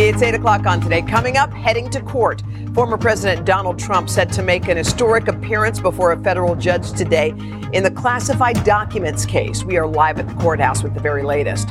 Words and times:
It's 0.00 0.22
8 0.22 0.34
o'clock 0.34 0.64
on 0.64 0.80
today. 0.80 1.02
Coming 1.02 1.36
up, 1.36 1.52
heading 1.52 1.90
to 1.90 2.00
court. 2.00 2.44
Former 2.72 2.96
President 2.96 3.44
Donald 3.44 3.80
Trump 3.80 4.08
set 4.08 4.30
to 4.34 4.44
make 4.44 4.68
an 4.68 4.76
historic 4.76 5.26
appearance 5.26 5.80
before 5.80 6.12
a 6.12 6.22
federal 6.22 6.54
judge 6.54 6.92
today 6.92 7.30
in 7.72 7.82
the 7.82 7.90
classified 7.90 8.62
documents 8.62 9.26
case. 9.26 9.64
We 9.64 9.76
are 9.76 9.88
live 9.88 10.20
at 10.20 10.28
the 10.28 10.34
courthouse 10.34 10.84
with 10.84 10.94
the 10.94 11.00
very 11.00 11.24
latest. 11.24 11.70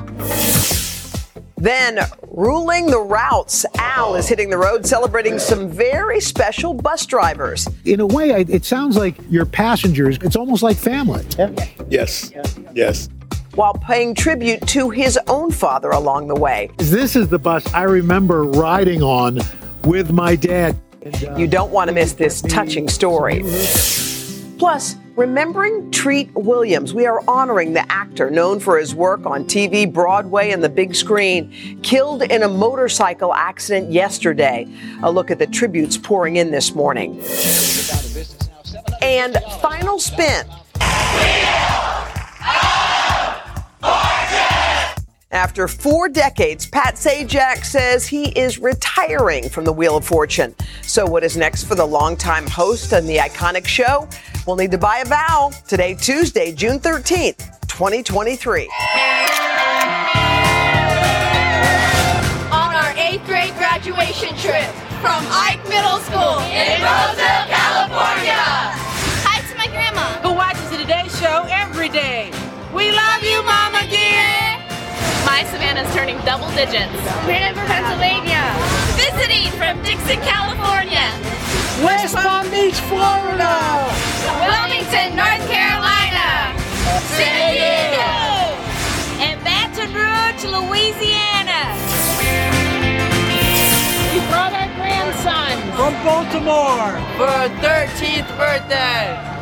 Then, 1.56 2.00
ruling 2.28 2.88
the 2.88 3.00
routes, 3.00 3.66
Al 3.78 4.16
is 4.16 4.28
hitting 4.28 4.50
the 4.50 4.58
road 4.58 4.86
celebrating 4.86 5.40
some 5.40 5.70
very 5.70 6.20
special 6.20 6.74
bus 6.74 7.06
drivers. 7.06 7.66
In 7.86 8.02
a 8.02 8.06
way, 8.06 8.32
it 8.32 8.66
sounds 8.66 8.98
like 8.98 9.16
your 9.30 9.46
passengers, 9.46 10.18
it's 10.22 10.36
almost 10.36 10.64
like 10.64 10.76
family. 10.76 11.26
Yes, 11.90 12.34
yes. 12.76 13.08
While 13.58 13.74
paying 13.74 14.14
tribute 14.14 14.68
to 14.68 14.92
his 14.92 15.18
own 15.26 15.50
father 15.50 15.90
along 15.90 16.28
the 16.28 16.36
way. 16.36 16.70
This 16.78 17.16
is 17.16 17.28
the 17.28 17.40
bus 17.40 17.66
I 17.74 17.86
remember 17.86 18.44
riding 18.44 19.02
on 19.02 19.40
with 19.84 20.12
my 20.12 20.36
dad. 20.36 20.80
Uh, 21.04 21.36
you 21.36 21.48
don't 21.48 21.72
want 21.72 21.88
to 21.88 21.94
miss 21.96 22.14
this 22.14 22.44
touching 22.44 22.88
story. 22.88 23.42
Plus, 24.60 24.96
remembering 25.16 25.90
Treat 25.90 26.32
Williams. 26.36 26.94
We 26.94 27.08
are 27.08 27.24
honoring 27.28 27.74
the 27.74 27.92
actor 27.92 28.30
known 28.30 28.60
for 28.60 28.78
his 28.78 28.94
work 28.94 29.26
on 29.26 29.46
TV, 29.46 29.92
Broadway, 29.92 30.52
and 30.52 30.64
the 30.64 30.70
big 30.70 30.94
screen, 30.94 31.80
killed 31.82 32.22
in 32.22 32.44
a 32.44 32.48
motorcycle 32.48 33.34
accident 33.34 33.92
yesterday. 33.92 34.68
A 35.02 35.12
look 35.12 35.32
at 35.32 35.40
the 35.40 35.48
tributes 35.48 35.98
pouring 35.98 36.36
in 36.36 36.52
this 36.52 36.76
morning. 36.76 37.24
And 39.02 39.36
final 39.62 39.98
spin. 39.98 40.46
After 45.38 45.68
four 45.68 46.10
decades, 46.10 46.66
Pat 46.66 46.96
Sajak 46.96 47.64
says 47.64 48.08
he 48.08 48.30
is 48.30 48.58
retiring 48.58 49.50
from 49.50 49.66
the 49.66 49.72
Wheel 49.72 49.98
of 49.98 50.04
Fortune. 50.04 50.56
So, 50.82 51.06
what 51.06 51.24
is 51.24 51.38
next 51.38 51.66
for 51.66 51.76
the 51.76 51.86
longtime 51.86 52.48
host 52.48 52.92
on 52.92 53.06
the 53.06 53.18
iconic 53.18 53.68
show? 53.68 54.10
We'll 54.48 54.56
need 54.56 54.72
to 54.72 54.80
buy 54.80 54.98
a 54.98 55.06
vow 55.06 55.52
today, 55.68 55.94
Tuesday, 55.94 56.52
June 56.54 56.80
13th, 56.80 57.38
2023. 57.68 58.64
On 62.52 62.74
our 62.74 62.98
eighth 62.98 63.24
grade 63.28 63.54
graduation 63.58 64.36
trip 64.38 64.66
from 65.06 65.24
Ike 65.30 65.62
Middle 65.70 66.00
School 66.00 66.40
in 66.50 66.82
Roseville, 66.82 67.37
My 75.38 75.44
Savannah's 75.44 75.94
turning 75.94 76.18
double 76.26 76.50
digits. 76.58 76.98
Hanover, 77.30 77.62
Pennsylvania. 77.70 78.42
Visiting 78.98 79.54
from 79.54 79.78
Dixon, 79.86 80.18
California. 80.26 81.14
West 81.86 82.16
Palm 82.16 82.50
Beach, 82.50 82.82
Florida. 82.90 83.86
Wilmington, 84.50 85.14
North 85.14 85.46
Carolina. 85.46 86.58
San 87.14 87.54
Diego. 87.54 88.10
And 89.22 89.38
Baton 89.46 89.94
Rouge, 89.94 90.42
Louisiana. 90.42 91.70
We 94.10 94.20
brought 94.34 94.58
our 94.58 94.74
grandson 94.74 95.54
from 95.78 95.94
Baltimore 96.02 96.98
for 97.14 97.30
her 97.30 97.50
13th 97.62 98.26
birthday. 98.42 99.37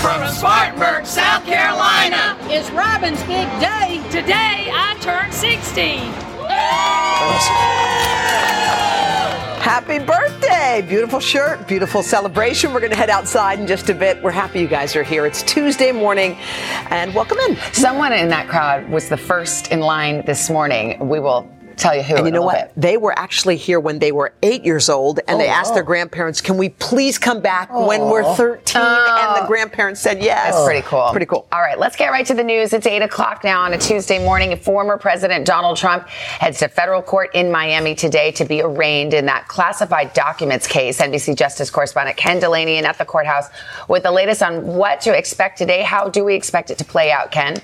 From 0.00 0.26
Spartanburg, 0.28 1.04
South 1.04 1.44
Carolina. 1.44 2.34
It's 2.44 2.70
Robin's 2.70 3.20
big 3.24 3.46
day. 3.60 4.02
Today 4.10 4.70
I 4.72 4.96
turn 5.02 5.30
60. 5.30 5.98
Happy 9.60 9.98
birthday! 9.98 10.82
Beautiful 10.88 11.20
shirt, 11.20 11.68
beautiful 11.68 12.02
celebration. 12.02 12.72
We're 12.72 12.80
going 12.80 12.92
to 12.92 12.96
head 12.96 13.10
outside 13.10 13.60
in 13.60 13.66
just 13.66 13.90
a 13.90 13.94
bit. 13.94 14.22
We're 14.22 14.30
happy 14.30 14.60
you 14.60 14.68
guys 14.68 14.96
are 14.96 15.02
here. 15.02 15.26
It's 15.26 15.42
Tuesday 15.42 15.92
morning, 15.92 16.38
and 16.88 17.14
welcome 17.14 17.36
in. 17.50 17.58
Someone 17.74 18.14
in 18.14 18.30
that 18.30 18.48
crowd 18.48 18.88
was 18.88 19.10
the 19.10 19.18
first 19.18 19.70
in 19.70 19.80
line 19.80 20.24
this 20.24 20.48
morning. 20.48 20.98
We 21.06 21.20
will 21.20 21.46
tell 21.76 21.94
you 21.94 22.02
who. 22.02 22.16
And 22.16 22.26
you 22.26 22.32
know 22.32 22.42
what? 22.42 22.74
Bit. 22.74 22.82
They 22.82 22.96
were 22.96 23.18
actually 23.18 23.56
here 23.56 23.80
when 23.80 23.98
they 23.98 24.12
were 24.12 24.32
eight 24.42 24.64
years 24.64 24.88
old, 24.88 25.20
and 25.26 25.36
oh, 25.36 25.38
they 25.38 25.48
asked 25.48 25.72
oh. 25.72 25.74
their 25.74 25.82
grandparents, 25.82 26.40
"Can 26.40 26.56
we 26.56 26.70
please 26.70 27.18
come 27.18 27.40
back 27.40 27.68
oh. 27.72 27.86
when 27.86 28.02
we're 28.02 28.34
13? 28.34 28.80
Oh. 28.80 29.18
And 29.20 29.36
the 29.36 29.44
oh. 29.44 29.46
grandparents 29.46 30.00
said 30.00 30.22
yes. 30.22 30.54
That's 30.54 30.64
pretty 30.64 30.86
cool. 30.86 31.08
Pretty 31.10 31.26
cool. 31.26 31.46
All 31.52 31.60
right, 31.60 31.78
let's 31.78 31.96
get 31.96 32.10
right 32.10 32.26
to 32.26 32.34
the 32.34 32.44
news. 32.44 32.72
It's 32.72 32.86
eight 32.86 33.02
o'clock 33.02 33.44
now 33.44 33.62
on 33.62 33.72
a 33.72 33.78
Tuesday 33.78 34.18
morning. 34.18 34.56
Former 34.56 34.96
President 34.98 35.46
Donald 35.46 35.76
Trump 35.76 36.08
heads 36.08 36.58
to 36.58 36.68
federal 36.68 37.02
court 37.02 37.30
in 37.34 37.50
Miami 37.50 37.94
today 37.94 38.32
to 38.32 38.44
be 38.44 38.62
arraigned 38.62 39.14
in 39.14 39.26
that 39.26 39.48
classified 39.48 40.12
documents 40.12 40.66
case. 40.66 41.00
NBC 41.00 41.36
Justice 41.36 41.70
correspondent 41.70 42.16
Ken 42.16 42.40
Dilanian 42.40 42.82
at 42.82 42.98
the 42.98 43.04
courthouse 43.04 43.46
with 43.88 44.02
the 44.02 44.12
latest 44.12 44.42
on 44.42 44.66
what 44.66 45.00
to 45.02 45.16
expect 45.16 45.58
today. 45.58 45.82
How 45.82 46.08
do 46.08 46.24
we 46.24 46.34
expect 46.34 46.70
it 46.70 46.78
to 46.78 46.84
play 46.84 47.10
out, 47.10 47.30
Ken? 47.30 47.56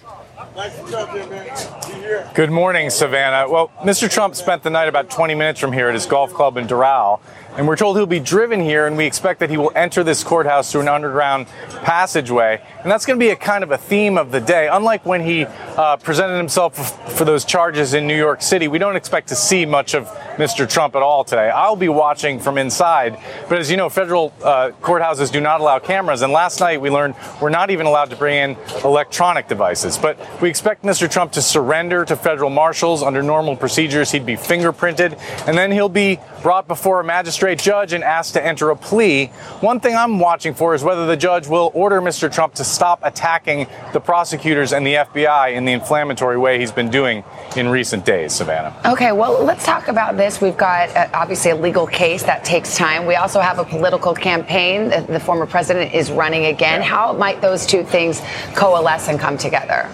Good 2.33 2.51
morning, 2.51 2.89
Savannah. 2.89 3.47
Well, 3.47 3.71
Mr. 3.83 4.11
Trump 4.11 4.35
spent 4.35 4.63
the 4.63 4.71
night 4.71 4.89
about 4.89 5.11
20 5.11 5.35
minutes 5.35 5.61
from 5.61 5.71
here 5.71 5.89
at 5.89 5.95
his 5.95 6.07
golf 6.07 6.33
club 6.33 6.57
in 6.57 6.67
Doral. 6.67 7.21
And 7.57 7.67
we're 7.67 7.77
told 7.77 7.97
he'll 7.97 8.05
be 8.05 8.21
driven 8.21 8.61
here, 8.61 8.87
and 8.87 8.99
we 8.99 9.07
expect 9.07 9.41
that 9.41 9.49
he 9.49 9.57
will 9.57 9.73
enter 9.75 10.05
this 10.05 10.23
courthouse 10.23 10.71
through 10.71 10.83
an 10.83 10.89
underground 10.89 11.47
passageway. 11.83 12.61
And 12.83 12.91
that's 12.91 13.07
going 13.07 13.19
to 13.19 13.25
be 13.25 13.31
a 13.31 13.37
kind 13.37 13.65
of 13.65 13.71
a 13.71 13.79
theme 13.79 14.19
of 14.19 14.31
the 14.31 14.41
day. 14.41 14.69
Unlike 14.69 15.07
when 15.07 15.23
he 15.23 15.45
uh, 15.45 15.97
presented 15.97 16.37
himself 16.37 16.77
for 17.17 17.25
those 17.25 17.47
charges 17.47 17.95
in 17.95 18.07
New 18.07 18.17
York 18.17 18.43
City, 18.43 18.69
we 18.69 18.79
don't 18.79 18.95
expect 18.95 19.29
to 19.29 19.35
see 19.35 19.65
much 19.65 19.95
of 19.95 20.07
Mr. 20.37 20.69
Trump 20.69 20.95
at 20.97 21.03
all 21.03 21.25
today. 21.25 21.49
I'll 21.49 21.77
be 21.77 21.89
watching 21.89 22.39
from 22.39 22.59
inside. 22.59 23.19
But 23.49 23.59
as 23.59 23.71
you 23.71 23.79
know, 23.79 23.89
federal 23.89 24.35
uh, 24.43 24.73
courthouses 24.83 25.33
do 25.33 25.41
not 25.41 25.63
allow 25.63 25.79
cameras. 25.79 26.21
And 26.21 26.35
last 26.35 26.61
night 26.61 26.81
we 26.81 26.91
learned 26.91 27.15
we're 27.41 27.49
not 27.49 27.71
even 27.71 27.87
allowed 27.87 28.11
to 28.11 28.17
bring 28.17 28.37
in 28.37 28.57
electronic 28.85 29.49
devices. 29.49 29.97
But 29.97 30.19
we 30.43 30.51
expect 30.51 30.83
Mr. 30.83 31.11
Trump 31.11 31.33
to 31.33 31.43
surrender 31.43 32.05
to 32.05 32.17
federal 32.17 32.51
marshals. 32.51 33.03
Under 33.03 33.23
normal 33.23 33.57
procedures, 33.57 34.11
he'd 34.11 34.27
be 34.27 34.37
fingerprinted, 34.37 35.19
and 35.47 35.57
then 35.57 35.73
he'll 35.73 35.89
be 35.89 36.21
brought 36.47 36.69
before 36.69 37.01
a 37.01 37.05
magistrate 37.05 37.59
judge 37.59 37.93
and 37.93 38.05
asked 38.05 38.35
to 38.35 38.47
enter 38.47 38.71
a 38.71 38.77
plea. 38.77 39.27
One 39.63 39.81
thing 39.81 39.97
I'm 39.97 40.21
watching 40.21 40.55
for 40.55 40.77
is 40.77 40.85
whether 40.85 41.05
the 41.05 41.17
judge 41.17 41.49
will 41.49 41.73
order 41.75 42.01
Mr. 42.01 42.33
Trump 42.33 42.55
to 42.55 42.63
stop 42.63 43.01
attacking 43.03 43.67
the 43.93 43.99
prosecutors 43.99 44.73
and 44.73 44.87
the 44.87 44.95
FBI 44.95 45.55
in 45.55 45.65
the 45.65 45.73
inflammatory 45.73 46.39
way 46.39 46.61
he's 46.61 46.71
been 46.71 46.89
doing 46.89 47.25
in 47.57 47.69
recent 47.69 48.05
days, 48.05 48.33
Savannah. 48.33 48.73
Okay, 48.85 49.11
well, 49.11 49.43
let's 49.43 49.65
talk 49.65 49.89
about 49.89 50.17
this. 50.17 50.41
We've 50.41 50.57
got 50.57 50.89
uh, 50.91 51.09
obviously 51.15 51.51
a 51.51 51.57
legal 51.57 51.85
case 51.85 52.23
that 52.23 52.45
takes 52.45 52.77
time. 52.77 53.07
We 53.07 53.17
also 53.17 53.41
have 53.41 53.59
a 53.59 53.65
political 53.65 54.15
campaign. 54.15 54.89
The, 54.91 55.01
the 55.01 55.19
former 55.19 55.47
president 55.47 55.95
is 55.95 56.13
running 56.13 56.45
again. 56.45 56.81
How 56.81 57.13
might 57.13 57.41
those 57.41 57.67
two 57.67 57.83
things 57.83 58.23
coalesce 58.55 59.09
and 59.09 59.19
come 59.19 59.37
together? 59.37 59.91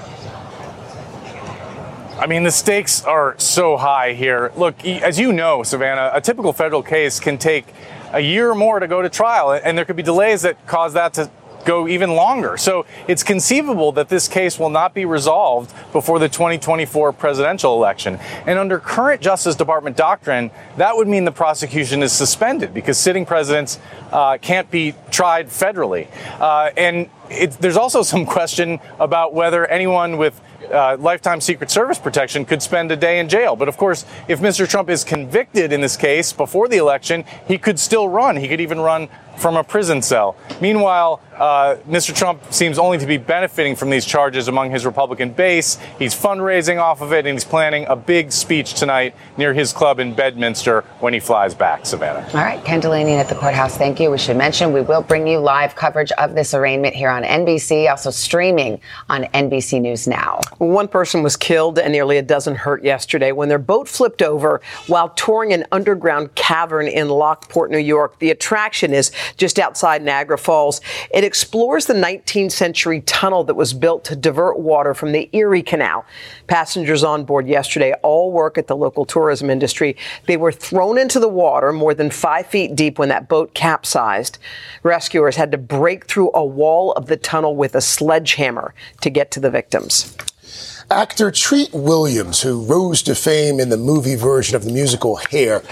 I 2.18 2.26
mean, 2.26 2.42
the 2.42 2.50
stakes 2.50 3.02
are 3.04 3.34
so 3.38 3.76
high 3.76 4.12
here. 4.12 4.52
Look, 4.56 4.84
as 4.84 5.18
you 5.18 5.32
know, 5.32 5.62
Savannah, 5.62 6.10
a 6.12 6.20
typical 6.20 6.52
federal 6.52 6.82
case 6.82 7.18
can 7.18 7.38
take 7.38 7.66
a 8.12 8.20
year 8.20 8.50
or 8.50 8.54
more 8.54 8.78
to 8.78 8.86
go 8.86 9.00
to 9.00 9.08
trial, 9.08 9.52
and 9.52 9.76
there 9.76 9.86
could 9.86 9.96
be 9.96 10.02
delays 10.02 10.42
that 10.42 10.66
cause 10.66 10.92
that 10.92 11.14
to 11.14 11.30
go 11.64 11.88
even 11.88 12.14
longer. 12.14 12.56
So 12.56 12.86
it's 13.08 13.22
conceivable 13.22 13.92
that 13.92 14.08
this 14.08 14.28
case 14.28 14.58
will 14.58 14.68
not 14.68 14.94
be 14.94 15.04
resolved 15.04 15.72
before 15.92 16.18
the 16.18 16.28
2024 16.28 17.12
presidential 17.12 17.74
election. 17.74 18.18
And 18.46 18.58
under 18.58 18.78
current 18.78 19.20
Justice 19.20 19.54
Department 19.54 19.96
doctrine, 19.96 20.50
that 20.76 20.96
would 20.96 21.08
mean 21.08 21.24
the 21.24 21.32
prosecution 21.32 22.02
is 22.02 22.12
suspended 22.12 22.74
because 22.74 22.98
sitting 22.98 23.24
presidents 23.24 23.78
uh, 24.10 24.38
can't 24.38 24.70
be 24.70 24.94
tried 25.10 25.48
federally. 25.48 26.08
Uh, 26.40 26.70
and 26.76 27.08
it, 27.30 27.52
there's 27.52 27.76
also 27.76 28.02
some 28.02 28.26
question 28.26 28.80
about 28.98 29.32
whether 29.32 29.66
anyone 29.66 30.18
with 30.18 30.40
uh, 30.72 30.96
lifetime 30.98 31.40
Secret 31.40 31.70
Service 31.70 31.98
protection 31.98 32.44
could 32.44 32.62
spend 32.62 32.90
a 32.90 32.96
day 32.96 33.18
in 33.18 33.28
jail. 33.28 33.56
But 33.56 33.68
of 33.68 33.76
course, 33.76 34.04
if 34.28 34.40
Mr. 34.40 34.68
Trump 34.68 34.88
is 34.88 35.04
convicted 35.04 35.72
in 35.72 35.80
this 35.80 35.96
case 35.96 36.32
before 36.32 36.68
the 36.68 36.78
election, 36.78 37.24
he 37.46 37.58
could 37.58 37.78
still 37.78 38.08
run. 38.08 38.36
He 38.36 38.48
could 38.48 38.60
even 38.60 38.80
run 38.80 39.08
from 39.36 39.56
a 39.56 39.64
prison 39.64 40.02
cell. 40.02 40.36
Meanwhile, 40.60 41.20
uh, 41.36 41.76
Mr. 41.88 42.14
Trump 42.14 42.52
seems 42.52 42.78
only 42.78 42.98
to 42.98 43.06
be 43.06 43.16
benefiting 43.16 43.74
from 43.74 43.90
these 43.90 44.04
charges 44.04 44.48
among 44.48 44.70
his 44.70 44.86
Republican 44.86 45.32
base. 45.32 45.78
He's 45.98 46.14
fundraising 46.14 46.80
off 46.80 47.00
of 47.00 47.12
it, 47.12 47.26
and 47.26 47.34
he's 47.34 47.44
planning 47.44 47.86
a 47.88 47.96
big 47.96 48.30
speech 48.32 48.74
tonight 48.74 49.14
near 49.36 49.52
his 49.52 49.72
club 49.72 49.98
in 49.98 50.14
Bedminster 50.14 50.82
when 51.00 51.14
he 51.14 51.20
flies 51.20 51.54
back. 51.54 51.86
Savannah. 51.86 52.26
All 52.34 52.44
right, 52.44 52.62
Ken 52.64 52.80
Dilanian 52.80 53.18
at 53.18 53.28
the 53.28 53.34
courthouse. 53.34 53.76
Thank 53.76 53.98
you. 53.98 54.10
We 54.10 54.18
should 54.18 54.36
mention 54.36 54.72
we 54.72 54.82
will 54.82 55.02
bring 55.02 55.26
you 55.26 55.38
live 55.38 55.74
coverage 55.74 56.12
of 56.12 56.34
this 56.34 56.54
arraignment 56.54 56.94
here 56.94 57.10
on 57.10 57.24
NBC, 57.24 57.90
also 57.90 58.10
streaming 58.10 58.80
on 59.08 59.24
NBC 59.24 59.80
News 59.80 60.06
Now. 60.06 60.40
One 60.58 60.86
person 60.86 61.22
was 61.22 61.36
killed 61.36 61.78
and 61.78 61.92
nearly 61.92 62.18
a 62.18 62.22
dozen 62.22 62.54
hurt 62.54 62.84
yesterday 62.84 63.32
when 63.32 63.48
their 63.48 63.58
boat 63.58 63.88
flipped 63.88 64.22
over 64.22 64.60
while 64.86 65.08
touring 65.10 65.52
an 65.52 65.64
underground 65.72 66.34
cavern 66.34 66.86
in 66.86 67.08
Lockport, 67.08 67.70
New 67.70 67.78
York. 67.78 68.18
The 68.18 68.30
attraction 68.30 68.92
is 68.92 69.10
just 69.36 69.58
outside 69.58 70.02
Niagara 70.02 70.38
Falls. 70.38 70.80
It 71.12 71.24
explores 71.24 71.86
the 71.86 71.94
19th 71.94 72.52
century 72.52 73.00
tunnel 73.02 73.44
that 73.44 73.54
was 73.54 73.72
built 73.72 74.04
to 74.04 74.16
divert 74.16 74.58
water 74.58 74.94
from 74.94 75.12
the 75.12 75.28
Erie 75.32 75.62
Canal. 75.62 76.04
Passengers 76.46 77.04
on 77.04 77.24
board 77.24 77.46
yesterday 77.46 77.92
all 78.02 78.32
work 78.32 78.58
at 78.58 78.66
the 78.66 78.76
local 78.76 79.04
tourism 79.04 79.50
industry. 79.50 79.96
They 80.26 80.36
were 80.36 80.52
thrown 80.52 80.98
into 80.98 81.20
the 81.20 81.28
water 81.28 81.72
more 81.72 81.94
than 81.94 82.10
five 82.10 82.46
feet 82.46 82.74
deep 82.74 82.98
when 82.98 83.08
that 83.08 83.28
boat 83.28 83.54
capsized. 83.54 84.38
Rescuers 84.82 85.36
had 85.36 85.52
to 85.52 85.58
break 85.58 86.06
through 86.06 86.30
a 86.34 86.44
wall 86.44 86.92
of 86.92 87.06
the 87.06 87.16
tunnel 87.16 87.56
with 87.56 87.74
a 87.74 87.80
sledgehammer 87.80 88.74
to 89.00 89.10
get 89.10 89.30
to 89.32 89.40
the 89.40 89.50
victims. 89.50 90.16
Actor 90.92 91.30
Treat 91.30 91.72
Williams, 91.72 92.42
who 92.42 92.66
rose 92.66 93.00
to 93.04 93.14
fame 93.14 93.58
in 93.60 93.70
the 93.70 93.78
movie 93.78 94.14
version 94.14 94.56
of 94.56 94.64
the 94.64 94.70
musical 94.70 95.16
Hair, 95.16 95.62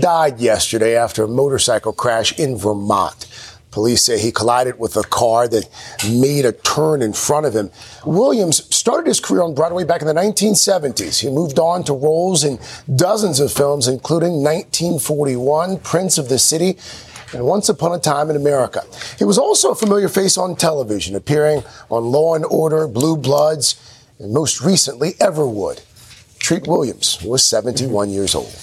died 0.00 0.40
yesterday 0.40 0.96
after 0.96 1.22
a 1.22 1.28
motorcycle 1.28 1.92
crash 1.92 2.36
in 2.40 2.56
Vermont. 2.56 3.28
Police 3.70 4.02
say 4.02 4.18
he 4.18 4.32
collided 4.32 4.80
with 4.80 4.96
a 4.96 5.04
car 5.04 5.46
that 5.46 5.68
made 6.10 6.44
a 6.44 6.50
turn 6.50 7.02
in 7.02 7.12
front 7.12 7.46
of 7.46 7.54
him. 7.54 7.70
Williams 8.04 8.64
started 8.74 9.06
his 9.06 9.20
career 9.20 9.42
on 9.42 9.54
Broadway 9.54 9.84
back 9.84 10.00
in 10.00 10.08
the 10.08 10.12
1970s. 10.12 11.20
He 11.20 11.30
moved 11.30 11.60
on 11.60 11.84
to 11.84 11.92
roles 11.92 12.42
in 12.42 12.58
dozens 12.96 13.38
of 13.38 13.52
films, 13.52 13.86
including 13.86 14.42
1941, 14.42 15.78
Prince 15.78 16.18
of 16.18 16.28
the 16.28 16.38
City, 16.40 16.78
and 17.32 17.46
Once 17.46 17.68
Upon 17.68 17.92
a 17.92 18.00
Time 18.00 18.28
in 18.28 18.34
America. 18.34 18.82
He 19.18 19.24
was 19.24 19.38
also 19.38 19.70
a 19.70 19.76
familiar 19.76 20.08
face 20.08 20.36
on 20.36 20.56
television, 20.56 21.14
appearing 21.14 21.62
on 21.90 22.06
Law 22.06 22.34
and 22.34 22.44
Order, 22.44 22.88
Blue 22.88 23.16
Bloods, 23.16 23.76
and 24.18 24.32
most 24.32 24.60
recently, 24.60 25.12
Everwood. 25.14 25.82
Treat 26.38 26.66
Williams 26.66 27.18
was 27.22 27.42
71 27.42 28.10
years 28.10 28.34
old. 28.34 28.54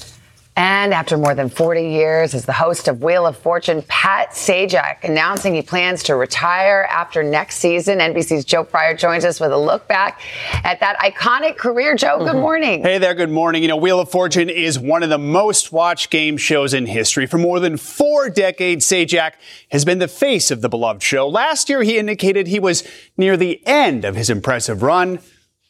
And 0.57 0.94
after 0.94 1.18
more 1.18 1.33
than 1.33 1.48
40 1.50 1.81
years 1.89 2.33
as 2.36 2.45
the 2.45 2.51
host 2.51 2.89
of 2.89 3.01
Wheel 3.01 3.25
of 3.25 3.38
Fortune, 3.38 3.83
Pat 3.88 4.31
Sajak 4.31 5.06
announcing 5.06 5.56
he 5.56 5.62
plans 5.62 6.03
to 6.03 6.15
retire 6.15 6.86
after 6.92 7.24
next 7.24 7.56
season. 7.57 8.00
NBC's 8.00 8.44
Joe 8.44 8.65
Fryer 8.65 8.94
joins 8.94 9.24
us 9.24 9.39
with 9.39 9.51
a 9.53 9.57
look 9.57 9.88
back 9.88 10.19
at 10.65 10.81
that 10.81 10.98
iconic 11.00 11.56
career. 11.57 11.95
Joe, 11.95 12.18
good 12.19 12.27
Mm-hmm. 12.33 12.39
morning. 12.42 12.83
Hey 12.83 12.98
there, 12.98 13.15
good 13.15 13.30
morning. 13.31 13.62
You 13.62 13.69
know, 13.69 13.77
Wheel 13.77 14.01
of 14.01 14.12
Fortune 14.12 14.50
is 14.50 14.77
one 14.77 15.03
of 15.03 15.09
the 15.09 15.18
most 15.18 15.71
watched 15.71 16.09
game 16.09 16.36
shows 16.36 16.74
in 16.74 16.86
history. 16.86 17.25
For 17.27 17.38
more 17.38 17.62
than 17.62 17.77
four 17.77 18.30
decades, 18.30 18.86
Sajak 18.86 19.33
has 19.71 19.86
been 19.86 20.00
the 20.00 20.09
face 20.09 20.51
of 20.51 20.59
the 20.62 20.69
beloved 20.69 21.01
show. 21.01 21.30
Last 21.30 21.69
year, 21.69 21.81
he 21.81 21.98
indicated 21.98 22.48
he 22.48 22.59
was 22.59 22.86
near 23.15 23.38
the 23.38 23.65
end 23.65 24.03
of 24.03 24.15
his 24.18 24.30
impressive 24.30 24.83
run. 24.83 25.19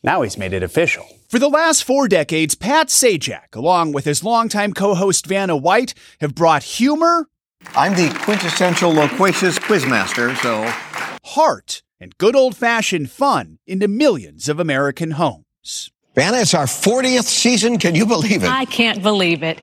Now 0.03 0.23
he's 0.23 0.37
made 0.37 0.53
it 0.53 0.63
official. 0.63 1.05
For 1.29 1.37
the 1.37 1.49
last 1.49 1.83
four 1.83 2.07
decades, 2.07 2.55
Pat 2.55 2.87
Sajak, 2.87 3.55
along 3.55 3.91
with 3.91 4.05
his 4.05 4.23
longtime 4.23 4.73
co-host 4.73 5.27
Vanna 5.27 5.55
White, 5.55 5.93
have 6.19 6.33
brought 6.33 6.63
humor, 6.63 7.27
I'm 7.75 7.93
the 7.93 8.09
quintessential 8.23 8.91
loquacious 8.91 9.59
quizmaster, 9.59 10.35
so. 10.37 10.71
heart, 11.23 11.83
and 11.99 12.17
good 12.17 12.35
old-fashioned 12.35 13.11
fun 13.11 13.59
into 13.67 13.87
millions 13.87 14.49
of 14.49 14.59
American 14.59 15.11
homes. 15.11 15.91
Vanna, 16.15 16.37
it's 16.39 16.55
our 16.55 16.65
40th 16.65 17.25
season. 17.25 17.77
Can 17.77 17.93
you 17.93 18.05
believe 18.07 18.43
it? 18.43 18.49
I 18.49 18.65
can't 18.65 19.03
believe 19.03 19.43
it. 19.43 19.61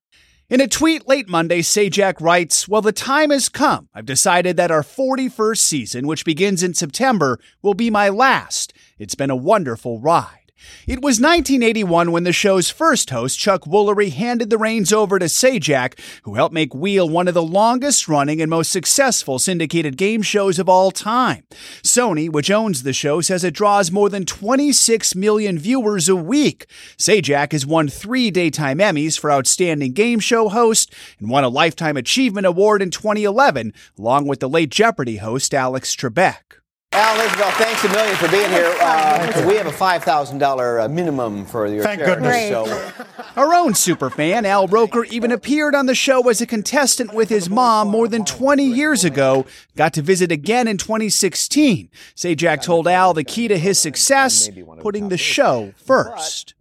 In 0.48 0.62
a 0.62 0.68
tweet 0.68 1.06
late 1.06 1.28
Monday, 1.28 1.60
Sajak 1.60 2.22
writes, 2.22 2.66
Well, 2.66 2.80
the 2.80 2.92
time 2.92 3.30
has 3.30 3.50
come. 3.50 3.88
I've 3.92 4.06
decided 4.06 4.56
that 4.56 4.70
our 4.70 4.82
41st 4.82 5.58
season, 5.58 6.06
which 6.06 6.24
begins 6.24 6.62
in 6.62 6.72
September, 6.72 7.38
will 7.60 7.74
be 7.74 7.90
my 7.90 8.08
last. 8.08 8.72
It's 8.98 9.14
been 9.14 9.30
a 9.30 9.36
wonderful 9.36 10.00
ride. 10.00 10.48
It 10.88 11.02
was 11.02 11.20
1981 11.20 12.10
when 12.10 12.24
the 12.24 12.32
show's 12.32 12.68
first 12.68 13.10
host, 13.10 13.38
Chuck 13.38 13.62
Woolery, 13.62 14.10
handed 14.10 14.50
the 14.50 14.58
reins 14.58 14.92
over 14.92 15.18
to 15.18 15.26
Sajak, 15.26 16.00
who 16.24 16.34
helped 16.34 16.52
make 16.52 16.74
Wheel 16.74 17.08
one 17.08 17.28
of 17.28 17.34
the 17.34 17.42
longest 17.42 18.08
running 18.08 18.42
and 18.42 18.50
most 18.50 18.72
successful 18.72 19.38
syndicated 19.38 19.96
game 19.96 20.20
shows 20.20 20.58
of 20.58 20.68
all 20.68 20.90
time. 20.90 21.44
Sony, 21.82 22.28
which 22.28 22.50
owns 22.50 22.82
the 22.82 22.92
show, 22.92 23.20
says 23.20 23.44
it 23.44 23.54
draws 23.54 23.92
more 23.92 24.08
than 24.08 24.24
26 24.26 25.14
million 25.14 25.58
viewers 25.58 26.08
a 26.08 26.16
week. 26.16 26.66
Sajak 26.96 27.52
has 27.52 27.64
won 27.64 27.86
three 27.88 28.30
daytime 28.30 28.78
Emmys 28.78 29.18
for 29.18 29.30
Outstanding 29.30 29.92
Game 29.92 30.18
Show 30.18 30.48
Host 30.48 30.92
and 31.20 31.30
won 31.30 31.44
a 31.44 31.48
Lifetime 31.48 31.96
Achievement 31.96 32.46
Award 32.46 32.82
in 32.82 32.90
2011, 32.90 33.72
along 33.96 34.26
with 34.26 34.40
the 34.40 34.48
late 34.48 34.70
Jeopardy 34.70 35.18
host 35.18 35.54
Alex 35.54 35.94
Trebek. 35.94 36.58
Al 36.98 37.20
Isabel, 37.20 37.50
thanks 37.52 37.84
a 37.84 37.88
million 37.90 38.16
for 38.16 38.28
being 38.28 38.50
here. 38.50 38.74
Uh, 38.80 39.44
we 39.46 39.54
have 39.54 39.68
a 39.68 39.72
five 39.72 40.02
thousand 40.02 40.38
dollar 40.38 40.88
minimum 40.88 41.44
for 41.46 41.66
your 41.68 41.84
Thank 41.84 42.00
charity, 42.00 42.22
goodness. 42.22 42.48
So 42.48 43.04
Our 43.36 43.54
own 43.54 43.72
superfan, 43.74 44.44
Al 44.44 44.66
Roker, 44.66 45.04
even 45.04 45.30
appeared 45.30 45.76
on 45.76 45.86
the 45.86 45.94
show 45.94 46.28
as 46.28 46.40
a 46.40 46.46
contestant 46.46 47.14
with 47.14 47.28
his 47.28 47.48
mom 47.48 47.86
more 47.86 48.08
than 48.08 48.24
20 48.24 48.64
years 48.64 49.04
ago. 49.04 49.46
Got 49.76 49.92
to 49.94 50.02
visit 50.02 50.32
again 50.32 50.66
in 50.66 50.76
2016. 50.76 51.88
Sajak 52.16 52.62
told 52.62 52.88
Al 52.88 53.14
the 53.14 53.22
key 53.22 53.46
to 53.46 53.56
his 53.58 53.78
success, 53.78 54.50
putting 54.80 55.08
the 55.08 55.16
show 55.18 55.72
first. 55.76 56.54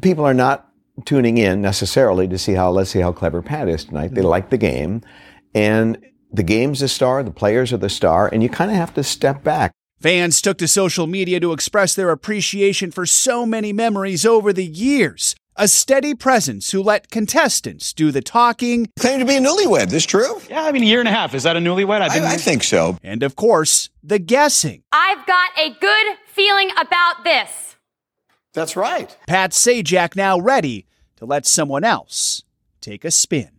people 0.00 0.24
are 0.24 0.34
not 0.34 0.68
tuning 1.04 1.38
in 1.38 1.60
necessarily 1.60 2.28
to 2.28 2.38
see 2.38 2.52
how 2.52 2.70
let's 2.70 2.90
see 2.90 3.00
how 3.00 3.10
clever 3.10 3.42
Pat 3.42 3.68
is 3.68 3.84
tonight. 3.84 4.14
They 4.14 4.22
like 4.22 4.50
the 4.50 4.58
game, 4.58 5.02
and 5.54 5.98
the 6.32 6.42
game's 6.42 6.80
the 6.80 6.88
star, 6.88 7.22
the 7.22 7.30
players 7.30 7.72
are 7.72 7.76
the 7.78 7.88
star, 7.88 8.28
and 8.32 8.42
you 8.42 8.48
kind 8.48 8.70
of 8.70 8.76
have 8.76 8.94
to 8.94 9.04
step 9.04 9.42
back. 9.44 9.72
Fans 10.00 10.40
took 10.42 10.58
to 10.58 10.66
social 10.66 11.06
media 11.06 11.38
to 11.38 11.52
express 11.52 11.94
their 11.94 12.10
appreciation 12.10 12.90
for 12.90 13.06
so 13.06 13.46
many 13.46 13.72
memories 13.72 14.26
over 14.26 14.52
the 14.52 14.64
years. 14.64 15.36
A 15.54 15.68
steady 15.68 16.14
presence 16.14 16.70
who 16.70 16.82
let 16.82 17.10
contestants 17.10 17.92
do 17.92 18.10
the 18.10 18.22
talking. 18.22 18.88
Claim 18.98 19.20
to 19.20 19.26
be 19.26 19.36
a 19.36 19.40
newlywed. 19.40 19.90
This 19.90 20.06
true? 20.06 20.40
Yeah, 20.48 20.64
I 20.64 20.72
mean, 20.72 20.82
a 20.82 20.86
year 20.86 21.00
and 21.00 21.08
a 21.08 21.12
half. 21.12 21.34
Is 21.34 21.42
that 21.42 21.56
a 21.56 21.60
newlywed? 21.60 22.00
I, 22.00 22.32
I 22.32 22.36
think 22.38 22.64
so. 22.64 22.96
And 23.02 23.22
of 23.22 23.36
course, 23.36 23.90
the 24.02 24.18
guessing. 24.18 24.82
I've 24.92 25.24
got 25.26 25.50
a 25.58 25.76
good 25.78 26.16
feeling 26.26 26.70
about 26.80 27.22
this. 27.22 27.76
that's 28.54 28.76
right. 28.76 29.16
Pat 29.26 29.50
Sajak 29.50 30.16
now 30.16 30.40
ready 30.40 30.86
to 31.16 31.26
let 31.26 31.44
someone 31.46 31.84
else 31.84 32.42
take 32.80 33.04
a 33.04 33.10
spin. 33.10 33.50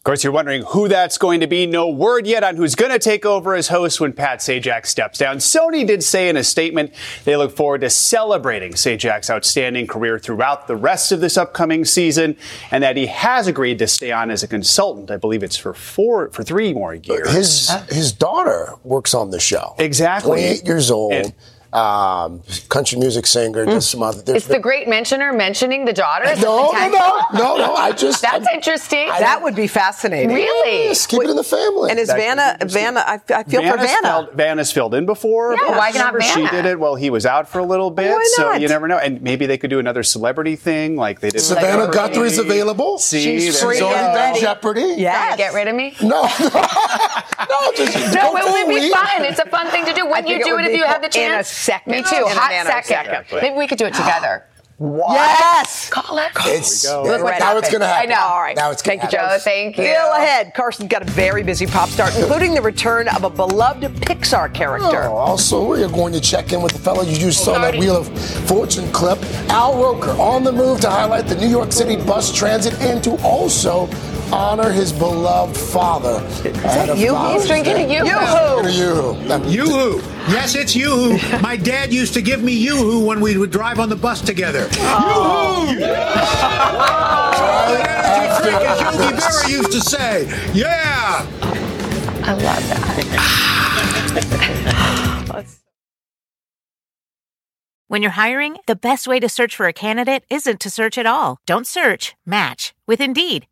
Of 0.00 0.04
course, 0.04 0.24
you're 0.24 0.32
wondering 0.32 0.62
who 0.62 0.88
that's 0.88 1.18
going 1.18 1.40
to 1.40 1.46
be. 1.46 1.66
No 1.66 1.86
word 1.90 2.26
yet 2.26 2.42
on 2.42 2.56
who's 2.56 2.74
going 2.74 2.90
to 2.90 2.98
take 2.98 3.26
over 3.26 3.54
as 3.54 3.68
host 3.68 4.00
when 4.00 4.14
Pat 4.14 4.38
Sajak 4.38 4.86
steps 4.86 5.18
down. 5.18 5.36
Sony 5.36 5.86
did 5.86 6.02
say 6.02 6.30
in 6.30 6.38
a 6.38 6.42
statement 6.42 6.94
they 7.26 7.36
look 7.36 7.54
forward 7.54 7.82
to 7.82 7.90
celebrating 7.90 8.72
Sajak's 8.72 9.28
outstanding 9.28 9.86
career 9.86 10.18
throughout 10.18 10.68
the 10.68 10.74
rest 10.74 11.12
of 11.12 11.20
this 11.20 11.36
upcoming 11.36 11.84
season, 11.84 12.38
and 12.70 12.82
that 12.82 12.96
he 12.96 13.08
has 13.08 13.46
agreed 13.46 13.78
to 13.80 13.86
stay 13.86 14.10
on 14.10 14.30
as 14.30 14.42
a 14.42 14.48
consultant. 14.48 15.10
I 15.10 15.18
believe 15.18 15.42
it's 15.42 15.58
for 15.58 15.74
four, 15.74 16.30
for 16.30 16.42
three 16.44 16.72
more 16.72 16.94
years. 16.94 17.30
His 17.30 17.70
his 17.90 18.10
daughter 18.10 18.72
works 18.82 19.12
on 19.12 19.32
the 19.32 19.38
show. 19.38 19.74
Exactly. 19.78 20.38
28 20.38 20.64
years 20.64 20.90
old. 20.90 21.12
And- 21.12 21.34
um, 21.72 22.42
country 22.68 22.98
music 22.98 23.26
singer. 23.26 23.64
Does 23.64 23.88
some 23.88 24.02
other. 24.02 24.22
there's 24.22 24.38
It's 24.38 24.46
the 24.46 24.58
great 24.58 24.88
mentioner 24.88 25.32
mentioning 25.32 25.84
the 25.84 25.92
daughters. 25.92 26.40
No, 26.40 26.72
no, 26.72 26.88
no, 26.88 27.20
no, 27.32 27.56
no. 27.56 27.74
I 27.74 27.92
just 27.92 28.22
That's 28.22 28.46
interesting. 28.52 29.08
That 29.08 29.42
would 29.42 29.54
be 29.54 29.66
fascinating. 29.66 30.28
Really? 30.34 30.84
Yes, 30.88 31.06
keep 31.06 31.22
it 31.22 31.30
in 31.30 31.36
the 31.36 31.44
family. 31.44 31.90
And 31.90 31.98
is 31.98 32.08
Vanna. 32.08 32.56
Vanna, 32.64 33.00
I, 33.06 33.20
I 33.34 33.42
feel 33.44 33.60
for 33.62 33.76
Vanna's 33.76 33.86
Vanna. 33.90 34.08
Filled, 34.08 34.32
Vanna's 34.34 34.72
filled 34.72 34.94
in 34.94 35.06
before. 35.06 35.54
Yeah, 35.54 35.76
why 35.78 35.90
not 35.90 36.12
Remember, 36.14 36.20
She 36.22 36.46
did 36.48 36.66
it 36.66 36.78
while 36.78 36.94
he 36.96 37.10
was 37.10 37.24
out 37.26 37.48
for 37.48 37.58
a 37.58 37.64
little 37.64 37.90
bit. 37.90 38.10
Why 38.12 38.32
So 38.34 38.52
you 38.54 38.68
never 38.68 38.88
know. 38.88 38.98
And 38.98 39.22
maybe 39.22 39.46
they 39.46 39.58
could 39.58 39.70
do 39.70 39.78
another 39.78 40.02
celebrity 40.02 40.56
thing 40.56 40.96
like 40.96 41.20
they 41.20 41.28
did. 41.28 41.34
with 41.36 41.42
Savannah 41.44 41.90
Jeopardy. 41.92 42.14
Guthrie's 42.14 42.38
available. 42.38 42.98
See, 42.98 43.22
She's 43.22 43.44
there's 43.44 43.62
free 43.62 43.74
She's 43.76 43.82
and 43.82 43.90
already 43.94 44.16
ready. 44.18 44.40
done 44.40 44.54
Jeopardy. 44.54 44.80
Trying 44.80 44.98
Yes. 44.98 45.36
get 45.36 45.54
rid 45.54 45.68
of 45.68 45.74
me? 45.76 45.94
No, 46.02 46.22
no, 46.22 47.72
just 47.76 48.14
No, 48.14 48.32
go 48.32 48.36
it 48.38 48.66
would 48.66 48.74
be 48.74 48.90
fun. 48.90 49.24
It's 49.24 49.38
a 49.40 49.46
fun 49.46 49.66
thing 49.68 49.84
to 49.86 49.92
do. 49.92 50.06
Wouldn't 50.06 50.28
you 50.28 50.42
do 50.44 50.58
it 50.58 50.64
if 50.66 50.76
you 50.76 50.84
had 50.84 51.02
the 51.02 51.08
cool. 51.08 51.22
In 51.22 51.30
a 51.32 51.34
chance? 51.36 51.59
Second. 51.60 51.90
Me 51.92 52.02
too. 52.02 52.16
In 52.16 52.36
Hot 52.36 52.50
manner 52.50 52.70
second. 52.70 53.06
second. 53.06 53.42
Maybe 53.42 53.56
we 53.56 53.66
could 53.66 53.78
do 53.78 53.86
it 53.86 53.94
together. 53.94 54.44
Yes. 54.82 55.90
Call 55.90 56.16
it. 56.16 56.30
It's 56.46 56.82
there- 56.84 57.02
Look 57.02 57.22
what 57.22 57.38
now 57.38 57.58
it's 57.58 57.68
going 57.68 57.82
to 57.82 57.86
happen. 57.86 58.10
I 58.10 58.14
know. 58.14 58.20
All 58.20 58.40
right. 58.40 58.56
Now 58.56 58.70
it's 58.70 58.80
gonna 58.80 58.94
you, 58.94 59.00
happen. 59.02 59.18
Joe, 59.18 59.38
thank 59.38 59.76
you. 59.76 59.84
Still 59.84 60.12
ahead. 60.12 60.54
Carson's 60.54 60.88
got 60.88 61.02
a 61.02 61.10
very 61.10 61.42
busy 61.42 61.66
pop 61.66 61.90
star, 61.90 62.08
including 62.18 62.54
the 62.54 62.62
return 62.62 63.06
of 63.08 63.24
a 63.24 63.28
beloved 63.30 63.82
Pixar 63.96 64.54
character. 64.54 65.02
Oh, 65.04 65.16
also, 65.16 65.70
we 65.70 65.82
are 65.84 65.88
going 65.90 66.14
to 66.14 66.20
check 66.20 66.54
in 66.54 66.62
with 66.62 66.72
the 66.72 66.78
fellow 66.78 67.02
you 67.02 67.18
just 67.18 67.44
saw 67.44 67.56
in 67.56 67.60
that 67.62 67.76
Wheel 67.76 67.94
of 67.96 68.08
Fortune 68.48 68.90
clip, 68.90 69.18
Al 69.50 69.76
Roker, 69.82 70.12
on 70.12 70.44
the 70.44 70.52
move 70.52 70.80
to 70.80 70.88
highlight 70.88 71.26
the 71.26 71.34
New 71.36 71.48
York 71.48 71.72
City 71.72 71.96
bus 71.96 72.34
transit 72.34 72.72
and 72.80 73.04
to 73.04 73.20
also 73.22 73.86
honor 74.32 74.70
his 74.72 74.92
beloved 74.92 75.54
father. 75.58 76.24
Is 76.48 76.98
you? 76.98 77.14
He's 77.32 77.46
drinking 77.46 77.76
a 77.76 77.86
Yoo-hoo. 77.98 78.70
Yoo-hoo. 78.70 79.30
A 79.32 79.46
Yoo-hoo. 79.50 80.00
Yoo-hoo. 80.20 80.32
Yes, 80.32 80.54
it's 80.54 80.74
Yoo-hoo. 80.76 81.40
My 81.40 81.56
dad 81.56 81.92
used 81.92 82.14
to 82.14 82.22
give 82.22 82.42
me 82.42 82.52
Yoo-hoo 82.52 83.04
when 83.04 83.20
we 83.20 83.36
would 83.36 83.50
drive 83.50 83.78
on 83.78 83.88
the 83.88 83.96
bus 83.96 84.20
together. 84.20 84.60
Yoo-hoo! 84.60 85.78
Charlie 87.36 87.82
Energy 87.82 88.42
Freak, 88.42 88.54
as 88.54 88.80
Yogi 88.80 89.16
Berra 89.16 89.48
used 89.48 89.72
to 89.72 89.80
say. 89.80 90.26
Yeah! 90.52 91.26
I 92.22 92.32
love 92.34 92.68
that. 92.68 93.66
When 97.90 98.02
you're 98.02 98.12
hiring, 98.12 98.56
the 98.68 98.76
best 98.76 99.08
way 99.08 99.18
to 99.18 99.28
search 99.28 99.56
for 99.56 99.66
a 99.66 99.72
candidate 99.72 100.22
isn't 100.30 100.60
to 100.60 100.70
search 100.70 100.96
at 100.96 101.06
all. 101.06 101.38
Don't 101.44 101.66
search, 101.66 102.14
match 102.24 102.72
with 102.86 103.00
Indeed. 103.00 103.48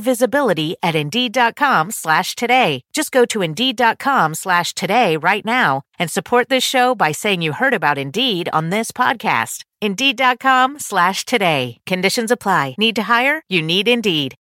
visibility 0.00 0.76
at 0.82 0.94
Indeed.com 0.94 1.90
slash 1.90 2.34
today. 2.34 2.80
Just 2.92 3.12
go 3.12 3.24
to 3.26 3.42
Indeed.com 3.42 4.34
slash 4.34 4.72
today 4.74 5.16
right 5.16 5.44
now 5.44 5.82
and 5.98 6.10
support 6.10 6.48
this 6.48 6.64
show 6.64 6.94
by 6.94 7.12
saying 7.12 7.42
you 7.42 7.52
heard 7.52 7.74
about 7.74 7.98
Indeed 7.98 8.48
on 8.52 8.70
this 8.70 8.90
podcast. 8.90 9.64
Indeed.com 9.80 10.78
slash 10.80 11.24
today. 11.24 11.78
Conditions 11.86 12.30
apply. 12.30 12.74
Need 12.78 12.96
to 12.96 13.04
hire? 13.04 13.42
You 13.48 13.62
need 13.62 13.86
Indeed. 13.88 14.34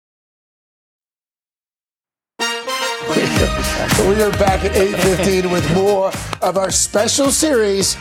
we 4.08 4.22
are 4.22 4.32
back 4.32 4.64
at 4.66 4.72
8.15 4.72 5.52
with 5.52 5.74
more 5.74 6.12
of 6.42 6.58
our 6.58 6.72
special 6.72 7.30
series, 7.30 7.96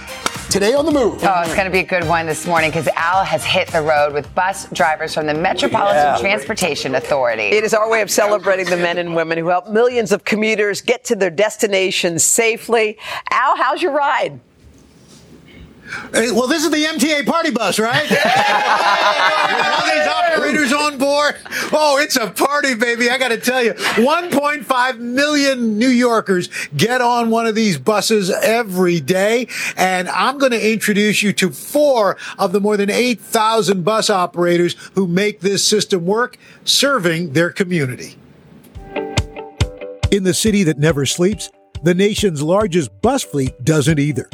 Today 0.50 0.75
on 0.75 0.85
the 0.85 0.90
Move. 0.90 1.23
Oh, 1.23 1.42
it's 1.42 1.54
going 1.54 1.66
to 1.66 1.71
be 1.71 1.78
a 1.78 1.85
good 1.85 2.04
one 2.09 2.26
this 2.26 2.45
morning 2.45 2.71
because 2.71 2.88
Al 2.97 3.25
has 3.25 3.45
hit 3.45 3.69
the 3.69 3.80
road 3.80 4.12
with 4.12 4.35
bus 4.35 4.69
drivers 4.73 5.14
from 5.14 5.26
the 5.26 5.35
Metropolitan 5.35 5.95
Yeah. 5.97 6.19
Transportation 6.19 6.97
Authority. 6.97 7.45
It 7.45 7.62
is 7.62 7.73
our 7.73 7.88
way 7.88 8.02
of 8.02 8.11
celebrating 8.11 8.66
the 8.66 8.76
men 8.76 8.99
and 8.99 9.14
women 9.14 9.38
who 9.38 9.47
help 9.47 9.69
millions 9.69 10.11
of 10.11 10.25
commuters 10.25 10.80
get 10.80 11.04
to 11.04 11.14
their 11.14 11.30
destinations 11.30 12.25
safely. 12.25 12.99
Al, 13.30 13.57
how's 13.57 13.80
your 13.80 13.92
ride? 13.92 14.40
Hey, 16.13 16.31
well, 16.31 16.47
this 16.47 16.65
is 16.65 16.71
the 16.71 16.85
MTA 16.85 17.27
party 17.27 17.51
bus, 17.51 17.79
right? 17.79 18.03
All 19.71 19.87
these 19.87 20.07
operators 20.07 20.73
on 20.73 20.99
board. 20.99 21.37
Oh, 21.73 21.99
it's 22.01 22.17
a 22.17 22.31
party, 22.31 22.75
baby. 22.75 23.11
I 23.11 23.19
got 23.19 23.29
to 23.29 23.39
tell 23.39 23.63
you, 23.63 23.73
1.5 23.73 24.99
million 24.99 25.79
New 25.79 25.89
Yorkers 25.89 26.49
get 26.77 27.01
on 27.01 27.31
one 27.31 27.47
of 27.47 27.55
these 27.55 27.79
buses 27.79 28.31
every 28.31 29.01
day. 29.01 29.49
And 29.77 30.09
I'm 30.09 30.39
going 30.39 30.53
to 30.53 30.73
introduce 30.73 31.23
you 31.23 31.33
to 31.35 31.51
four 31.51 32.17
of 32.39 32.53
the 32.53 32.61
more 32.61 32.77
than 32.77 32.91
8,000 32.91 33.85
bus 33.85 34.11
operators 34.11 34.75
who 34.95 35.07
make 35.07 35.41
this 35.41 35.65
system 35.65 36.07
work, 36.07 36.37
serving 36.65 37.33
their 37.33 37.51
community. 37.51 38.17
In 40.11 40.25
the 40.25 40.35
city 40.35 40.65
that 40.65 40.79
never 40.79 41.07
sleeps, 41.07 41.51
the 41.83 41.95
nation's 41.95 42.43
largest 42.43 43.01
bus 43.01 43.23
fleet 43.23 43.65
doesn't 43.65 43.99
either. 43.99 44.29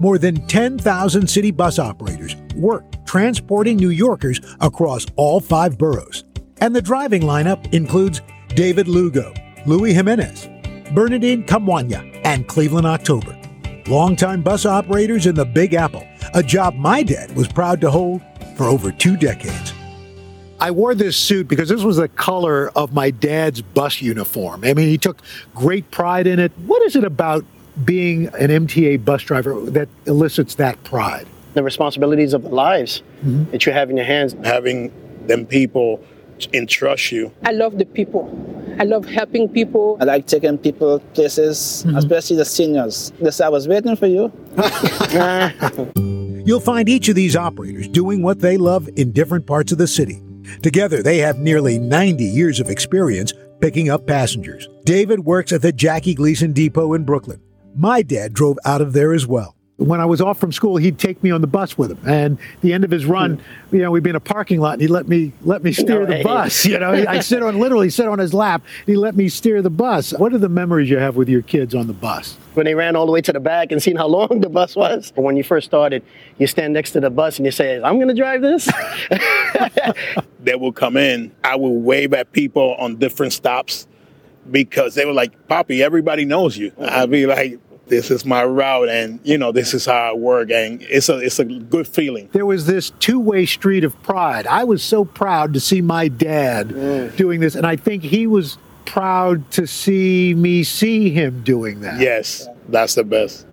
More 0.00 0.18
than 0.18 0.46
10,000 0.46 1.28
city 1.28 1.50
bus 1.50 1.78
operators 1.78 2.36
work 2.54 2.84
transporting 3.04 3.76
New 3.76 3.90
Yorkers 3.90 4.40
across 4.60 5.06
all 5.16 5.40
five 5.40 5.78
boroughs. 5.78 6.24
And 6.60 6.74
the 6.74 6.82
driving 6.82 7.22
lineup 7.22 7.72
includes 7.72 8.20
David 8.48 8.88
Lugo, 8.88 9.32
Louis 9.66 9.92
Jimenez, 9.92 10.48
Bernadine 10.92 11.44
Kamwanya, 11.44 12.20
and 12.24 12.46
Cleveland 12.48 12.86
October. 12.86 13.38
Longtime 13.86 14.42
bus 14.42 14.66
operators 14.66 15.26
in 15.26 15.34
the 15.34 15.44
Big 15.44 15.74
Apple, 15.74 16.06
a 16.34 16.42
job 16.42 16.74
my 16.74 17.02
dad 17.02 17.34
was 17.34 17.48
proud 17.48 17.80
to 17.80 17.90
hold 17.90 18.20
for 18.56 18.64
over 18.64 18.92
two 18.92 19.16
decades. 19.16 19.72
I 20.60 20.72
wore 20.72 20.94
this 20.94 21.16
suit 21.16 21.46
because 21.46 21.68
this 21.68 21.82
was 21.82 21.98
the 21.98 22.08
color 22.08 22.70
of 22.76 22.92
my 22.92 23.10
dad's 23.10 23.62
bus 23.62 24.02
uniform. 24.02 24.64
I 24.64 24.74
mean, 24.74 24.88
he 24.88 24.98
took 24.98 25.22
great 25.54 25.90
pride 25.92 26.26
in 26.26 26.40
it. 26.40 26.52
What 26.66 26.82
is 26.82 26.96
it 26.96 27.04
about 27.04 27.44
being 27.84 28.26
an 28.28 28.50
MTA 28.66 29.04
bus 29.04 29.22
driver 29.22 29.60
that 29.70 29.88
elicits 30.06 30.54
that 30.56 30.82
pride? 30.84 31.26
the 31.58 31.62
responsibilities 31.62 32.34
of 32.34 32.42
the 32.42 32.48
lives 32.48 33.02
mm-hmm. 33.24 33.50
that 33.50 33.66
you 33.66 33.72
have 33.72 33.90
in 33.90 33.96
your 33.96 34.06
hands. 34.06 34.34
Having 34.44 34.92
them 35.26 35.44
people 35.44 36.02
entrust 36.52 37.10
you. 37.10 37.32
I 37.44 37.50
love 37.50 37.78
the 37.78 37.84
people. 37.84 38.22
I 38.78 38.84
love 38.84 39.04
helping 39.06 39.48
people. 39.48 39.98
I 40.00 40.04
like 40.04 40.26
taking 40.26 40.56
people 40.56 41.00
places, 41.14 41.84
mm-hmm. 41.84 41.96
especially 41.96 42.36
the 42.36 42.44
seniors. 42.44 43.12
They 43.20 43.30
say, 43.30 43.46
I 43.46 43.48
was 43.48 43.66
waiting 43.66 43.96
for 43.96 44.06
you. 44.06 44.32
You'll 46.46 46.60
find 46.60 46.88
each 46.88 47.08
of 47.08 47.16
these 47.16 47.34
operators 47.34 47.88
doing 47.88 48.22
what 48.22 48.38
they 48.38 48.56
love 48.56 48.88
in 48.96 49.10
different 49.12 49.46
parts 49.46 49.72
of 49.72 49.78
the 49.78 49.88
city. 49.88 50.22
Together, 50.62 51.02
they 51.02 51.18
have 51.18 51.38
nearly 51.38 51.78
90 51.78 52.24
years 52.24 52.60
of 52.60 52.70
experience 52.70 53.32
picking 53.60 53.90
up 53.90 54.06
passengers. 54.06 54.68
David 54.84 55.20
works 55.20 55.52
at 55.52 55.60
the 55.60 55.72
Jackie 55.72 56.14
Gleason 56.14 56.52
Depot 56.52 56.94
in 56.94 57.04
Brooklyn. 57.04 57.40
My 57.74 58.02
dad 58.02 58.32
drove 58.32 58.58
out 58.64 58.80
of 58.80 58.92
there 58.92 59.12
as 59.12 59.26
well. 59.26 59.54
When 59.76 60.00
I 60.00 60.06
was 60.06 60.20
off 60.20 60.40
from 60.40 60.50
school, 60.50 60.76
he'd 60.76 60.98
take 60.98 61.22
me 61.22 61.30
on 61.30 61.40
the 61.40 61.46
bus 61.46 61.78
with 61.78 61.92
him. 61.92 62.00
And 62.04 62.38
the 62.62 62.72
end 62.72 62.82
of 62.82 62.90
his 62.90 63.06
run, 63.06 63.36
hmm. 63.36 63.76
you 63.76 63.82
know, 63.82 63.92
we'd 63.92 64.02
be 64.02 64.10
in 64.10 64.16
a 64.16 64.20
parking 64.20 64.60
lot 64.60 64.72
and 64.72 64.82
he'd 64.82 64.90
let 64.90 65.06
me 65.06 65.32
let 65.42 65.62
me 65.62 65.72
steer 65.72 66.00
No 66.00 66.06
the 66.06 66.24
bus. 66.24 66.66
You 66.66 66.80
know, 66.80 66.90
I 66.90 67.20
sit 67.20 67.44
on 67.44 67.58
literally 67.60 67.88
sit 67.88 68.08
on 68.08 68.18
his 68.18 68.34
lap. 68.34 68.62
And 68.80 68.88
he 68.88 68.96
let 68.96 69.14
me 69.14 69.28
steer 69.28 69.62
the 69.62 69.70
bus. 69.70 70.10
What 70.12 70.32
are 70.34 70.38
the 70.38 70.48
memories 70.48 70.90
you 70.90 70.98
have 70.98 71.14
with 71.14 71.28
your 71.28 71.42
kids 71.42 71.76
on 71.76 71.86
the 71.86 71.92
bus? 71.92 72.36
When 72.54 72.66
they 72.66 72.74
ran 72.74 72.96
all 72.96 73.06
the 73.06 73.12
way 73.12 73.20
to 73.20 73.32
the 73.32 73.38
back 73.38 73.70
and 73.70 73.80
seen 73.80 73.94
how 73.94 74.08
long 74.08 74.40
the 74.40 74.48
bus 74.48 74.74
was. 74.74 75.12
When 75.14 75.36
you 75.36 75.44
first 75.44 75.66
started, 75.66 76.02
you 76.38 76.48
stand 76.48 76.72
next 76.72 76.90
to 76.92 77.00
the 77.00 77.10
bus 77.10 77.38
and 77.38 77.46
you 77.46 77.52
say, 77.52 77.80
I'm 77.80 77.98
going 77.98 78.08
to 78.08 78.14
drive 78.14 78.42
this. 78.42 78.68
That 80.40 80.60
will 80.60 80.72
come 80.72 80.96
in. 80.96 81.34
I 81.42 81.56
will 81.56 81.76
wave 81.80 82.14
at 82.14 82.30
people 82.32 82.76
on 82.78 82.96
different 82.96 83.32
stops 83.32 83.87
because 84.50 84.94
they 84.94 85.04
were 85.04 85.12
like, 85.12 85.48
Poppy, 85.48 85.82
everybody 85.82 86.24
knows 86.24 86.56
you. 86.56 86.72
I'd 86.80 87.10
be 87.10 87.26
like, 87.26 87.58
this 87.88 88.10
is 88.10 88.24
my 88.24 88.44
route 88.44 88.88
and 88.88 89.20
you 89.24 89.38
know 89.38 89.52
this 89.52 89.74
is 89.74 89.86
how 89.86 90.10
I 90.10 90.12
work 90.12 90.50
and 90.50 90.82
it's 90.82 91.08
a 91.08 91.18
it's 91.18 91.38
a 91.38 91.44
good 91.44 91.88
feeling. 91.88 92.28
there 92.32 92.46
was 92.46 92.66
this 92.66 92.90
two-way 93.00 93.46
street 93.46 93.84
of 93.84 94.00
pride. 94.02 94.46
I 94.46 94.64
was 94.64 94.82
so 94.82 95.04
proud 95.04 95.54
to 95.54 95.60
see 95.60 95.80
my 95.80 96.08
dad 96.08 96.68
mm. 96.68 97.16
doing 97.16 97.40
this, 97.40 97.54
and 97.54 97.66
I 97.66 97.76
think 97.76 98.02
he 98.02 98.26
was 98.26 98.58
proud 98.84 99.50
to 99.52 99.66
see 99.66 100.34
me 100.34 100.64
see 100.64 101.10
him 101.10 101.42
doing 101.42 101.80
that. 101.80 102.00
Yes, 102.00 102.46
that's 102.68 102.94
the 102.94 103.04
best. 103.04 103.46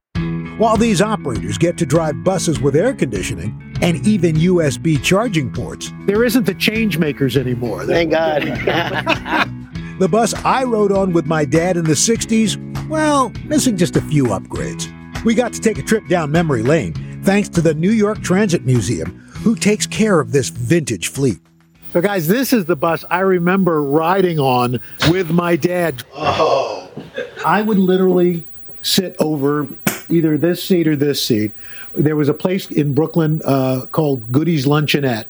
While 0.58 0.78
these 0.78 1.02
operators 1.02 1.58
get 1.58 1.78
to 1.80 1.86
drive 1.86 2.24
buses 2.24 2.62
with 2.62 2.78
air 2.78 2.94
conditioning 2.94 3.78
and 3.82 4.06
even 4.08 4.36
USB 4.36 5.04
charging 5.04 5.52
ports, 5.52 5.92
there 6.06 6.24
isn't 6.24 6.46
the 6.46 6.54
change 6.54 6.98
makers 6.98 7.36
anymore. 7.36 7.86
Thank 7.86 8.12
God. 8.12 8.44
the 10.00 10.10
bus 10.10 10.34
I 10.44 10.64
rode 10.64 10.92
on 10.92 11.14
with 11.14 11.25
my 11.25 11.46
dad 11.46 11.78
in 11.78 11.86
the 11.86 11.94
60s, 11.94 12.58
well, 12.90 13.30
missing 13.46 13.78
just 13.78 13.96
a 13.96 14.02
few 14.02 14.25
upgrades. 14.25 14.92
We 15.24 15.36
got 15.36 15.54
to 15.54 15.62
take 15.62 15.78
a 15.78 15.84
trip 15.84 16.08
down 16.08 16.32
memory 16.32 16.64
lane 16.64 16.94
thanks 17.24 17.50
to 17.50 17.62
the 17.62 17.74
New 17.74 17.92
York 17.92 18.22
Transit 18.22 18.66
Museum, 18.66 19.12
who 19.42 19.56
takes 19.56 19.88
care 19.88 20.20
of 20.20 20.32
this 20.32 20.50
vintage 20.50 21.08
fleet. 21.08 21.40
So, 21.94 22.02
guys, 22.02 22.28
this 22.28 22.52
is 22.52 22.66
the 22.66 22.75
bus 22.75 23.06
I 23.10 23.20
remember 23.20 23.82
riding 23.82 24.38
on 24.38 24.82
with 25.10 25.32
my 25.32 25.56
dad. 25.56 26.04
Oh. 26.14 26.92
I 27.46 27.62
would 27.62 27.78
literally 27.78 28.44
sit 28.82 29.16
over 29.20 29.68
either 30.10 30.38
this 30.38 30.64
seat 30.64 30.88
or 30.88 30.96
this 30.96 31.25
seat. 31.25 31.52
There 31.96 32.16
was 32.16 32.28
a 32.28 32.34
place 32.34 32.70
in 32.70 32.94
Brooklyn 32.94 33.42
uh, 33.46 33.86
called 33.92 34.32
Goody's 34.32 34.66
Luncheonette, 34.66 35.25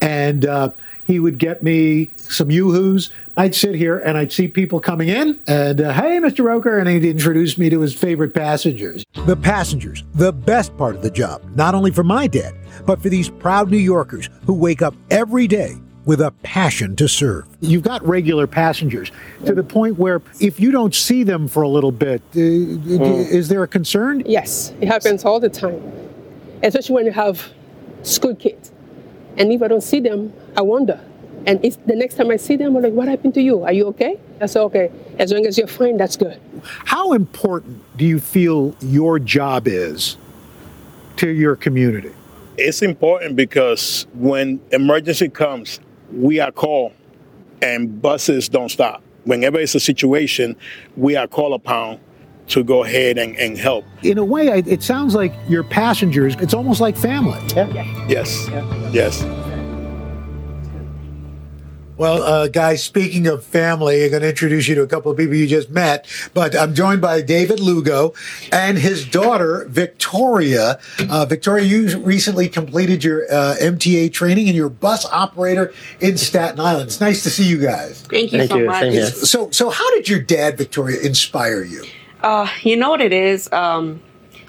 and 0.00 0.46
uh, 0.46 0.70
he 1.08 1.18
would 1.18 1.38
get 1.38 1.62
me 1.62 2.10
some 2.16 2.50
yoo-hoos. 2.50 3.10
I'd 3.36 3.54
sit 3.54 3.74
here 3.74 3.98
and 3.98 4.16
I'd 4.16 4.30
see 4.30 4.46
people 4.46 4.78
coming 4.78 5.08
in, 5.08 5.40
and 5.48 5.80
uh, 5.80 5.92
hey, 5.94 6.18
Mr. 6.20 6.44
Roker, 6.44 6.78
and 6.78 6.88
he'd 6.88 7.04
introduce 7.04 7.56
me 7.56 7.70
to 7.70 7.80
his 7.80 7.94
favorite 7.94 8.34
passengers. 8.34 9.04
The 9.26 9.36
passengers, 9.36 10.04
the 10.14 10.32
best 10.32 10.76
part 10.76 10.94
of 10.94 11.02
the 11.02 11.10
job, 11.10 11.42
not 11.56 11.74
only 11.74 11.90
for 11.90 12.04
my 12.04 12.26
dad, 12.26 12.54
but 12.84 13.02
for 13.02 13.08
these 13.08 13.30
proud 13.30 13.70
New 13.70 13.78
Yorkers 13.78 14.28
who 14.44 14.52
wake 14.52 14.82
up 14.82 14.94
every 15.10 15.46
day 15.46 15.76
with 16.04 16.20
a 16.20 16.30
passion 16.42 16.94
to 16.96 17.08
serve. 17.08 17.46
You've 17.60 17.82
got 17.82 18.06
regular 18.06 18.46
passengers 18.46 19.10
to 19.46 19.54
the 19.54 19.62
point 19.62 19.98
where 19.98 20.22
if 20.40 20.60
you 20.60 20.70
don't 20.70 20.94
see 20.94 21.22
them 21.22 21.48
for 21.48 21.62
a 21.62 21.68
little 21.68 21.92
bit, 21.92 22.22
uh, 22.34 22.40
is 22.40 23.48
there 23.48 23.62
a 23.62 23.68
concern? 23.68 24.22
Yes, 24.26 24.72
it 24.80 24.88
happens 24.88 25.24
all 25.24 25.40
the 25.40 25.50
time, 25.50 25.80
especially 26.62 26.94
when 26.94 27.06
you 27.06 27.12
have 27.12 27.46
school 28.02 28.34
kids. 28.34 28.72
And 29.38 29.52
if 29.52 29.62
I 29.62 29.68
don't 29.68 29.82
see 29.82 30.00
them, 30.00 30.32
I 30.56 30.62
wonder. 30.62 31.00
And 31.46 31.64
if 31.64 31.82
the 31.86 31.94
next 31.94 32.16
time 32.16 32.30
I 32.30 32.36
see 32.36 32.56
them, 32.56 32.76
I'm 32.76 32.82
like, 32.82 32.92
what 32.92 33.08
happened 33.08 33.34
to 33.34 33.40
you? 33.40 33.62
Are 33.62 33.72
you 33.72 33.86
okay? 33.86 34.18
I 34.40 34.46
say, 34.46 34.60
okay. 34.60 34.90
As 35.18 35.32
long 35.32 35.46
as 35.46 35.56
you're 35.56 35.68
fine, 35.68 35.96
that's 35.96 36.16
good. 36.16 36.40
How 36.62 37.12
important 37.12 37.82
do 37.96 38.04
you 38.04 38.18
feel 38.18 38.74
your 38.80 39.18
job 39.18 39.68
is 39.68 40.16
to 41.16 41.28
your 41.28 41.56
community? 41.56 42.12
It's 42.58 42.82
important 42.82 43.36
because 43.36 44.06
when 44.14 44.60
emergency 44.72 45.28
comes, 45.28 45.78
we 46.12 46.40
are 46.40 46.50
called 46.50 46.92
and 47.62 48.02
buses 48.02 48.48
don't 48.48 48.68
stop. 48.68 49.02
Whenever 49.24 49.60
it's 49.60 49.74
a 49.74 49.80
situation, 49.80 50.56
we 50.96 51.14
are 51.16 51.28
called 51.28 51.52
upon 51.52 52.00
to 52.48 52.64
go 52.64 52.84
ahead 52.84 53.18
and, 53.18 53.36
and 53.36 53.56
help. 53.58 53.84
In 54.02 54.18
a 54.18 54.24
way, 54.24 54.50
I- 54.52 54.62
it 54.66 54.82
sounds 54.82 55.14
like 55.14 55.32
your 55.48 55.62
passengers, 55.64 56.34
it's 56.40 56.54
almost 56.54 56.80
like 56.80 56.96
family. 56.96 57.40
Yeah. 57.54 58.06
Yes. 58.08 58.48
Yes. 58.92 59.24
Well, 61.96 62.22
uh, 62.22 62.46
guys, 62.46 62.84
speaking 62.84 63.26
of 63.26 63.42
family, 63.44 64.04
I'm 64.04 64.10
going 64.10 64.22
to 64.22 64.28
introduce 64.28 64.68
you 64.68 64.76
to 64.76 64.82
a 64.82 64.86
couple 64.86 65.10
of 65.10 65.18
people 65.18 65.34
you 65.34 65.48
just 65.48 65.68
met, 65.68 66.06
but 66.32 66.54
I'm 66.56 66.72
joined 66.72 67.00
by 67.00 67.22
David 67.22 67.58
Lugo 67.58 68.14
and 68.52 68.78
his 68.78 69.04
daughter, 69.04 69.66
Victoria. 69.68 70.78
Uh, 71.10 71.24
Victoria, 71.24 71.64
you 71.64 71.98
recently 71.98 72.48
completed 72.48 73.02
your 73.02 73.24
uh, 73.24 73.56
MTA 73.60 74.12
training 74.12 74.46
and 74.46 74.54
you're 74.54 74.68
a 74.68 74.70
bus 74.70 75.06
operator 75.06 75.74
in 75.98 76.16
Staten 76.16 76.60
Island. 76.60 76.86
It's 76.86 77.00
nice 77.00 77.24
to 77.24 77.30
see 77.30 77.42
you 77.48 77.58
guys. 77.58 78.02
Thank 78.02 78.32
you 78.32 78.38
Thank 78.38 78.50
so 78.52 78.58
you. 78.58 78.66
much. 78.66 78.80
Same 78.80 78.92
here. 78.92 79.06
So, 79.06 79.50
so 79.50 79.68
how 79.68 79.92
did 79.96 80.08
your 80.08 80.20
dad, 80.20 80.56
Victoria, 80.56 81.00
inspire 81.00 81.64
you? 81.64 81.82
Uh, 82.22 82.48
you 82.62 82.76
know 82.76 82.90
what 82.90 83.00
it 83.00 83.12
is? 83.12 83.50
Um, 83.52 84.00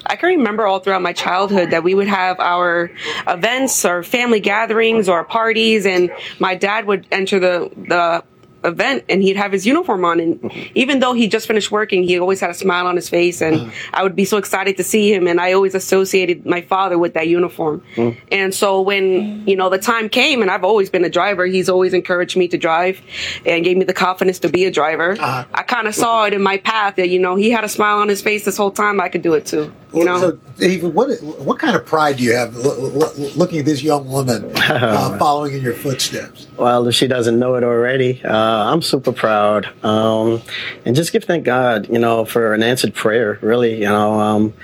I 0.06 0.16
can 0.16 0.30
remember 0.30 0.66
all 0.66 0.80
throughout 0.80 1.02
my 1.02 1.12
childhood 1.12 1.70
that 1.70 1.84
we 1.84 1.94
would 1.94 2.08
have 2.08 2.40
our 2.40 2.90
events 3.28 3.84
or 3.84 4.02
family 4.02 4.40
gatherings 4.40 5.08
or 5.08 5.24
parties, 5.24 5.86
and 5.86 6.10
my 6.38 6.54
dad 6.54 6.86
would 6.86 7.06
enter 7.12 7.38
the 7.38 7.70
the 7.76 8.24
event 8.64 9.04
and 9.08 9.22
he'd 9.22 9.36
have 9.36 9.52
his 9.52 9.66
uniform 9.66 10.04
on 10.04 10.20
and 10.20 10.52
even 10.74 11.00
though 11.00 11.12
he 11.12 11.28
just 11.28 11.46
finished 11.46 11.70
working 11.70 12.02
he 12.02 12.18
always 12.18 12.40
had 12.40 12.50
a 12.50 12.54
smile 12.54 12.86
on 12.86 12.96
his 12.96 13.08
face 13.08 13.40
and 13.40 13.72
i 13.92 14.02
would 14.02 14.14
be 14.14 14.24
so 14.24 14.36
excited 14.36 14.76
to 14.76 14.84
see 14.84 15.12
him 15.12 15.26
and 15.26 15.40
i 15.40 15.52
always 15.52 15.74
associated 15.74 16.44
my 16.44 16.60
father 16.60 16.98
with 16.98 17.14
that 17.14 17.28
uniform. 17.28 17.82
And 18.30 18.54
so 18.54 18.80
when 18.80 19.46
you 19.46 19.56
know 19.56 19.68
the 19.68 19.78
time 19.78 20.08
came 20.08 20.42
and 20.42 20.50
i've 20.50 20.64
always 20.64 20.90
been 20.90 21.04
a 21.04 21.10
driver 21.10 21.46
he's 21.46 21.68
always 21.68 21.94
encouraged 21.94 22.36
me 22.36 22.48
to 22.48 22.58
drive 22.58 23.00
and 23.46 23.64
gave 23.64 23.76
me 23.76 23.84
the 23.84 23.94
confidence 23.94 24.38
to 24.40 24.48
be 24.48 24.64
a 24.64 24.70
driver. 24.70 25.16
I 25.20 25.62
kind 25.66 25.88
of 25.88 25.94
saw 25.94 26.24
it 26.24 26.34
in 26.34 26.42
my 26.42 26.58
path 26.58 26.96
that 26.96 27.08
you 27.08 27.18
know 27.18 27.36
he 27.36 27.50
had 27.50 27.64
a 27.64 27.68
smile 27.68 27.98
on 27.98 28.08
his 28.08 28.22
face 28.22 28.44
this 28.44 28.56
whole 28.56 28.70
time 28.70 29.00
i 29.00 29.08
could 29.08 29.22
do 29.22 29.34
it 29.34 29.46
too 29.46 29.72
you 29.92 30.04
know? 30.04 30.20
So, 30.20 30.32
David, 30.58 30.94
what 30.94 31.10
what 31.22 31.58
kind 31.58 31.76
of 31.76 31.84
pride 31.86 32.18
do 32.18 32.24
you 32.24 32.34
have 32.34 32.56
lo- 32.56 32.76
lo- 32.78 33.12
looking 33.36 33.60
at 33.60 33.64
this 33.64 33.82
young 33.82 34.08
woman 34.08 34.50
uh, 34.56 35.18
following 35.18 35.54
in 35.54 35.62
your 35.62 35.74
footsteps? 35.74 36.46
Well, 36.56 36.86
if 36.88 36.94
she 36.94 37.06
doesn't 37.06 37.38
know 37.38 37.54
it 37.54 37.64
already, 37.64 38.20
uh, 38.22 38.30
I'm 38.50 38.82
super 38.82 39.12
proud. 39.12 39.68
Um, 39.84 40.42
and 40.84 40.96
just 40.96 41.12
give 41.12 41.24
thank 41.24 41.44
God, 41.44 41.88
you 41.88 41.98
know, 41.98 42.24
for 42.24 42.54
an 42.54 42.62
answered 42.62 42.94
prayer, 42.94 43.38
really, 43.42 43.74
you 43.80 43.88
know, 43.88 44.20
um, 44.20 44.54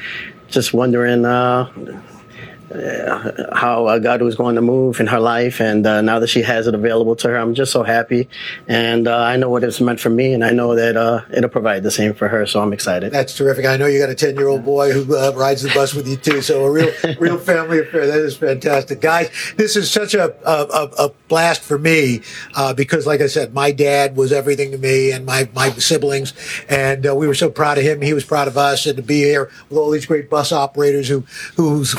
just 0.49 0.73
wondering, 0.73 1.25
uh, 1.25 1.71
uh, 1.77 2.16
how 2.69 3.87
uh, 3.87 3.99
God 3.99 4.23
was 4.23 4.35
going 4.35 4.57
to 4.57 4.61
move 4.61 4.99
in 4.99 5.07
her 5.07 5.21
life, 5.21 5.61
and 5.61 5.87
uh, 5.87 6.01
now 6.01 6.19
that 6.19 6.27
she 6.29 6.43
has 6.43 6.67
it 6.67 6.75
available 6.75 7.15
to 7.17 7.29
her, 7.29 7.37
I'm 7.37 7.55
just 7.55 7.71
so 7.71 7.83
happy. 7.83 8.29
And 8.67 9.07
uh, 9.07 9.17
I 9.17 9.37
know 9.37 9.51
what 9.51 9.63
it's 9.63 9.81
meant 9.81 10.01
for 10.01 10.11
me, 10.11 10.33
and 10.33 10.45
I 10.45 10.51
know 10.51 10.75
that 10.75 10.97
uh, 10.97 11.23
it'll 11.33 11.51
provide 11.51 11.83
the 11.85 11.91
same 11.91 12.15
for 12.15 12.29
her. 12.29 12.45
So 12.47 12.61
I'm 12.61 12.73
excited. 12.73 13.13
That's 13.13 13.37
terrific. 13.37 13.67
I 13.67 13.77
know 13.77 13.87
you 13.87 14.01
got 14.01 14.11
a 14.11 14.15
ten 14.15 14.35
year 14.35 14.49
old 14.49 14.65
boy 14.65 14.93
who 14.93 15.17
uh, 15.17 15.33
rides 15.37 15.63
the 15.63 15.73
bus 15.75 15.95
with 15.95 16.09
you 16.09 16.17
too. 16.17 16.43
So 16.43 16.65
a 16.65 16.71
real, 16.71 16.93
real 17.21 17.39
family 17.39 17.79
affair. 17.81 18.07
That 18.07 18.19
is 18.19 18.37
fantastic, 18.37 19.01
guys. 19.01 19.31
This 19.57 19.77
is 19.77 19.91
such 19.91 20.15
a 20.15 20.35
a, 20.45 21.05
a, 21.05 21.13
blast 21.29 21.63
for 21.63 21.79
me 21.79 22.23
uh, 22.55 22.73
because, 22.73 23.07
like 23.07 23.21
I 23.21 23.27
said, 23.27 23.53
my 23.53 23.73
dad 23.73 24.17
was 24.17 24.33
everything 24.33 24.71
to 24.73 24.79
me 24.79 25.13
and 25.13 25.25
my 25.25 25.49
my 25.55 25.71
siblings, 25.71 26.35
and 26.69 27.07
uh, 27.07 27.15
we 27.15 27.27
were 27.27 27.35
so 27.35 27.51
proud 27.51 27.79
of 27.79 27.85
him. 27.85 28.01
He 28.01 28.13
was 28.13 28.25
proud 28.25 28.49
of 28.49 28.57
us, 28.57 28.87
and 28.87 28.97
to 28.97 29.03
be 29.03 29.21
here 29.21 29.51
with 29.69 29.79
all 29.79 29.91
these 29.91 30.07
great 30.07 30.29
bus 30.29 30.53
operators 30.53 31.09
who 31.09 31.25
whose 31.57 31.93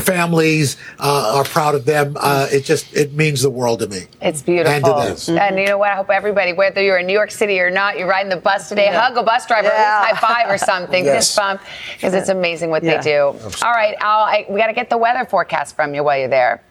families 0.58 0.78
uh, 1.00 1.34
are 1.38 1.44
proud 1.44 1.76
of 1.76 1.86
them. 1.86 2.16
Uh, 2.20 2.48
it 2.52 2.64
just 2.64 2.94
it 2.96 3.14
means 3.14 3.42
the 3.42 3.50
world 3.50 3.80
to 3.80 3.88
me. 3.88 4.02
It's 4.22 4.42
beautiful. 4.42 4.74
And 5.00 5.18
to 5.18 5.32
them. 5.32 5.38
And 5.40 5.60
you 5.60 5.66
know 5.68 5.78
what? 5.78 5.92
I 5.92 5.96
hope 5.96 6.10
everybody, 6.10 6.54
whether 6.54 6.82
you're 6.82 6.98
in 6.98 7.08
New 7.08 7.14
York 7.14 7.32
City 7.32 7.60
or 7.60 7.70
not, 7.70 7.98
you're 7.98 8.08
riding 8.08 8.30
the 8.30 8.38
bus 8.38 8.70
today, 8.70 8.86
Yeah. 8.86 9.02
hug 9.02 9.18
a 9.18 9.24
bus 9.24 9.46
driver, 9.46 9.68
Yeah. 9.68 10.02
at 10.06 10.12
least 10.12 10.24
high 10.24 10.44
five 10.44 10.50
or 10.54 10.58
something, 10.58 11.06
Yes. 11.14 11.28
fist 11.28 11.38
bump, 11.38 11.62
because 11.94 12.14
it's 12.14 12.30
amazing 12.30 12.70
what 12.70 12.84
Yeah. 12.84 12.98
they 13.02 13.12
do. 13.12 13.20
All 13.64 13.72
right, 13.72 13.96
Al, 14.00 14.22
I, 14.22 14.46
we 14.50 14.60
got 14.60 14.68
to 14.68 14.74
get 14.74 14.90
the 14.90 14.98
weather 14.98 15.26
forecast 15.26 15.76
from 15.76 15.94
you 15.94 16.04
while 16.04 16.18
you're 16.18 16.28
there. 16.28 16.62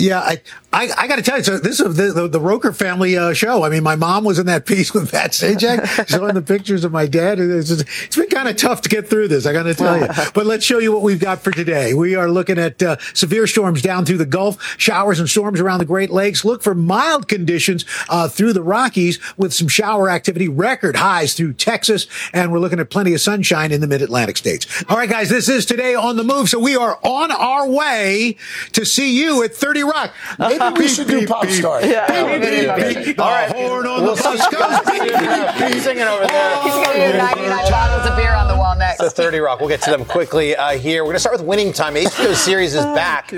Yeah, 0.00 0.20
I 0.20 0.40
I, 0.72 0.88
I 0.96 1.08
got 1.08 1.16
to 1.16 1.22
tell 1.22 1.38
you, 1.38 1.42
so 1.44 1.58
this 1.58 1.80
is 1.80 1.96
the 1.96 2.12
the, 2.12 2.28
the 2.28 2.40
Roker 2.40 2.72
family 2.72 3.16
uh, 3.18 3.32
show. 3.32 3.64
I 3.64 3.68
mean, 3.70 3.82
my 3.82 3.96
mom 3.96 4.24
was 4.24 4.38
in 4.38 4.46
that 4.46 4.66
piece 4.70 4.94
with 4.94 5.10
Pat 5.10 5.32
Sajak, 5.32 6.08
showing 6.08 6.34
the 6.34 6.42
pictures 6.42 6.84
of 6.84 6.92
my 6.92 7.06
dad. 7.06 7.38
It's, 7.40 7.68
just- 7.68 7.84
it's 8.04 8.16
been 8.16 8.28
kind 8.28 8.48
of 8.48 8.56
tough 8.56 8.80
to 8.82 8.88
get 8.88 9.08
through 9.08 9.28
this. 9.28 9.46
I 9.46 9.52
got 9.52 9.64
to 9.64 9.74
tell 9.74 9.98
you. 9.98 10.06
But 10.32 10.46
let's 10.46 10.64
show 10.64 10.78
you 10.78 10.92
what 10.92 11.02
we've 11.02 11.20
got 11.20 11.40
for 11.40 11.50
today. 11.50 11.92
We 11.94 12.14
are 12.14 12.30
looking 12.30 12.58
at 12.58 12.82
uh, 12.82 12.96
severe 13.14 13.46
storms 13.46 13.82
down 13.82 14.04
through 14.06 14.18
the 14.18 14.26
Gulf, 14.26 14.62
showers 14.78 15.18
and 15.20 15.28
storms 15.28 15.60
around 15.60 15.80
the 15.80 15.84
Great 15.84 16.10
Lakes. 16.10 16.44
Look 16.44 16.62
for 16.62 16.74
mild 16.74 17.28
conditions 17.28 17.84
uh, 18.08 18.28
through 18.28 18.52
the 18.52 18.62
Rockies 18.62 19.18
with 19.36 19.52
some 19.52 19.68
shower 19.68 20.08
activity, 20.08 20.48
record 20.48 20.96
highs 20.96 21.34
through 21.34 21.54
Texas, 21.54 22.06
and 22.32 22.52
we're 22.52 22.58
looking 22.60 22.78
at 22.80 22.90
plenty 22.90 23.12
of 23.12 23.20
sunshine 23.20 23.72
in 23.72 23.80
the 23.80 23.86
Mid 23.86 24.02
Atlantic 24.02 24.36
states. 24.36 24.84
All 24.88 24.96
right, 24.96 25.10
guys, 25.10 25.28
this 25.28 25.48
is 25.48 25.66
today 25.66 25.94
on 25.94 26.16
the 26.16 26.24
move. 26.24 26.48
So 26.48 26.58
we 26.58 26.76
are 26.76 26.98
on 27.02 27.30
our 27.32 27.68
way 27.68 28.36
to 28.72 28.86
see 28.86 29.18
you 29.18 29.42
at 29.42 29.54
30 29.54 29.82
Rock. 29.90 30.14
Maybe 30.38 30.78
we 30.78 30.88
should 30.88 31.08
do 31.08 31.26
pop 31.26 31.46
star. 31.48 31.80
Beep, 31.80 31.90
beep, 31.90 33.04
beep. 33.04 33.16
The 33.16 33.22
horn 33.22 33.86
on 33.86 34.06
the 34.06 34.12
bus 34.12 34.48
goes 34.48 34.80
beep, 34.86 35.02
beep, 35.02 35.72
beep. 35.72 35.82
singing 35.82 36.04
over 36.04 36.26
there. 36.26 36.62
He's 36.62 36.74
going 36.74 37.00
to 37.00 37.12
do 37.12 37.18
99 37.18 37.70
bottles 37.70 38.10
of 38.10 38.16
beer 38.16 38.34
on 38.34 38.48
the 38.48 38.56
wall 38.56 38.76
next. 38.76 38.98
The 38.98 39.10
30 39.10 39.38
Rock. 39.38 39.60
We'll 39.60 39.68
get 39.68 39.82
to 39.82 39.90
them 39.90 40.04
quickly 40.04 40.56
uh, 40.56 40.78
here. 40.78 41.02
We're 41.02 41.08
going 41.08 41.16
to 41.16 41.20
start 41.20 41.36
with 41.36 41.46
Winning 41.46 41.72
Time. 41.72 41.94
HBO 41.94 42.34
series 42.34 42.74
is 42.74 42.84
back. 42.84 43.32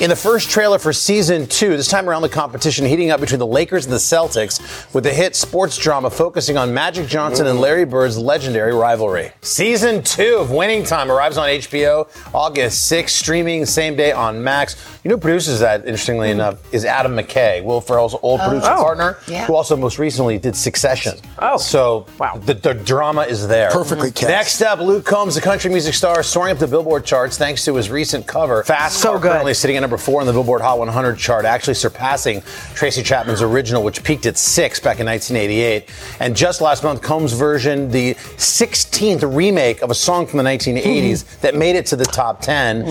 In 0.00 0.10
the 0.10 0.14
first 0.16 0.48
trailer 0.48 0.78
for 0.78 0.92
season 0.92 1.48
two, 1.48 1.76
this 1.76 1.88
time 1.88 2.08
around 2.08 2.22
the 2.22 2.28
competition 2.28 2.86
heating 2.86 3.10
up 3.10 3.18
between 3.18 3.40
the 3.40 3.46
Lakers 3.46 3.84
and 3.84 3.92
the 3.92 3.96
Celtics 3.98 4.94
with 4.94 5.04
a 5.06 5.12
hit 5.12 5.34
sports 5.34 5.76
drama 5.76 6.08
focusing 6.08 6.56
on 6.56 6.72
Magic 6.72 7.08
Johnson 7.08 7.48
and 7.48 7.60
Larry 7.60 7.84
Bird's 7.84 8.16
legendary 8.16 8.72
rivalry. 8.72 9.32
Season 9.42 10.00
two 10.04 10.36
of 10.38 10.52
Winning 10.52 10.84
Time 10.84 11.10
arrives 11.10 11.36
on 11.36 11.48
HBO 11.48 12.06
August 12.32 12.88
6th, 12.92 13.08
streaming 13.08 13.66
same 13.66 13.96
day 13.96 14.12
on 14.12 14.40
Max. 14.44 14.76
You 15.02 15.08
know 15.08 15.16
who 15.16 15.20
produces 15.20 15.58
that, 15.58 15.80
interestingly 15.80 16.30
enough, 16.30 16.58
is 16.72 16.84
Adam 16.84 17.16
McKay, 17.16 17.64
Will 17.64 17.80
Ferrell's 17.80 18.14
old 18.22 18.40
Oh. 18.40 18.48
producer 18.50 18.70
Oh. 18.70 18.82
partner, 18.84 19.18
Yeah. 19.26 19.46
who 19.46 19.56
also 19.56 19.74
most 19.76 19.98
recently 19.98 20.38
did 20.38 20.54
Succession. 20.54 21.18
Oh. 21.40 21.56
So 21.56 22.06
the, 22.44 22.54
the 22.54 22.72
drama 22.74 23.22
is 23.22 23.48
there. 23.48 23.70
Perfectly 23.72 24.12
cast. 24.12 24.28
Next 24.30 24.62
up, 24.62 24.78
Luke 24.78 25.04
Combs, 25.04 25.34
the 25.34 25.40
country 25.40 25.72
music 25.72 25.94
star, 25.94 26.22
soaring 26.22 26.52
up 26.52 26.58
the 26.60 26.68
Billboard 26.68 27.04
charts 27.04 27.36
thanks 27.36 27.64
to 27.64 27.74
his 27.74 27.90
recent 27.90 28.28
cover. 28.28 28.62
Fast 28.62 28.98
So 28.98 29.10
Car, 29.10 29.18
good. 29.18 29.28
currently 29.32 29.54
sitting 29.54 29.76
at 29.76 29.87
number 29.88 29.96
four 29.96 30.20
on 30.20 30.26
the 30.26 30.32
Billboard 30.34 30.60
Hot 30.60 30.78
100 30.78 31.16
chart, 31.16 31.46
actually 31.46 31.72
surpassing 31.72 32.42
Tracy 32.74 33.02
Chapman's 33.02 33.40
original, 33.40 33.82
which 33.82 34.04
peaked 34.04 34.26
at 34.26 34.36
six 34.36 34.78
back 34.78 35.00
in 35.00 35.06
1988. 35.06 35.88
And 36.20 36.36
just 36.36 36.60
last 36.60 36.84
month, 36.84 37.00
Combs' 37.00 37.32
version, 37.32 37.90
the 37.90 38.12
16th 38.36 39.34
remake 39.34 39.80
of 39.80 39.90
a 39.90 39.94
song 39.94 40.26
from 40.26 40.36
the 40.36 40.44
1980s 40.44 41.40
that 41.40 41.54
made 41.54 41.74
it 41.74 41.86
to 41.86 41.96
the 41.96 42.04
top 42.04 42.42
10, 42.42 42.84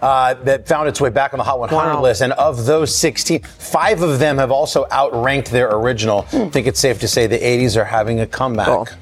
uh, 0.00 0.34
that 0.44 0.66
found 0.66 0.88
its 0.88 1.02
way 1.02 1.10
back 1.10 1.34
on 1.34 1.38
the 1.38 1.44
Hot 1.44 1.58
100 1.60 1.76
Wow. 1.96 2.00
list. 2.02 2.22
And 2.22 2.32
of 2.32 2.64
those 2.64 2.96
16, 2.96 3.42
five 3.42 4.00
of 4.00 4.18
them 4.18 4.38
have 4.38 4.50
also 4.50 4.86
outranked 4.90 5.50
their 5.50 5.68
original. 5.70 6.26
I 6.32 6.48
think 6.48 6.66
it's 6.66 6.80
safe 6.80 6.98
to 7.00 7.08
say 7.08 7.26
the 7.26 7.36
80s 7.38 7.76
are 7.76 7.84
having 7.84 8.20
a 8.20 8.26
comeback. 8.26 8.94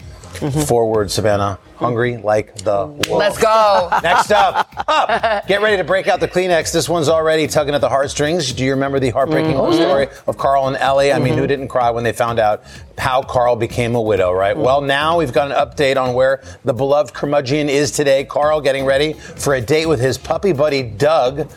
Forward, 0.67 1.11
Savannah. 1.11 1.59
Hungry 1.77 2.17
like 2.17 2.55
the 2.57 2.87
wolf. 2.87 3.07
Let's 3.09 3.37
go. 3.39 3.91
Next 4.03 4.31
up, 4.31 4.73
up. 4.89 5.47
Get 5.47 5.61
ready 5.61 5.77
to 5.77 5.85
break 5.85 6.07
out 6.09 6.21
the 6.21 6.29
Kleenex. 6.29 6.73
This 6.73 6.89
one's 6.89 7.09
already 7.11 7.47
tugging 7.47 7.75
at 7.75 7.83
the 7.83 7.89
heartstrings. 7.91 8.53
Do 8.55 8.65
you 8.65 8.71
remember 8.71 8.99
the 8.99 9.11
heartbreaking 9.11 9.53
Mm-hmm. 9.53 9.75
story 9.75 10.09
of 10.27 10.39
Carl 10.39 10.69
and 10.69 10.77
Ellie? 10.79 11.13
I 11.13 11.19
mean, 11.19 11.37
who 11.37 11.47
didn't 11.47 11.69
cry 11.69 11.91
when 11.91 12.03
they 12.03 12.13
found 12.13 12.39
out 12.39 12.63
how 12.97 13.23
Carl 13.23 13.57
became 13.57 13.95
a 13.95 14.01
widow, 14.01 14.33
right? 14.33 14.55
Mm-hmm. 14.55 14.65
Well, 14.65 14.81
now 14.81 15.19
we've 15.19 15.35
got 15.35 15.51
an 15.51 15.57
update 15.57 16.03
on 16.03 16.15
where 16.15 16.43
the 16.65 16.73
beloved 16.73 17.13
curmudgeon 17.13 17.69
is 17.69 17.91
today. 17.91 18.25
Carl 18.25 18.63
getting 18.63 18.87
ready 18.87 19.13
for 19.13 19.55
a 19.55 19.61
date 19.61 19.87
with 19.87 20.01
his 20.01 20.17
puppy 20.17 20.53
buddy 20.55 20.83
Dug 20.83 21.51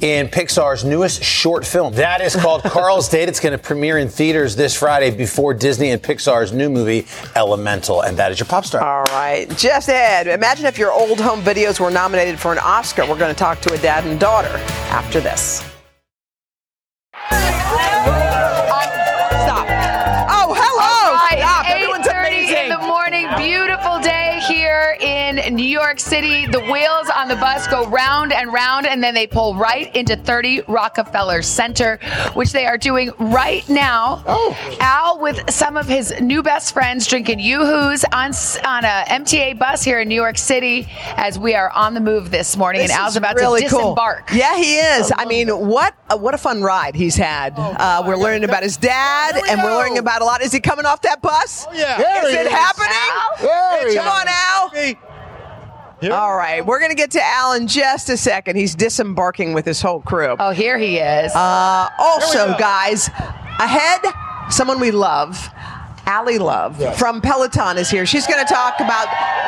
in 0.00 0.28
Pixar's 0.28 0.84
newest 0.84 1.22
short 1.22 1.66
film. 1.66 1.94
That 1.94 2.20
is 2.20 2.34
called 2.34 2.62
Carl's 2.64 3.08
Date. 3.08 3.28
It's 3.28 3.40
going 3.40 3.52
to 3.52 3.58
premiere 3.58 3.98
in 3.98 4.08
theaters 4.08 4.56
this 4.56 4.76
Friday 4.76 5.10
before 5.10 5.54
Disney 5.54 5.90
and 5.90 6.02
Pixar's 6.02 6.52
new 6.52 6.70
movie, 6.70 7.06
Elemental. 7.36 8.02
And 8.02 8.16
that 8.16 8.32
is 8.32 8.38
your 8.38 8.46
pop 8.46 8.64
star. 8.64 8.82
All 8.82 9.04
right. 9.14 9.48
Just 9.56 9.88
Ed. 9.88 10.26
imagine 10.26 10.66
if 10.66 10.78
your 10.78 10.92
old 10.92 11.20
home 11.20 11.42
videos 11.42 11.78
were 11.80 11.90
nominated 11.90 12.38
for 12.38 12.52
an 12.52 12.58
Oscar. 12.58 13.02
We're 13.06 13.18
going 13.18 13.34
to 13.34 13.38
talk 13.38 13.60
to 13.62 13.72
a 13.72 13.78
dad 13.78 14.04
and 14.06 14.18
daughter 14.18 14.56
after 14.90 15.20
this. 15.20 15.62
Stop. 19.44 19.66
Oh, 20.30 20.54
hello. 20.56 21.14
Right. 21.16 21.38
Stop. 21.38 21.70
Everyone's 21.70 22.06
amazing. 22.06 22.56
In 22.64 22.68
the 22.70 22.78
morning. 22.78 23.28
Beautiful. 23.36 23.69
New 25.60 25.66
York 25.66 26.00
City, 26.00 26.46
the 26.46 26.58
wheels 26.58 27.10
on 27.14 27.28
the 27.28 27.36
bus 27.36 27.68
go 27.68 27.86
round 27.88 28.32
and 28.32 28.50
round, 28.50 28.86
and 28.86 29.04
then 29.04 29.12
they 29.12 29.26
pull 29.26 29.54
right 29.54 29.94
into 29.94 30.16
30 30.16 30.62
Rockefeller 30.68 31.42
Center, 31.42 31.98
which 32.32 32.52
they 32.52 32.64
are 32.64 32.78
doing 32.78 33.10
right 33.18 33.68
now. 33.68 34.24
Oh. 34.26 34.56
Al 34.80 35.20
with 35.20 35.50
some 35.50 35.76
of 35.76 35.86
his 35.86 36.18
new 36.18 36.42
best 36.42 36.72
friends 36.72 37.06
drinking 37.06 37.40
yoo-hoos 37.40 38.04
on 38.04 38.30
on 38.64 38.84
a 38.86 39.04
MTA 39.08 39.58
bus 39.58 39.84
here 39.84 40.00
in 40.00 40.08
New 40.08 40.14
York 40.14 40.38
City 40.38 40.88
as 41.16 41.38
we 41.38 41.54
are 41.54 41.68
on 41.72 41.92
the 41.92 42.00
move 42.00 42.30
this 42.30 42.56
morning, 42.56 42.80
This 42.80 42.92
and 42.92 42.98
Al's 43.00 43.10
is 43.12 43.16
about 43.18 43.34
really 43.34 43.60
to 43.64 43.68
cool. 43.68 43.78
disembark. 43.80 44.30
Yeah, 44.32 44.56
he 44.56 44.78
is. 44.78 45.12
I 45.14 45.26
mean, 45.26 45.48
what 45.50 45.94
a, 46.08 46.16
what 46.16 46.32
a 46.32 46.38
fun 46.38 46.62
ride 46.62 46.94
he's 46.94 47.16
had. 47.16 47.52
Uh, 47.58 48.02
we're 48.06 48.16
learning 48.16 48.44
about 48.44 48.62
his 48.62 48.78
dad, 48.78 49.34
and 49.46 49.62
we're 49.62 49.76
learning 49.76 49.98
about 49.98 50.22
a 50.22 50.24
lot. 50.24 50.40
Is 50.40 50.52
he 50.52 50.60
coming 50.60 50.86
off 50.86 51.02
that 51.02 51.20
bus? 51.20 51.66
Oh, 51.68 51.74
yeah. 51.74 51.98
Is 51.98 52.02
There 52.02 52.28
it 52.28 52.30
he 52.30 52.46
is. 52.46 52.48
happening? 52.48 53.42
There 53.42 53.88
he 53.90 53.96
Come 53.96 54.08
on, 54.08 54.26
Al. 54.26 55.09
All 56.02 56.34
right, 56.34 56.64
we're 56.64 56.78
going 56.78 56.90
to 56.90 56.96
get 56.96 57.10
to 57.12 57.22
Al 57.22 57.52
in 57.52 57.66
just 57.66 58.08
a 58.08 58.16
second. 58.16 58.56
He's 58.56 58.74
disembarking 58.74 59.52
with 59.52 59.66
his 59.66 59.82
whole 59.82 60.00
crew. 60.00 60.34
Oh, 60.38 60.50
here 60.50 60.78
he 60.78 60.96
is. 60.98 61.32
Uh, 61.34 61.88
also, 61.98 62.56
guys, 62.58 63.08
ahead, 63.58 64.00
someone 64.50 64.80
we 64.80 64.90
love. 64.90 65.50
Ally 66.06 66.38
Love 66.38 66.76
from 66.98 67.20
Peloton 67.20 67.78
is 67.78 67.88
here. 67.88 68.04
She's 68.04 68.26
going 68.26 68.44
to 68.44 68.52
talk 68.52 68.80
about 68.80 69.06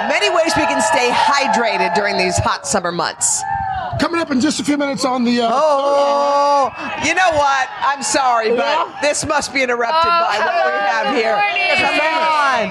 many 0.09 0.31
ways 0.31 0.53
we 0.57 0.63
can 0.65 0.81
stay 0.81 1.11
hydrated 1.11 1.93
during 1.95 2.17
these 2.17 2.37
hot 2.39 2.69
summer 2.69 2.93
months. 2.93 3.43
Coming 4.01 4.21
up 4.21 4.31
in 4.31 4.41
just 4.41 4.61
a 4.61 4.65
few 4.65 4.77
minutes 4.77 5.05
on 5.05 5.25
the. 5.25 5.41
Uh, 5.43 5.51
Oh, 5.53 6.71
you 7.05 7.15
know 7.15 7.31
what? 7.35 7.69
I'm 7.83 8.03
sorry, 8.03 8.55
but 8.55 9.01
this 9.03 9.27
must 9.27 9.53
be 9.53 9.63
interrupted 9.63 10.09
by 10.09 10.39
what 10.39 10.67
we 10.67 10.79
have 10.79 11.15
here. 11.17 11.35
Come 11.77 11.99
on. 12.01 12.71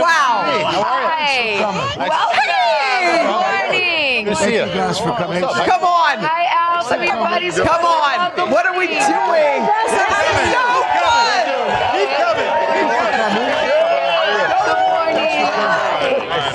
Wow. 0.00 0.48
Hi. 0.80 1.60
Welcome. 1.60 2.40
Good 3.04 3.26
morning. 3.28 4.24
Good 4.24 4.30
to 4.30 4.36
see 4.36 4.54
you. 4.54 4.60
Thank 4.64 4.74
you 4.74 4.80
guys 4.80 4.98
for 4.98 5.12
coming. 5.16 5.42
Come 5.42 5.84
on. 5.84 6.18
Hi, 6.24 6.44
Al. 6.48 6.84
Some 6.84 7.00
of 7.00 7.04
your 7.04 7.16
buddies. 7.16 7.56
Come 7.56 7.84
on. 7.84 8.50
What 8.50 8.64
are 8.66 8.76
we 8.78 8.86
doing? 8.88 9.60
This 9.68 9.92
is 9.92 10.52
so 10.56 10.64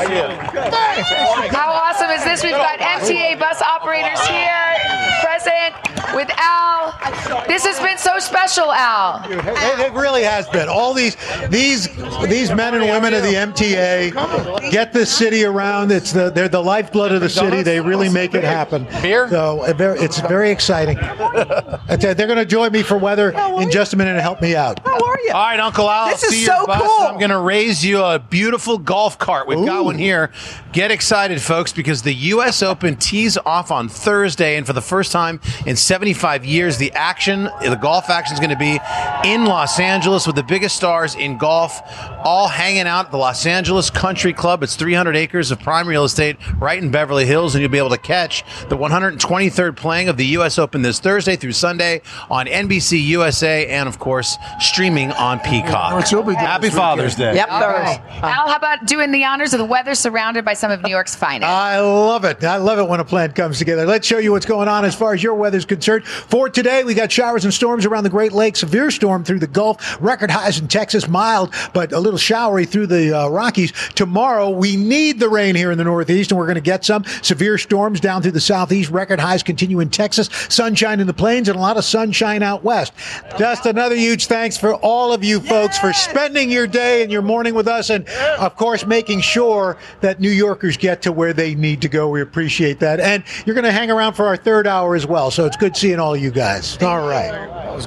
How 0.05 1.71
awesome 1.71 2.11
is 2.11 2.23
this? 2.23 2.43
We've 2.43 2.51
got 2.51 2.79
MTA 2.79 3.39
bus 3.39 3.61
operators 3.61 4.19
here, 4.27 4.75
present 5.21 5.73
with 6.15 6.29
Al. 6.37 7.45
This 7.47 7.65
has 7.65 7.79
been 7.79 7.97
so 7.97 8.17
special, 8.19 8.71
Al. 8.71 9.21
It, 9.29 9.79
it 9.79 9.93
really 9.93 10.23
has 10.23 10.47
been. 10.49 10.69
All 10.69 10.93
these 10.93 11.15
these 11.49 11.87
these 12.23 12.51
men 12.53 12.73
and 12.73 12.85
women 12.85 13.13
of 13.13 13.21
the 13.23 13.33
MTA 13.33 14.71
get 14.71 14.93
this 14.93 15.15
city 15.15 15.43
around. 15.43 15.91
It's 15.91 16.11
the 16.11 16.29
they're 16.29 16.49
the 16.49 16.61
lifeblood 16.61 17.11
of 17.11 17.21
the 17.21 17.29
city. 17.29 17.61
They 17.61 17.79
really 17.79 18.09
make 18.09 18.33
it 18.33 18.43
happen. 18.43 18.87
Beer? 19.01 19.29
So 19.29 19.61
uh, 19.61 19.95
it's 19.99 20.19
very 20.21 20.51
exciting. 20.51 20.97
I 20.97 21.97
tell 21.99 22.11
you, 22.11 22.13
They're 22.15 22.27
going 22.27 22.39
to 22.39 22.45
join 22.45 22.71
me 22.71 22.81
for 22.81 22.97
weather 22.97 23.31
in 23.59 23.69
just 23.69 23.93
a 23.93 23.97
minute 23.97 24.11
and 24.11 24.21
help 24.21 24.41
me 24.41 24.55
out. 24.55 24.79
How 24.85 24.93
are 24.93 25.19
you? 25.21 25.31
All 25.33 25.43
right, 25.45 25.59
Uncle 25.59 25.89
Al. 25.89 26.09
This 26.09 26.21
see 26.21 26.39
is 26.41 26.45
so 26.45 26.65
bus. 26.65 26.81
cool. 26.81 27.07
I'm 27.07 27.17
going 27.17 27.31
to 27.31 27.39
raise 27.39 27.83
you 27.83 28.01
a 28.01 28.19
beautiful 28.19 28.77
golf 28.77 29.17
cart. 29.17 29.47
We've 29.47 29.65
got 29.65 29.83
one 29.85 29.97
here. 29.97 30.31
Get 30.71 30.91
excited, 30.91 31.41
folks, 31.41 31.73
because 31.73 32.01
the 32.01 32.13
U.S. 32.13 32.61
Open 32.61 32.95
tees 32.95 33.37
off 33.37 33.71
on 33.71 33.89
Thursday, 33.89 34.57
and 34.57 34.65
for 34.65 34.73
the 34.73 34.81
first 34.81 35.11
time 35.11 35.39
in 35.65 35.75
75 36.05 36.45
years, 36.45 36.77
the 36.77 36.91
action, 36.91 37.49
the 37.63 37.79
golf 37.81 38.11
action, 38.11 38.35
is 38.35 38.39
going 38.39 38.51
to 38.51 38.55
be 38.55 38.79
in 39.27 39.45
Los 39.45 39.79
Angeles 39.79 40.27
with 40.27 40.35
the 40.35 40.43
biggest 40.43 40.75
stars 40.75 41.15
in 41.15 41.39
golf, 41.39 41.81
all 42.23 42.47
hanging 42.47 42.85
out 42.85 43.05
at 43.05 43.11
the 43.11 43.17
Los 43.17 43.43
Angeles 43.47 43.89
Country 43.89 44.31
Club. 44.31 44.61
It's 44.61 44.75
300 44.75 45.15
acres 45.15 45.49
of 45.49 45.59
prime 45.59 45.87
real 45.87 46.03
estate 46.03 46.37
right 46.59 46.77
in 46.77 46.91
Beverly 46.91 47.25
Hills, 47.25 47.55
and 47.55 47.63
you'll 47.63 47.71
be 47.71 47.79
able 47.79 47.89
to 47.89 47.97
catch 47.97 48.43
the 48.69 48.77
123rd 48.77 49.75
playing 49.75 50.07
of 50.07 50.17
the 50.17 50.27
U.S. 50.27 50.59
Open 50.59 50.83
this 50.83 50.99
Thursday 50.99 51.35
through 51.35 51.53
Sunday 51.53 52.03
on 52.29 52.45
NBC 52.45 53.03
USA, 53.07 53.65
and 53.67 53.89
of 53.89 53.97
course, 53.97 54.37
streaming 54.59 55.11
on 55.13 55.39
Peacock. 55.39 55.91
Happy 56.35 56.69
Father's 56.69 57.15
Day. 57.15 57.33
Yep. 57.33 57.49
All 57.49 57.61
right. 57.61 57.99
Uh, 58.21 58.27
Al, 58.27 58.47
how 58.47 58.57
about 58.57 58.85
doing 58.85 59.11
the 59.11 59.23
honors 59.23 59.53
of 59.55 59.57
the 59.57 59.65
weather 59.65 59.95
surrounded 59.95 60.45
by 60.45 60.53
some 60.53 60.69
of 60.69 60.83
New 60.83 60.91
York's 60.91 61.15
finest? 61.15 61.49
I 61.49 61.79
love 61.79 62.25
it. 62.25 62.43
I 62.43 62.57
love 62.57 62.77
it 62.77 62.87
when 62.87 62.99
a 62.99 63.05
plan 63.05 63.31
comes 63.31 63.57
together. 63.57 63.87
Let's 63.87 64.05
show 64.05 64.19
you 64.19 64.33
what's 64.33 64.45
going 64.45 64.67
on 64.67 64.85
as 64.85 64.93
far 64.93 65.15
as 65.15 65.23
your 65.23 65.33
weather's 65.33 65.65
concerned. 65.65 65.94
For 66.03 66.49
today, 66.49 66.83
we 66.83 66.93
got 66.93 67.11
showers 67.11 67.45
and 67.45 67.53
storms 67.53 67.85
around 67.85 68.03
the 68.03 68.09
Great 68.09 68.31
Lakes, 68.33 68.59
severe 68.59 68.91
storm 68.91 69.23
through 69.23 69.39
the 69.39 69.47
Gulf, 69.47 69.97
record 70.01 70.31
highs 70.31 70.59
in 70.59 70.67
Texas, 70.67 71.07
mild 71.07 71.53
but 71.73 71.91
a 71.91 71.99
little 71.99 72.17
showery 72.17 72.65
through 72.65 72.87
the 72.87 73.17
uh, 73.17 73.27
Rockies. 73.27 73.71
Tomorrow, 73.95 74.49
we 74.49 74.75
need 74.75 75.19
the 75.19 75.29
rain 75.29 75.55
here 75.55 75.71
in 75.71 75.77
the 75.77 75.83
Northeast, 75.83 76.31
and 76.31 76.39
we're 76.39 76.45
going 76.45 76.55
to 76.55 76.61
get 76.61 76.85
some 76.85 77.03
severe 77.21 77.57
storms 77.57 77.99
down 77.99 78.21
through 78.21 78.31
the 78.31 78.39
Southeast. 78.39 78.89
Record 78.91 79.19
highs 79.19 79.43
continue 79.43 79.79
in 79.79 79.89
Texas, 79.89 80.29
sunshine 80.49 80.99
in 80.99 81.07
the 81.07 81.13
plains, 81.13 81.49
and 81.49 81.57
a 81.57 81.61
lot 81.61 81.77
of 81.77 81.83
sunshine 81.83 82.43
out 82.43 82.63
west. 82.63 82.93
Just 83.37 83.65
another 83.65 83.95
huge 83.95 84.27
thanks 84.27 84.57
for 84.57 84.75
all 84.75 85.13
of 85.13 85.23
you 85.23 85.39
folks 85.39 85.77
for 85.77 85.93
spending 85.93 86.49
your 86.49 86.67
day 86.67 87.03
and 87.03 87.11
your 87.11 87.21
morning 87.21 87.53
with 87.53 87.67
us, 87.67 87.89
and 87.89 88.07
of 88.39 88.55
course, 88.55 88.85
making 88.85 89.21
sure 89.21 89.77
that 90.01 90.19
New 90.19 90.29
Yorkers 90.29 90.77
get 90.77 91.01
to 91.03 91.11
where 91.11 91.33
they 91.33 91.55
need 91.55 91.81
to 91.81 91.89
go. 91.89 92.09
We 92.09 92.21
appreciate 92.21 92.79
that. 92.79 92.99
And 92.99 93.23
you're 93.45 93.55
going 93.55 93.65
to 93.65 93.71
hang 93.71 93.91
around 93.91 94.13
for 94.13 94.25
our 94.25 94.37
third 94.37 94.67
hour 94.67 94.95
as 94.95 95.05
well. 95.05 95.31
So 95.31 95.45
it's 95.45 95.57
good 95.57 95.74
seeing 95.75 95.99
all 95.99 96.15
you 96.15 96.31
guys. 96.31 96.81
All 96.81 97.07
right. 97.07 97.33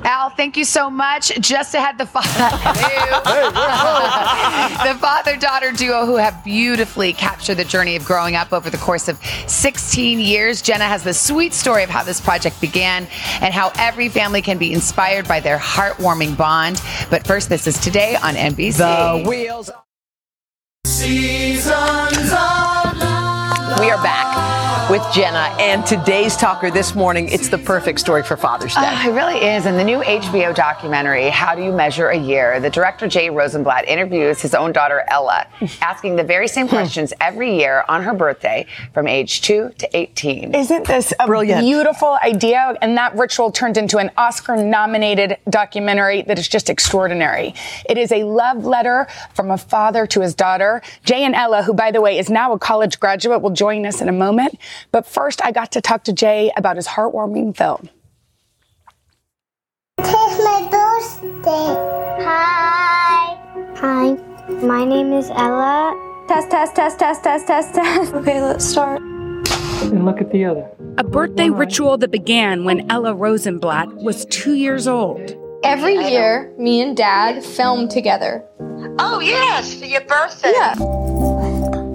Al, 0.05 0.31
thank 0.31 0.57
you 0.57 0.64
so 0.64 0.90
much. 0.90 1.33
Just 1.40 1.74
ahead, 1.74 1.98
the 1.98 2.07
father, 2.07 2.29
the 4.92 4.98
father-daughter 4.98 5.72
duo 5.72 6.05
who 6.05 6.16
have 6.16 6.42
beautifully 6.44 7.12
captured 7.12 7.57
the 7.57 7.64
journey 7.64 7.96
of 7.96 8.05
growing 8.05 8.37
up 8.37 8.53
over 8.53 8.70
the 8.70 8.77
course 8.77 9.09
of 9.09 9.18
16 9.46 10.20
years. 10.20 10.62
Jenna 10.62 10.85
has 10.85 11.03
the 11.03 11.14
sweet 11.14 11.55
story 11.55 11.83
of 11.83 11.90
how 11.90 12.03
this 12.03 12.20
project 12.20 12.61
began 12.61 13.07
and 13.40 13.55
how 13.55 13.72
every 13.79 14.09
family 14.09 14.42
can 14.42 14.59
be 14.59 14.72
inspired 14.72 15.27
by 15.27 15.40
their 15.40 15.59
heartwarming 15.59 16.37
bond. 16.37 16.83
But 17.11 17.27
first, 17.27 17.48
this 17.48 17.66
is 17.66 17.79
today 17.79 18.16
on 18.16 18.35
NBC. 18.35 19.22
The 19.22 19.29
wheels. 19.29 19.70
Seasons 20.85 22.33
of 22.33 22.98
love. 22.98 23.81
We 23.81 23.90
are 23.90 24.03
back 24.03 24.58
with 24.90 25.03
Jenna 25.12 25.55
and 25.61 25.85
today's 25.85 26.35
talker 26.35 26.70
this 26.70 26.94
morning. 26.94 27.29
It's 27.29 27.51
the 27.51 27.59
perfect 27.59 28.01
story 28.01 28.22
for 28.22 28.38
Father's 28.38 28.74
Day. 28.74 28.81
Oh, 28.83 29.11
it 29.11 29.12
really 29.12 29.37
is. 29.37 29.66
In 29.66 29.77
the 29.77 29.85
new 29.85 29.98
HBO 29.98 30.55
documentary, 30.55 31.29
How 31.29 31.55
Do 31.55 31.62
You 31.62 31.72
Measure 31.72 32.09
a 32.09 32.16
Year? 32.16 32.59
The 32.59 32.70
director 32.70 33.07
Jay 33.07 33.29
Rosenblatt 33.29 33.87
interviews 33.87 34.40
his 34.40 34.55
own 34.55 34.72
daughter 34.72 35.05
Ella, 35.09 35.46
asking 35.83 36.16
the 36.16 36.24
very 36.24 36.48
same 36.48 36.66
hmm. 36.68 36.77
questions 36.77 37.12
every 37.20 37.55
year 37.59 37.85
on 37.87 38.03
her 38.03 38.14
birthday 38.14 38.66
from 38.94 39.07
age 39.07 39.42
2 39.42 39.72
to 39.77 39.96
18. 39.96 40.55
Isn't 40.55 40.87
this 40.87 41.12
a 41.20 41.27
Brilliant. 41.27 41.61
beautiful 41.61 42.16
idea? 42.22 42.74
And 42.81 42.96
that 42.96 43.14
ritual 43.14 43.53
turned 43.53 43.77
into 43.77 43.98
an 43.98 44.11
Oscar 44.16 44.57
nominated 44.57 45.37
documentary 45.51 46.22
that 46.22 46.38
is 46.38 46.48
just 46.48 46.70
extraordinary. 46.70 47.55
It 47.90 47.98
is 47.98 48.11
a 48.11 48.24
love 48.24 48.64
letter 48.64 49.07
from 49.35 49.51
a 49.51 49.59
father 49.59 50.07
to 50.07 50.22
his 50.22 50.35
daughter. 50.35 50.81
Jay 51.05 51.24
and 51.24 51.35
Ella, 51.35 51.62
who, 51.62 51.74
by 51.74 51.90
the 51.90 52.01
way, 52.01 52.18
is 52.18 52.31
now 52.31 52.55
a 52.55 52.59
college 52.59 52.98
graduate, 52.98 53.42
will 53.42 53.51
join 53.51 53.85
us 53.85 54.01
in 54.01 54.09
a 54.09 54.12
moment. 54.12 54.59
But 54.93 55.07
first, 55.07 55.45
I 55.45 55.53
got 55.53 55.73
to 55.73 55.81
talk 55.81 56.05
to 56.05 56.12
Jay 56.12 56.51
about 56.57 56.77
his 56.77 56.87
heartwarming 56.87 57.57
film. 57.57 57.88
It's 59.99 60.45
my 60.45 60.69
birthday. 60.71 62.25
Hi. 62.25 63.38
Hi. 63.77 64.17
My 64.62 64.85
name 64.85 65.12
is 65.12 65.31
Ella. 65.31 65.95
Test, 66.29 66.51
test, 66.51 66.75
test, 66.75 66.99
test, 66.99 67.23
test, 67.23 67.47
test, 67.47 67.75
test. 67.75 68.14
Okay, 68.14 68.41
let's 68.43 68.64
start. 68.64 69.01
And 69.01 70.05
look 70.05 70.21
at 70.21 70.31
the 70.31 70.45
other. 70.45 70.69
A 70.99 71.05
birthday 71.05 71.49
ritual 71.49 71.97
that 71.99 72.11
began 72.11 72.64
when 72.64 72.91
Ella 72.91 73.14
Rosenblatt 73.14 73.95
was 73.95 74.25
two 74.27 74.55
years 74.55 74.87
old. 74.88 75.37
Every 75.64 75.95
year, 75.95 76.53
me 76.59 76.81
and 76.83 76.97
Dad 76.97 77.45
film 77.45 77.88
together. 77.88 78.45
Oh, 78.99 79.21
yes, 79.21 79.75
for 79.75 79.87
your 79.87 80.03
birthday. 80.03 80.53
Yeah. 80.53 80.75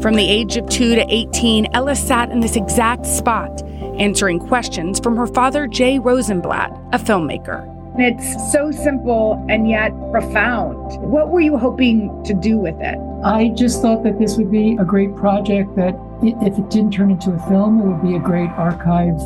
From 0.03 0.15
the 0.15 0.29
age 0.29 0.57
of 0.57 0.67
2 0.67 0.95
to 0.95 1.05
18, 1.07 1.69
Ella 1.73 1.95
sat 1.95 2.29
in 2.29 2.41
this 2.41 2.57
exact 2.57 3.05
spot, 3.05 3.63
answering 3.97 4.37
questions 4.37 4.99
from 4.99 5.15
her 5.15 5.27
father, 5.27 5.65
Jay 5.65 5.97
Rosenblatt, 5.97 6.71
a 6.91 6.99
filmmaker. 6.99 7.65
It's 7.97 8.51
so 8.51 8.69
simple 8.69 9.45
and 9.49 9.69
yet 9.69 9.93
profound. 10.11 10.75
What 11.09 11.29
were 11.29 11.39
you 11.39 11.57
hoping 11.57 12.21
to 12.25 12.33
do 12.33 12.57
with 12.57 12.75
it? 12.81 12.97
I 13.23 13.53
just 13.55 13.81
thought 13.81 14.03
that 14.03 14.19
this 14.19 14.35
would 14.35 14.51
be 14.51 14.75
a 14.77 14.83
great 14.83 15.15
project 15.15 15.73
that 15.77 15.95
if 16.21 16.59
it 16.59 16.69
didn't 16.69 16.91
turn 16.91 17.09
into 17.09 17.31
a 17.31 17.39
film, 17.47 17.79
it 17.79 17.85
would 17.85 18.03
be 18.03 18.17
a 18.17 18.19
great 18.19 18.49
archive 18.49 19.17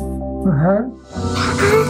for 0.44 0.52
her. 0.52 0.88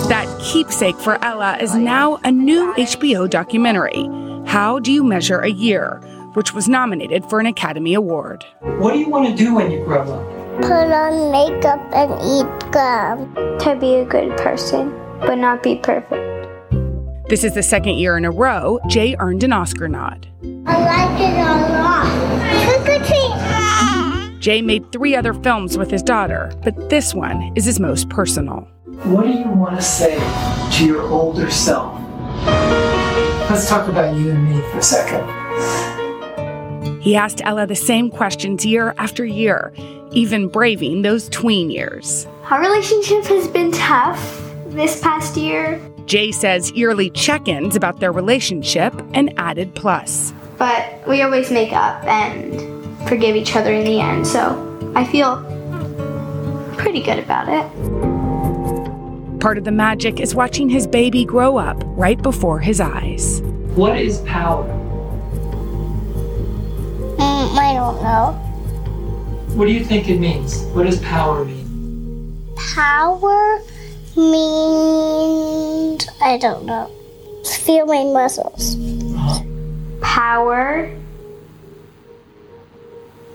That 0.09 0.35
keepsake 0.43 0.97
for 0.97 1.23
Ella 1.23 1.59
is 1.61 1.75
now 1.75 2.21
a 2.25 2.33
new 2.33 2.73
HBO 2.73 3.29
documentary, 3.29 4.09
How 4.47 4.79
Do 4.79 4.91
You 4.91 5.05
Measure 5.05 5.41
a 5.41 5.51
Year, 5.51 6.01
which 6.35 6.55
was 6.55 6.69
nominated 6.69 7.25
for 7.29 7.41
an 7.41 7.47
Academy 7.47 7.95
Award. 7.95 8.45
What 8.61 8.93
do 8.93 8.99
you 8.99 9.09
want 9.09 9.29
to 9.29 9.35
do 9.35 9.55
when 9.55 9.71
you 9.71 9.85
grow 9.85 10.03
up? 10.03 10.63
Put 10.63 10.73
on 10.73 11.31
makeup 11.31 11.81
and 11.93 12.13
eat 12.23 12.73
gum. 12.73 13.59
To 13.61 13.77
be 13.79 13.97
a 13.97 14.05
good 14.05 14.37
person, 14.39 14.91
but 15.21 15.37
not 15.37 15.63
be 15.63 15.77
perfect. 15.77 16.25
This 17.29 17.45
is 17.45 17.55
the 17.55 17.63
second 17.63 17.95
year 17.99 18.17
in 18.17 18.25
a 18.25 18.31
row 18.31 18.81
Jay 18.89 19.15
earned 19.19 19.45
an 19.45 19.53
Oscar 19.53 19.89
nod. 19.89 20.27
I 20.67 20.79
like 20.81 21.21
it 21.21 21.35
a 21.35 21.55
lot. 21.79 22.85
Trick 22.85 23.11
or. 23.11 24.41
Jay 24.41 24.63
made 24.63 24.91
three 24.93 25.15
other 25.15 25.35
films 25.35 25.77
with 25.77 25.91
his 25.91 26.03
daughter, 26.03 26.53
but 26.63 26.89
this 26.89 27.15
one 27.15 27.53
is 27.55 27.65
his 27.65 27.79
most 27.79 28.09
personal. 28.09 28.69
What 29.05 29.27
do 29.27 29.33
you 29.33 29.49
want 29.49 29.77
to 29.77 29.83
say 29.83 30.19
to 30.79 30.87
your 30.87 31.03
older 31.03 31.51
self? 31.51 32.01
Let's 33.51 33.69
talk 33.69 33.89
about 33.89 34.17
you 34.17 34.31
and 34.31 34.45
me 34.45 34.61
for 34.71 34.79
a 34.79 34.83
second. 34.83 35.98
He 37.01 37.17
asked 37.17 37.41
Ella 37.45 37.67
the 37.67 37.77
same 37.77 38.11
questions 38.11 38.65
year 38.67 38.95
after 38.99 39.25
year, 39.25 39.73
even 40.13 40.49
braving 40.49 41.03
those 41.03 41.29
tween 41.29 41.71
years. 41.71 42.27
Our 42.51 42.61
relationship 42.61 43.25
has 43.27 43.49
been 43.49 43.73
tough 43.73 44.43
this 44.67 45.01
past 45.01 45.37
year, 45.37 45.81
Jay 46.07 46.33
says 46.33 46.73
yearly 46.73 47.11
check 47.11 47.49
ins 47.49 47.77
about 47.77 48.01
their 48.01 48.13
relationship 48.13 48.95
an 49.13 49.29
added 49.37 49.75
plus. 49.75 50.33
but 50.57 51.07
we 51.07 51.23
always 51.23 51.51
make 51.51 51.73
up 51.73 52.03
and 52.05 53.09
forgive 53.09 53.37
each 53.37 53.55
other 53.55 53.73
in 53.73 53.85
the 53.85 54.01
end, 54.01 54.27
so 54.27 54.93
I 54.97 55.05
feel 55.05 55.37
pretty 56.77 57.03
good 57.03 57.19
about 57.19 57.49
it. 57.49 59.41
Part 59.41 59.59
of 59.59 59.65
the 59.65 59.71
magic 59.71 60.19
is 60.19 60.35
watching 60.35 60.69
his 60.69 60.87
baby 60.87 61.25
grow 61.25 61.59
up 61.59 61.77
right 61.85 62.21
before 62.21 62.59
his 62.59 62.81
eyes. 62.81 63.41
What 63.75 63.97
is 63.99 64.19
power? 64.23 64.65
I 67.69 67.75
don't 67.75 68.03
know. 68.03 68.33
What 69.55 69.67
do 69.67 69.73
you 69.73 69.85
think 69.85 70.09
it 70.09 70.19
means? 70.19 70.63
What 70.73 70.85
does 70.85 71.01
power 71.01 71.45
mean? 71.45 72.57
Power 72.57 73.61
means 74.17 76.09
I 76.23 76.39
don't 76.39 76.65
know. 76.65 76.91
Feel 77.45 77.85
my 77.85 78.05
muscles. 78.05 78.75
Power 80.01 80.91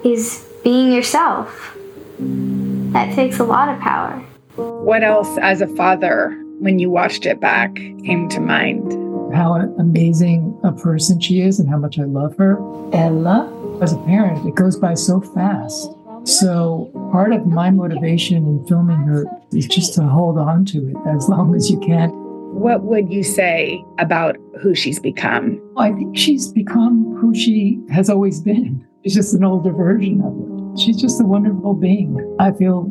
is 0.03 0.43
being 0.63 0.91
yourself. 0.91 1.77
That 2.17 3.13
takes 3.13 3.37
a 3.37 3.43
lot 3.43 3.69
of 3.69 3.79
power. 3.81 4.17
What 4.55 5.03
else, 5.03 5.37
as 5.43 5.61
a 5.61 5.67
father, 5.75 6.31
when 6.57 6.79
you 6.79 6.89
watched 6.89 7.27
it 7.27 7.39
back, 7.39 7.75
came 7.75 8.27
to 8.29 8.39
mind? 8.39 8.93
How 9.31 9.53
amazing 9.77 10.59
a 10.63 10.71
person 10.71 11.19
she 11.19 11.41
is 11.41 11.59
and 11.59 11.69
how 11.69 11.77
much 11.77 11.99
I 11.99 12.05
love 12.05 12.35
her. 12.37 12.57
Ella, 12.93 13.47
as 13.83 13.91
a 13.91 13.97
parent, 13.97 14.47
it 14.47 14.55
goes 14.55 14.77
by 14.77 14.93
so 14.93 15.19
fast. 15.19 15.89
So 16.23 16.89
part 17.11 17.33
of 17.33 17.45
my 17.45 17.69
motivation 17.69 18.37
in 18.37 18.65
filming 18.65 18.95
her 18.99 19.25
is 19.51 19.67
just 19.67 19.93
to 19.95 20.03
hold 20.03 20.37
on 20.37 20.63
to 20.65 20.87
it 20.87 20.95
as 21.13 21.27
long 21.27 21.53
as 21.53 21.69
you 21.69 21.77
can. 21.81 22.09
What 22.09 22.83
would 22.83 23.11
you 23.11 23.23
say 23.23 23.83
about 23.99 24.37
who 24.61 24.73
she's 24.73 24.99
become? 24.99 25.59
I 25.75 25.91
think 25.91 26.17
she's 26.17 26.47
become 26.47 27.17
who 27.19 27.35
she 27.35 27.81
has 27.91 28.09
always 28.09 28.39
been. 28.39 28.87
She's 29.03 29.15
just 29.15 29.33
an 29.33 29.43
older 29.43 29.73
version 29.73 30.21
of 30.21 30.33
it. 30.39 30.79
She's 30.81 30.95
just 30.95 31.19
a 31.19 31.25
wonderful 31.25 31.73
being. 31.73 32.17
I 32.39 32.53
feel 32.53 32.89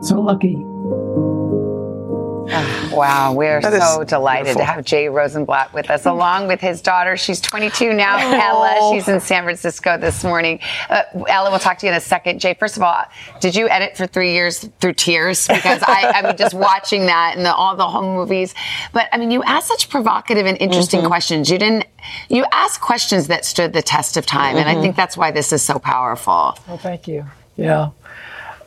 so 0.00 0.18
lucky. 0.18 0.56
Wow, 2.92 3.32
we're 3.32 3.60
That 3.62 3.72
is 3.72 3.82
so 3.94 4.04
delighted 4.04 4.44
beautiful. 4.44 4.60
to 4.60 4.64
have 4.66 4.84
Jay 4.84 5.08
Rosenblatt 5.08 5.72
with 5.72 5.88
us, 5.90 6.04
along 6.04 6.48
with 6.48 6.60
his 6.60 6.82
daughter. 6.82 7.16
She's 7.16 7.40
22 7.40 7.94
now, 7.94 8.18
Ella. 8.18 8.92
She's 8.92 9.08
in 9.08 9.18
San 9.20 9.44
Francisco 9.44 9.96
this 9.96 10.22
morning. 10.22 10.60
Uh, 10.90 11.02
Ella, 11.26 11.48
we'll 11.50 11.58
talk 11.58 11.78
to 11.78 11.86
you 11.86 11.92
in 11.92 11.96
a 11.96 12.00
second. 12.00 12.38
Jay, 12.40 12.52
first 12.52 12.76
of 12.76 12.82
all, 12.82 13.02
did 13.40 13.54
you 13.56 13.66
edit 13.70 13.96
for 13.96 14.06
three 14.06 14.32
years 14.32 14.68
through 14.80 14.92
tears? 14.92 15.48
Because 15.48 15.82
I, 15.86 16.12
I 16.16 16.22
mean, 16.22 16.36
just 16.36 16.52
watching 16.54 17.06
that 17.06 17.34
and 17.36 17.46
the, 17.46 17.54
all 17.54 17.76
the 17.76 17.88
home 17.88 18.14
movies. 18.14 18.54
But 18.92 19.08
I 19.12 19.16
mean, 19.16 19.30
you 19.30 19.42
asked 19.44 19.68
such 19.68 19.88
provocative 19.88 20.44
and 20.46 20.58
interesting 20.58 21.00
Mm-hmm. 21.00 21.08
questions. 21.08 21.48
You 21.50 21.56
didn't. 21.58 21.86
You 22.28 22.44
asked 22.52 22.80
questions 22.82 23.28
that 23.28 23.46
stood 23.46 23.72
the 23.72 23.82
test 23.82 24.16
of 24.18 24.26
time, 24.26 24.56
and 24.56 24.68
I 24.68 24.74
Mhm. 24.74 24.82
think 24.82 24.96
that's 24.96 25.16
why 25.16 25.30
this 25.30 25.52
is 25.52 25.62
so 25.62 25.78
powerful. 25.78 26.58
Well, 26.68 26.76
thank 26.76 27.08
you. 27.08 27.24
Yeah. 27.56 27.90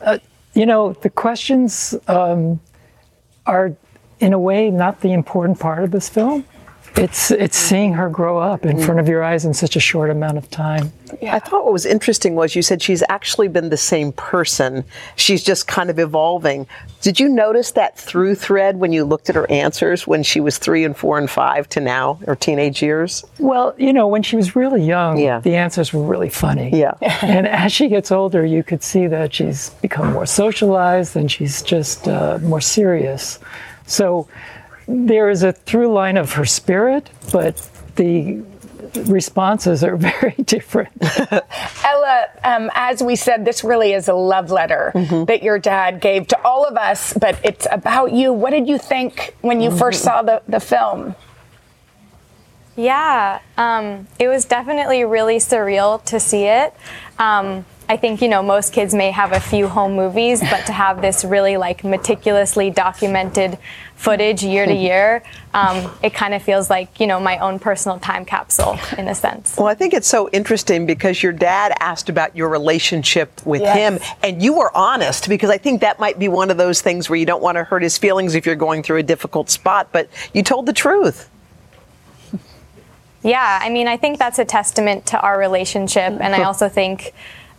Uh, 0.00 0.18
you 0.54 0.64
know, 0.66 0.94
the 0.94 1.10
questions 1.10 1.94
um, 2.08 2.58
are, 3.46 3.76
in 4.20 4.32
a 4.32 4.38
way, 4.38 4.70
not 4.70 5.00
the 5.00 5.12
important 5.12 5.60
part 5.60 5.84
of 5.84 5.90
this 5.90 6.08
film. 6.08 6.44
It's 6.98 7.30
it's 7.30 7.58
seeing 7.58 7.92
her 7.92 8.08
grow 8.08 8.38
up 8.38 8.64
in 8.64 8.80
front 8.80 9.00
of 9.00 9.06
your 9.08 9.22
eyes 9.22 9.44
in 9.44 9.52
such 9.52 9.76
a 9.76 9.80
short 9.80 10.08
amount 10.08 10.38
of 10.38 10.48
time. 10.50 10.92
I 11.22 11.38
thought 11.38 11.64
what 11.64 11.72
was 11.72 11.84
interesting 11.84 12.34
was 12.36 12.56
you 12.56 12.62
said 12.62 12.80
she's 12.80 13.02
actually 13.10 13.48
been 13.48 13.68
the 13.68 13.76
same 13.76 14.12
person. 14.12 14.82
She's 15.14 15.44
just 15.44 15.66
kind 15.68 15.90
of 15.90 15.98
evolving. 15.98 16.66
Did 17.02 17.20
you 17.20 17.28
notice 17.28 17.72
that 17.72 17.98
through 17.98 18.34
thread 18.36 18.78
when 18.78 18.92
you 18.92 19.04
looked 19.04 19.28
at 19.28 19.34
her 19.36 19.48
answers 19.50 20.06
when 20.06 20.22
she 20.22 20.40
was 20.40 20.56
three 20.56 20.84
and 20.84 20.96
four 20.96 21.18
and 21.18 21.28
five 21.28 21.68
to 21.70 21.80
now, 21.80 22.14
her 22.26 22.34
teenage 22.34 22.82
years? 22.82 23.24
Well, 23.38 23.74
you 23.76 23.92
know, 23.92 24.08
when 24.08 24.22
she 24.22 24.36
was 24.36 24.56
really 24.56 24.82
young, 24.82 25.18
Yeah. 25.18 25.40
the 25.40 25.54
answers 25.54 25.92
were 25.92 26.02
really 26.02 26.30
funny. 26.30 26.70
Yeah. 26.72 26.94
and 27.22 27.46
as 27.46 27.72
she 27.72 27.88
gets 27.88 28.10
older, 28.10 28.44
you 28.44 28.62
could 28.62 28.82
see 28.82 29.06
that 29.06 29.34
she's 29.34 29.70
become 29.82 30.12
more 30.14 30.26
socialized 30.26 31.14
and 31.14 31.30
she's 31.30 31.60
just 31.62 32.08
uh, 32.08 32.38
more 32.42 32.60
serious. 32.62 33.38
So 33.86 34.26
there 34.88 35.30
is 35.30 35.42
a 35.42 35.52
through 35.52 35.92
line 35.92 36.16
of 36.16 36.32
her 36.32 36.44
spirit, 36.44 37.10
but 37.32 37.56
the 37.96 38.42
responses 39.06 39.82
are 39.82 39.96
very 39.96 40.34
different. 40.44 40.92
Ella, 41.84 42.26
um, 42.44 42.70
as 42.74 43.02
we 43.02 43.16
said, 43.16 43.44
this 43.44 43.64
really 43.64 43.92
is 43.92 44.08
a 44.08 44.14
love 44.14 44.50
letter 44.50 44.92
that 45.26 45.42
your 45.42 45.58
dad 45.58 46.00
gave 46.00 46.26
to 46.28 46.40
all 46.42 46.64
of 46.64 46.76
us, 46.76 47.12
but 47.14 47.38
it's 47.44 47.66
about 47.70 48.12
you. 48.12 48.32
What 48.32 48.50
did 48.50 48.68
you 48.68 48.78
think 48.78 49.36
when 49.40 49.60
you 49.60 49.70
first 49.70 50.02
saw 50.02 50.22
the, 50.22 50.42
the 50.48 50.60
film? 50.60 51.14
Yeah, 52.76 53.40
um, 53.56 54.06
it 54.18 54.28
was 54.28 54.44
definitely 54.44 55.04
really 55.04 55.38
surreal 55.38 56.04
to 56.04 56.20
see 56.20 56.44
it. 56.44 56.74
Um, 57.18 57.64
I 57.88 57.96
think 57.96 58.20
you 58.20 58.28
know 58.28 58.42
most 58.42 58.72
kids 58.72 58.94
may 58.94 59.12
have 59.12 59.32
a 59.32 59.38
few 59.40 59.68
home 59.68 59.94
movies, 59.94 60.40
but 60.40 60.66
to 60.66 60.72
have 60.72 61.00
this 61.00 61.24
really 61.24 61.56
like 61.56 61.84
meticulously 61.84 62.68
documented 62.70 63.58
footage 63.94 64.42
year 64.42 64.66
to 64.66 64.74
year, 64.74 65.22
um, 65.54 65.90
it 66.02 66.12
kind 66.12 66.34
of 66.34 66.42
feels 66.42 66.68
like 66.68 66.98
you 66.98 67.06
know 67.06 67.20
my 67.20 67.38
own 67.38 67.60
personal 67.60 68.00
time 68.00 68.24
capsule 68.24 68.76
in 68.98 69.06
a 69.06 69.14
sense. 69.14 69.56
Well, 69.56 69.68
I 69.68 69.74
think 69.74 69.94
it's 69.94 70.08
so 70.08 70.28
interesting 70.30 70.84
because 70.84 71.22
your 71.22 71.32
dad 71.32 71.74
asked 71.78 72.08
about 72.08 72.36
your 72.36 72.48
relationship 72.48 73.40
with 73.46 73.62
Yes. 73.62 73.76
him, 73.76 74.16
and 74.22 74.42
you 74.42 74.54
were 74.54 74.76
honest 74.76 75.28
because 75.28 75.50
I 75.50 75.58
think 75.58 75.80
that 75.82 76.00
might 76.00 76.18
be 76.18 76.26
one 76.26 76.50
of 76.50 76.56
those 76.56 76.80
things 76.80 77.08
where 77.08 77.16
you 77.18 77.26
don't 77.26 77.42
want 77.42 77.56
to 77.56 77.62
hurt 77.62 77.82
his 77.82 77.96
feelings 77.96 78.34
if 78.34 78.46
you're 78.46 78.56
going 78.56 78.82
through 78.82 78.98
a 78.98 79.02
difficult 79.04 79.48
spot, 79.48 79.88
but 79.92 80.08
you 80.32 80.42
told 80.42 80.66
the 80.66 80.72
truth. 80.72 81.30
Yeah, 83.22 83.58
I 83.60 83.70
mean, 83.70 83.88
I 83.88 83.96
think 83.96 84.18
that's 84.18 84.38
a 84.38 84.44
testament 84.44 85.06
to 85.06 85.20
our 85.20 85.38
relationship, 85.38 86.20
and 86.20 86.34
I 86.34 86.42
also 86.48 86.68
think 86.68 87.12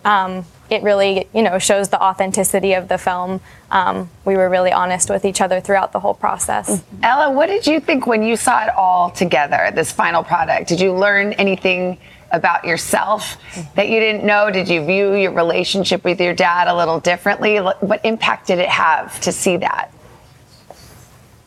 um, 0.08 0.46
it 0.70 0.84
really, 0.84 1.28
you 1.34 1.44
know, 1.44 1.60
shows 1.60 1.90
the 1.90 2.02
authenticity 2.02 2.74
of 2.74 2.88
the 2.88 2.98
film. 2.98 3.42
Um, 3.72 4.10
we 4.26 4.36
were 4.36 4.50
really 4.50 4.72
honest 4.72 5.10
with 5.10 5.26
each 5.26 5.42
other 5.42 5.60
throughout 5.60 5.92
the 5.92 6.00
whole 6.00 6.14
process. 6.14 6.82
Ella, 7.04 7.32
what 7.32 7.48
did 7.48 7.68
you 7.68 7.80
think 7.80 8.08
when 8.08 8.24
you 8.24 8.38
saw 8.38 8.64
it 8.64 8.70
all 8.70 9.12
together, 9.12 9.72
this 9.76 9.92
final 9.92 10.24
product? 10.24 10.70
Did 10.70 10.80
you 10.80 10.94
learn 10.94 11.34
anything 11.34 11.98
about 12.32 12.66
yourself 12.66 13.38
that 13.76 13.90
you 13.90 14.00
didn't 14.00 14.26
know? 14.26 14.50
Did 14.50 14.70
you 14.70 14.86
view 14.86 15.14
your 15.16 15.32
relationship 15.32 16.04
with 16.04 16.20
your 16.22 16.34
dad 16.34 16.68
a 16.68 16.76
little 16.76 17.00
differently? 17.00 17.58
What 17.58 18.02
impact 18.06 18.48
did 18.48 18.60
it 18.60 18.70
have 18.70 19.20
to 19.22 19.32
see 19.32 19.58
that? 19.58 19.92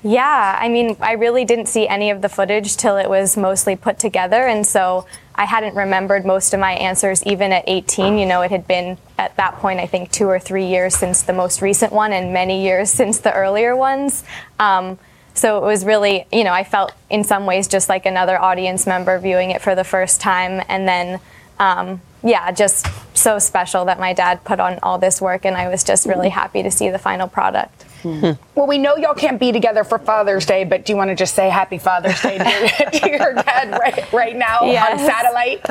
Yeah, 0.03 0.59
I 0.59 0.69
mean, 0.69 0.97
I 1.01 1.13
really 1.13 1.45
didn't 1.45 1.67
see 1.67 1.87
any 1.87 2.11
of 2.11 2.23
the 2.23 2.31
footage 2.31 2.77
till 2.77 2.97
it 2.97 3.09
was 3.09 3.37
mostly 3.37 3.77
put 3.77 3.99
together, 3.99 4.47
and 4.47 4.67
so 4.67 5.07
I 5.35 5.45
hadn't 5.45 5.75
remembered 5.75 6.25
most 6.25 6.55
of 6.55 6.61
my 6.61 6.73
answers 6.73 7.23
even 7.25 7.53
at 7.53 7.65
18. 7.67 8.17
You 8.17 8.25
know, 8.25 8.41
it 8.41 8.51
had 8.51 8.67
been 8.67 8.97
at 9.19 9.37
that 9.37 9.57
point, 9.57 9.79
I 9.79 9.87
think, 9.87 10.11
two 10.11 10.27
or 10.27 10.39
three 10.39 10.67
years 10.67 10.97
since 10.97 11.23
the 11.23 11.35
most 11.35 11.61
recent 11.61 11.93
one, 11.93 12.15
and 12.15 12.33
many 12.33 12.63
years 12.63 12.91
since 13.01 13.19
the 13.19 13.33
earlier 13.35 13.77
ones. 13.77 14.25
Um, 14.59 14.99
so 15.35 15.59
it 15.59 15.67
was 15.67 15.85
really, 15.85 16.27
you 16.33 16.45
know, 16.45 16.53
I 16.53 16.65
felt 16.65 16.93
in 17.11 17.23
some 17.23 17.45
ways 17.45 17.69
just 17.69 17.91
like 17.91 18.07
another 18.07 18.41
audience 18.41 18.87
member 18.87 19.19
viewing 19.19 19.51
it 19.51 19.61
for 19.61 19.75
the 19.75 19.85
first 19.85 20.21
time, 20.21 20.63
and 20.69 20.89
then. 20.89 21.21
Um, 21.59 22.01
yeah, 22.23 22.51
just 22.53 22.87
so 23.17 23.39
special 23.39 23.85
that 23.87 23.99
my 23.99 24.13
dad 24.13 24.45
put 24.45 24.61
on 24.61 24.79
all 24.83 24.99
this 24.99 25.21
work, 25.21 25.45
and 25.45 25.57
I 25.57 25.69
was 25.69 25.85
just 25.85 26.07
really 26.07 26.29
mm-hmm. 26.29 26.39
happy 26.39 26.63
to 26.63 26.71
see 26.71 26.91
the 26.91 26.99
final 26.99 27.29
product. 27.29 27.85
Hmm. 28.03 28.33
Well, 28.55 28.67
we 28.67 28.79
know 28.79 28.97
y'all 28.97 29.15
can't 29.15 29.39
be 29.39 29.53
together 29.53 29.85
for 29.85 29.99
Father's 29.99 30.47
Day, 30.47 30.65
but 30.65 30.87
do 30.87 30.93
you 30.93 30.97
want 30.97 31.11
to 31.11 31.15
just 31.15 31.35
say 31.35 31.51
Happy 31.51 31.77
Father's 31.77 32.21
Day 32.23 32.39
to 32.39 32.45
your, 32.45 32.91
to 32.93 33.11
your 33.11 33.35
dad 33.35 33.73
right, 33.73 34.13
right 34.13 34.37
now 34.37 34.61
on 34.61 34.99
satellite? 34.99 35.65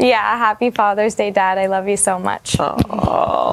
Yeah, 0.00 0.38
happy 0.38 0.70
Father's 0.70 1.14
Day, 1.14 1.30
Dad. 1.30 1.58
I 1.58 1.66
love 1.66 1.86
you 1.88 1.96
so 1.96 2.18
much. 2.18 2.56
Oh, 2.58 2.74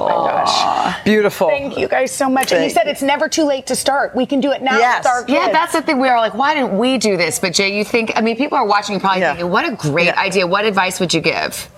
my 0.05 0.31
gosh. 0.31 1.03
Beautiful. 1.03 1.49
Thank 1.49 1.77
you 1.77 1.87
guys 1.87 2.11
so 2.11 2.29
much. 2.29 2.51
And 2.51 2.63
you 2.63 2.69
said 2.69 2.87
it's 2.87 3.01
never 3.01 3.27
too 3.27 3.43
late 3.43 3.67
to 3.67 3.75
start. 3.75 4.15
We 4.15 4.25
can 4.25 4.39
do 4.39 4.51
it 4.51 4.61
now 4.61 4.77
Yes. 4.77 4.99
with 4.99 5.07
our 5.07 5.23
kids. 5.23 5.31
Yeah, 5.33 5.51
that's 5.51 5.73
the 5.73 5.81
thing. 5.81 5.99
We 5.99 6.07
are 6.07 6.19
like, 6.19 6.33
why 6.33 6.53
didn't 6.53 6.77
we 6.77 6.97
do 6.97 7.17
this? 7.17 7.37
But 7.39 7.53
Jay, 7.53 7.77
you 7.77 7.83
think, 7.83 8.13
I 8.15 8.21
mean, 8.21 8.37
people 8.37 8.57
are 8.57 8.65
watching 8.65 8.99
probably 8.99 9.21
thinking, 9.21 9.49
what 9.49 9.65
a 9.67 9.75
great 9.75 10.15
idea. 10.17 10.47
What 10.47 10.65
advice 10.65 10.99
would 10.99 11.13
you 11.13 11.21
give? 11.21 11.69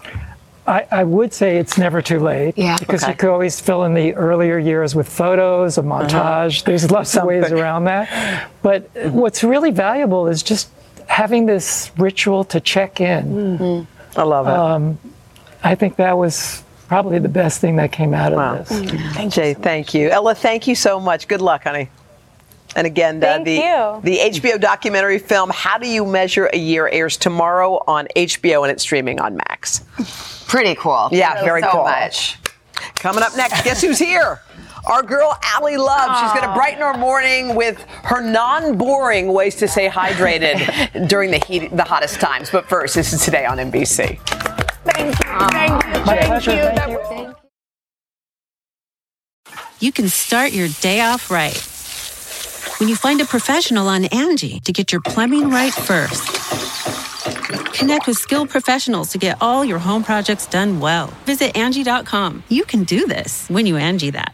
I, 0.68 0.86
I 0.92 1.04
would 1.04 1.34
say 1.34 1.58
it's 1.58 1.80
never 1.80 2.00
too 2.00 2.20
late. 2.20 2.56
Yeah. 2.56 2.78
Because 2.78 3.02
Okay. 3.04 3.14
you 3.14 3.18
could 3.18 3.30
always 3.30 3.60
fill 3.60 3.86
in 3.86 3.96
the 3.96 4.14
earlier 4.14 4.60
years 4.60 4.94
with 4.94 5.10
photos, 5.10 5.80
a 5.80 5.82
uh-huh. 5.82 5.90
montage. 5.90 6.64
There's 6.64 6.92
lots 6.92 7.18
of 7.18 7.26
ways 7.26 7.52
around 7.52 7.86
that. 7.86 8.50
But 8.62 8.88
what's 9.12 9.44
really 9.44 9.72
valuable 9.72 10.28
is 10.28 10.44
just 10.44 10.70
having 11.08 11.48
this 11.48 11.92
ritual 11.98 12.44
to 12.46 12.60
check 12.60 13.02
in. 13.02 13.58
Mm-hmm. 13.58 13.99
I 14.16 14.24
love 14.24 14.48
it. 14.48 14.54
Um, 14.54 14.98
I 15.64 15.76
think 15.76 15.96
that 15.98 16.18
was 16.18 16.64
probably 16.88 17.20
the 17.20 17.30
best 17.30 17.62
thing 17.62 17.76
that 17.78 17.92
came 17.92 18.14
out 18.14 18.32
of 18.34 18.38
Wow. 18.38 18.56
this. 18.64 19.34
Jay, 19.34 19.54
thank 19.54 19.94
you. 19.94 20.10
Ella, 20.10 20.34
thank 20.36 20.68
you 20.68 20.76
so 20.76 21.00
much. 21.00 21.28
Good 21.28 21.42
luck, 21.42 21.64
honey. 21.64 21.90
And 22.76 22.86
again, 22.86 23.18
uh, 23.18 23.28
Thank 23.28 23.46
the 23.46 23.54
you. 23.56 24.00
the 24.04 24.20
HBO 24.40 24.60
documentary 24.60 25.18
film 25.18 25.50
"How 25.50 25.80
Do 25.80 25.88
You 25.88 26.06
Measure 26.06 26.46
a 26.54 26.58
Year" 26.58 26.88
airs 26.88 27.18
tomorrow 27.18 27.84
on 27.88 28.08
HBO 28.16 28.62
and 28.64 28.72
it's 28.72 28.84
streaming 28.84 29.20
on 29.20 29.36
Max. 29.38 29.82
Pretty 30.48 30.76
cool. 30.76 31.10
Yeah, 31.12 31.34
Thank 31.34 31.46
very 31.46 31.62
so 31.64 31.72
cool. 31.72 31.84
much. 31.86 32.38
Coming 32.96 33.24
up 33.24 33.36
next, 33.36 33.64
guess 33.64 33.82
who's 33.82 33.98
here? 33.98 34.40
Our 34.86 35.04
girl 35.04 35.38
Ally 35.44 35.76
Love. 35.76 36.18
She's 36.20 36.32
going 36.40 36.48
to 36.50 36.54
brighten 36.56 36.82
our 36.82 36.98
morning 36.98 37.56
with 37.56 37.82
her 38.04 38.22
non-boring 38.22 39.32
ways 39.34 39.56
to 39.56 39.68
stay 39.68 39.88
hydrated 39.90 41.08
during 41.10 41.32
the 41.32 41.38
heat, 41.46 41.76
the 41.76 41.84
hottest 41.84 42.20
times. 42.20 42.50
But 42.50 42.68
first, 42.68 42.96
this 42.96 43.14
is 43.14 43.24
today 43.24 43.46
on 43.46 43.58
NBC. 43.58 44.20
Thank 44.86 45.20
you. 45.20 45.50
Thank 45.50 45.84
you. 45.86 45.90
My 46.06 46.16
thank 46.18 46.26
pleasure, 46.26 46.52
you. 46.52 46.58
thank 46.64 46.90
you. 46.90 46.98
was- 46.98 47.36
you 49.80 49.92
can 49.94 50.10
start 50.10 50.52
your 50.52 50.68
day 50.82 51.00
off 51.02 51.32
right. 51.32 51.56
When 52.80 52.90
you 52.90 52.96
find 52.96 53.22
a 53.22 53.26
professional 53.26 53.88
on 53.88 54.06
Angie 54.06 54.60
to 54.62 54.74
get 54.74 54.92
your 54.92 55.02
plumbing 55.02 55.50
right 55.50 55.74
first. 55.74 56.36
Connect 57.74 58.08
with 58.08 58.18
skilled 58.18 58.50
professionals 58.50 59.10
to 59.12 59.18
get 59.18 59.38
all 59.42 59.64
your 59.64 59.80
home 59.80 60.04
projects 60.04 60.46
done 60.48 60.80
well. 60.82 61.08
Visit 61.26 61.56
Angie.com. 61.56 62.44
You 62.50 62.66
can 62.66 62.84
do 62.84 63.06
this 63.08 63.48
when 63.48 63.66
you 63.66 63.78
Angie 63.78 64.10
that. 64.12 64.34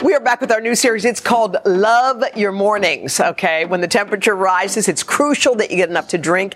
We 0.00 0.14
are 0.14 0.20
back 0.20 0.40
with 0.40 0.52
our 0.52 0.60
new 0.60 0.76
series. 0.76 1.04
It's 1.04 1.18
called 1.18 1.56
Love 1.64 2.22
Your 2.36 2.52
Mornings. 2.52 3.18
Okay, 3.18 3.64
when 3.64 3.80
the 3.80 3.88
temperature 3.88 4.36
rises, 4.36 4.86
it's 4.86 5.02
crucial 5.02 5.56
that 5.56 5.72
you 5.72 5.76
get 5.76 5.90
enough 5.90 6.06
to 6.08 6.18
drink. 6.18 6.54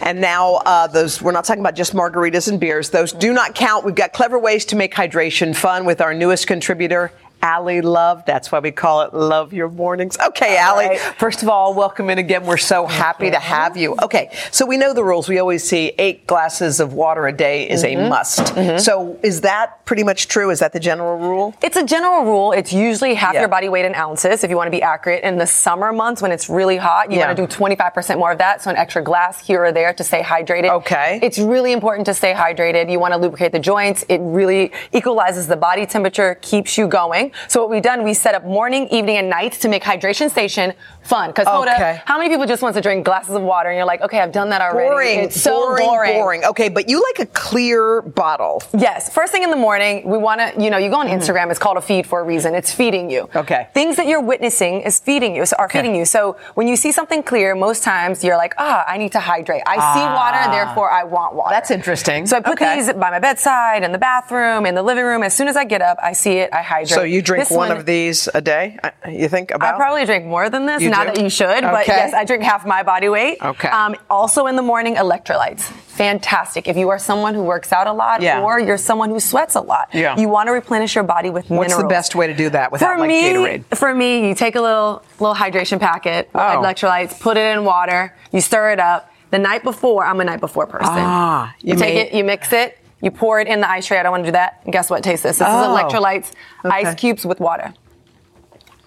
And 0.00 0.22
now, 0.22 0.54
uh, 0.64 0.86
those 0.86 1.20
we're 1.20 1.32
not 1.32 1.44
talking 1.44 1.60
about 1.60 1.74
just 1.74 1.92
margaritas 1.92 2.48
and 2.48 2.58
beers; 2.58 2.88
those 2.88 3.12
do 3.12 3.34
not 3.34 3.54
count. 3.54 3.84
We've 3.84 3.94
got 3.94 4.14
clever 4.14 4.38
ways 4.38 4.64
to 4.66 4.76
make 4.76 4.94
hydration 4.94 5.54
fun 5.54 5.84
with 5.84 6.00
our 6.00 6.14
newest 6.14 6.46
contributor. 6.46 7.12
Ally 7.42 7.80
Love. 7.80 8.24
That's 8.24 8.52
why 8.52 8.60
we 8.60 8.70
call 8.70 9.02
it 9.02 9.12
Love 9.12 9.52
Your 9.52 9.68
Mornings. 9.68 10.16
Okay, 10.28 10.56
Ally. 10.56 10.96
First 11.18 11.42
of 11.42 11.48
all, 11.48 11.74
welcome 11.74 12.08
in 12.08 12.18
again. 12.18 12.46
We're 12.46 12.56
so 12.56 12.86
happy 12.86 13.30
to 13.30 13.38
have 13.38 13.76
you. 13.76 13.96
Okay, 14.02 14.30
so 14.52 14.64
we 14.64 14.76
know 14.76 14.94
the 14.94 15.02
rules. 15.04 15.28
We 15.28 15.38
always 15.40 15.64
see 15.68 15.92
eight 15.98 16.26
glasses 16.26 16.78
of 16.78 16.92
water 16.92 17.26
a 17.26 17.32
day 17.32 17.68
is 17.68 17.82
a 17.82 17.94
Mhm. 17.96 18.08
must. 18.08 18.54
So 18.84 19.16
is 19.22 19.40
that 19.40 19.84
pretty 19.84 20.04
much 20.04 20.28
true? 20.28 20.50
Is 20.50 20.60
that 20.60 20.72
the 20.72 20.80
general 20.80 21.18
rule? 21.18 21.54
It's 21.62 21.76
a 21.76 21.82
general 21.84 22.22
rule. 22.24 22.52
It's 22.52 22.72
usually 22.72 23.14
half 23.14 23.34
Yeah. 23.34 23.40
your 23.40 23.48
body 23.48 23.68
weight 23.68 23.84
in 23.84 23.94
ounces 23.94 24.44
if 24.44 24.50
you 24.50 24.56
want 24.56 24.68
to 24.68 24.70
be 24.70 24.82
accurate. 24.82 25.24
In 25.24 25.36
the 25.38 25.46
summer 25.46 25.92
months 25.92 26.22
when 26.22 26.30
it's 26.30 26.48
really 26.48 26.76
hot, 26.76 27.10
you 27.10 27.18
Yeah. 27.18 27.26
want 27.26 27.36
to 27.36 27.42
do 27.42 27.46
25% 27.48 28.18
more 28.20 28.30
of 28.30 28.38
that. 28.38 28.62
So 28.62 28.70
an 28.70 28.76
extra 28.76 29.02
glass 29.02 29.40
here 29.44 29.64
or 29.64 29.72
there 29.72 29.92
to 29.92 30.04
stay 30.04 30.22
hydrated. 30.22 30.70
Okay. 30.70 31.18
It's 31.22 31.38
really 31.38 31.72
important 31.72 32.06
to 32.06 32.14
stay 32.14 32.32
hydrated. 32.34 32.88
You 32.90 33.00
want 33.00 33.14
to 33.14 33.18
lubricate 33.18 33.50
the 33.52 33.58
joints. 33.58 34.04
It 34.08 34.20
really 34.22 34.70
equalizes 34.92 35.48
the 35.48 35.56
body 35.56 35.86
temperature, 35.86 36.36
keeps 36.40 36.78
you 36.78 36.86
going. 36.86 37.31
So 37.48 37.60
what 37.60 37.70
we've 37.70 37.82
done, 37.82 38.02
we 38.04 38.14
set 38.14 38.34
up 38.34 38.44
morning, 38.44 38.88
evening, 38.88 39.16
and 39.16 39.28
nights 39.28 39.58
to 39.58 39.68
make 39.68 39.82
hydration 39.82 40.30
station 40.30 40.74
fun. 41.02 41.30
Because 41.30 41.46
Okay. 41.48 42.00
how 42.04 42.16
many 42.18 42.30
people 42.30 42.46
just 42.46 42.62
want 42.62 42.74
to 42.76 42.80
drink 42.80 43.04
glasses 43.04 43.34
of 43.34 43.42
water 43.42 43.68
and 43.68 43.76
you're 43.76 43.86
like, 43.86 44.00
okay, 44.02 44.20
I've 44.20 44.32
done 44.32 44.50
that 44.50 44.60
already. 44.60 44.88
Boring. 44.88 45.18
It's 45.20 45.40
so 45.40 45.60
boring, 45.60 45.86
boring. 45.86 46.12
boring. 46.14 46.44
Okay, 46.44 46.68
but 46.68 46.88
you 46.88 47.02
like 47.02 47.28
a 47.28 47.30
clear 47.32 48.02
bottle. 48.02 48.62
Yes. 48.76 49.12
First 49.12 49.32
thing 49.32 49.42
in 49.42 49.50
the 49.50 49.56
morning, 49.56 50.08
we 50.08 50.16
want 50.18 50.40
to, 50.40 50.62
you 50.62 50.70
know, 50.70 50.78
you 50.78 50.90
go 50.90 50.96
on 50.96 51.08
Instagram, 51.08 51.50
it's 51.50 51.58
called 51.58 51.76
a 51.76 51.80
feed 51.80 52.06
for 52.06 52.20
a 52.20 52.22
reason. 52.24 52.54
It's 52.54 52.72
feeding 52.72 53.10
you. 53.10 53.28
Okay. 53.34 53.68
Things 53.74 53.96
that 53.96 54.06
you're 54.06 54.20
witnessing 54.20 54.80
is 54.82 54.98
feeding 55.00 55.34
you, 55.34 55.44
so 55.46 55.56
are 55.58 55.68
feeding 55.68 55.94
you. 55.94 56.04
So 56.04 56.36
when 56.54 56.68
you 56.68 56.76
see 56.76 56.92
something 56.92 57.22
clear, 57.22 57.54
most 57.54 57.82
times 57.82 58.22
you're 58.22 58.36
like, 58.36 58.54
ah, 58.58 58.84
I 58.86 58.96
need 58.98 59.12
to 59.12 59.20
hydrate. 59.20 59.62
I 59.66 59.76
see 59.94 60.04
Ah. 60.04 60.14
water, 60.14 60.50
therefore 60.50 60.90
I 60.90 61.04
want 61.04 61.34
water. 61.34 61.50
That's 61.50 61.70
interesting. 61.70 62.26
So 62.26 62.36
I 62.36 62.40
put 62.40 62.60
Okay. 62.60 62.76
these 62.76 62.92
by 62.92 63.10
my 63.10 63.18
bedside, 63.18 63.82
in 63.82 63.92
the 63.92 63.98
bathroom, 63.98 64.66
in 64.66 64.74
the 64.74 64.82
living 64.82 65.04
room. 65.04 65.22
As 65.22 65.34
soon 65.34 65.48
as 65.48 65.56
I 65.56 65.64
get 65.64 65.82
up, 65.82 65.98
I 66.02 66.12
see 66.12 66.38
it, 66.38 66.50
I 66.52 66.62
hydrate. 66.62 66.88
So 66.90 67.02
you 67.02 67.21
drink 67.22 67.48
This 67.48 67.56
one, 67.56 67.70
of 67.72 67.86
these 67.86 68.28
a 68.34 68.40
day? 68.40 68.78
uh, 68.82 68.90
You 69.08 69.28
think 69.28 69.50
about? 69.50 69.74
I 69.74 69.76
probably 69.76 70.04
drink 70.04 70.26
more 70.26 70.50
than 70.50 70.66
this. 70.66 70.82
You 70.82 70.90
not 70.90 71.06
do? 71.06 71.14
that 71.14 71.22
you 71.22 71.30
should, 71.30 71.62
but 71.62 71.86
yes, 71.86 72.12
I 72.12 72.24
drink 72.24 72.42
half 72.42 72.66
my 72.66 72.82
body 72.82 73.08
weight. 73.08 73.38
Okay. 73.40 73.68
Um, 73.68 73.94
also 74.10 74.46
in 74.46 74.56
the 74.56 74.62
morning, 74.62 74.96
electrolytes. 74.96 75.60
Fantastic. 75.60 76.68
If 76.68 76.76
you 76.76 76.88
are 76.88 76.98
someone 76.98 77.34
who 77.34 77.42
works 77.44 77.72
out 77.72 77.86
a 77.86 77.92
lot, 77.92 78.22
Yeah. 78.22 78.40
or 78.42 78.58
you're 78.58 78.78
someone 78.78 79.10
who 79.10 79.20
sweats 79.20 79.54
a 79.54 79.60
lot, 79.60 79.88
Yeah. 79.92 80.16
you 80.18 80.28
want 80.28 80.48
to 80.48 80.52
replenish 80.52 80.94
your 80.94 81.04
body 81.04 81.30
with 81.30 81.48
more. 81.48 81.60
What's 81.60 81.70
minerals. 81.70 81.82
the 81.84 81.94
best 81.94 82.14
way 82.14 82.26
to 82.26 82.34
do 82.34 82.50
that 82.50 82.72
without 82.72 82.94
for 82.94 82.98
like 82.98 83.08
me, 83.08 83.22
Gatorade? 83.32 83.76
For 83.76 83.94
me, 83.94 84.26
you 84.28 84.34
take 84.34 84.56
a 84.56 84.60
little 84.60 85.02
little 85.20 85.34
hydration 85.36 85.78
packet, 85.78 86.28
Oh. 86.34 86.38
electrolytes, 86.38 87.20
put 87.20 87.36
it 87.36 87.46
in 87.56 87.64
water, 87.64 88.14
you 88.32 88.40
stir 88.40 88.70
it 88.70 88.80
up. 88.80 89.08
The 89.30 89.38
night 89.38 89.62
before, 89.64 90.04
I'm 90.04 90.20
a 90.20 90.24
night 90.24 90.40
before 90.40 90.66
person. 90.66 90.92
Ah, 90.98 91.54
you, 91.60 91.72
you 91.74 91.78
take 91.78 91.94
made- 91.94 92.06
it, 92.08 92.12
you 92.14 92.24
mix 92.24 92.52
it, 92.52 92.76
you 93.02 93.10
pour 93.10 93.40
it 93.40 93.48
in 93.48 93.60
the 93.60 93.68
ice 93.70 93.86
tray. 93.86 93.98
I 93.98 94.02
don't 94.02 94.12
want 94.12 94.22
to 94.24 94.28
do 94.28 94.32
that. 94.32 94.60
And 94.64 94.72
guess 94.72 94.88
what? 94.88 95.02
Taste 95.02 95.22
this. 95.24 95.38
This 95.38 95.46
Oh. 95.50 95.60
is 95.76 95.82
electrolytes, 95.82 96.30
Okay. 96.64 96.74
ice 96.88 96.94
cubes 96.94 97.26
with 97.26 97.40
water. 97.40 97.74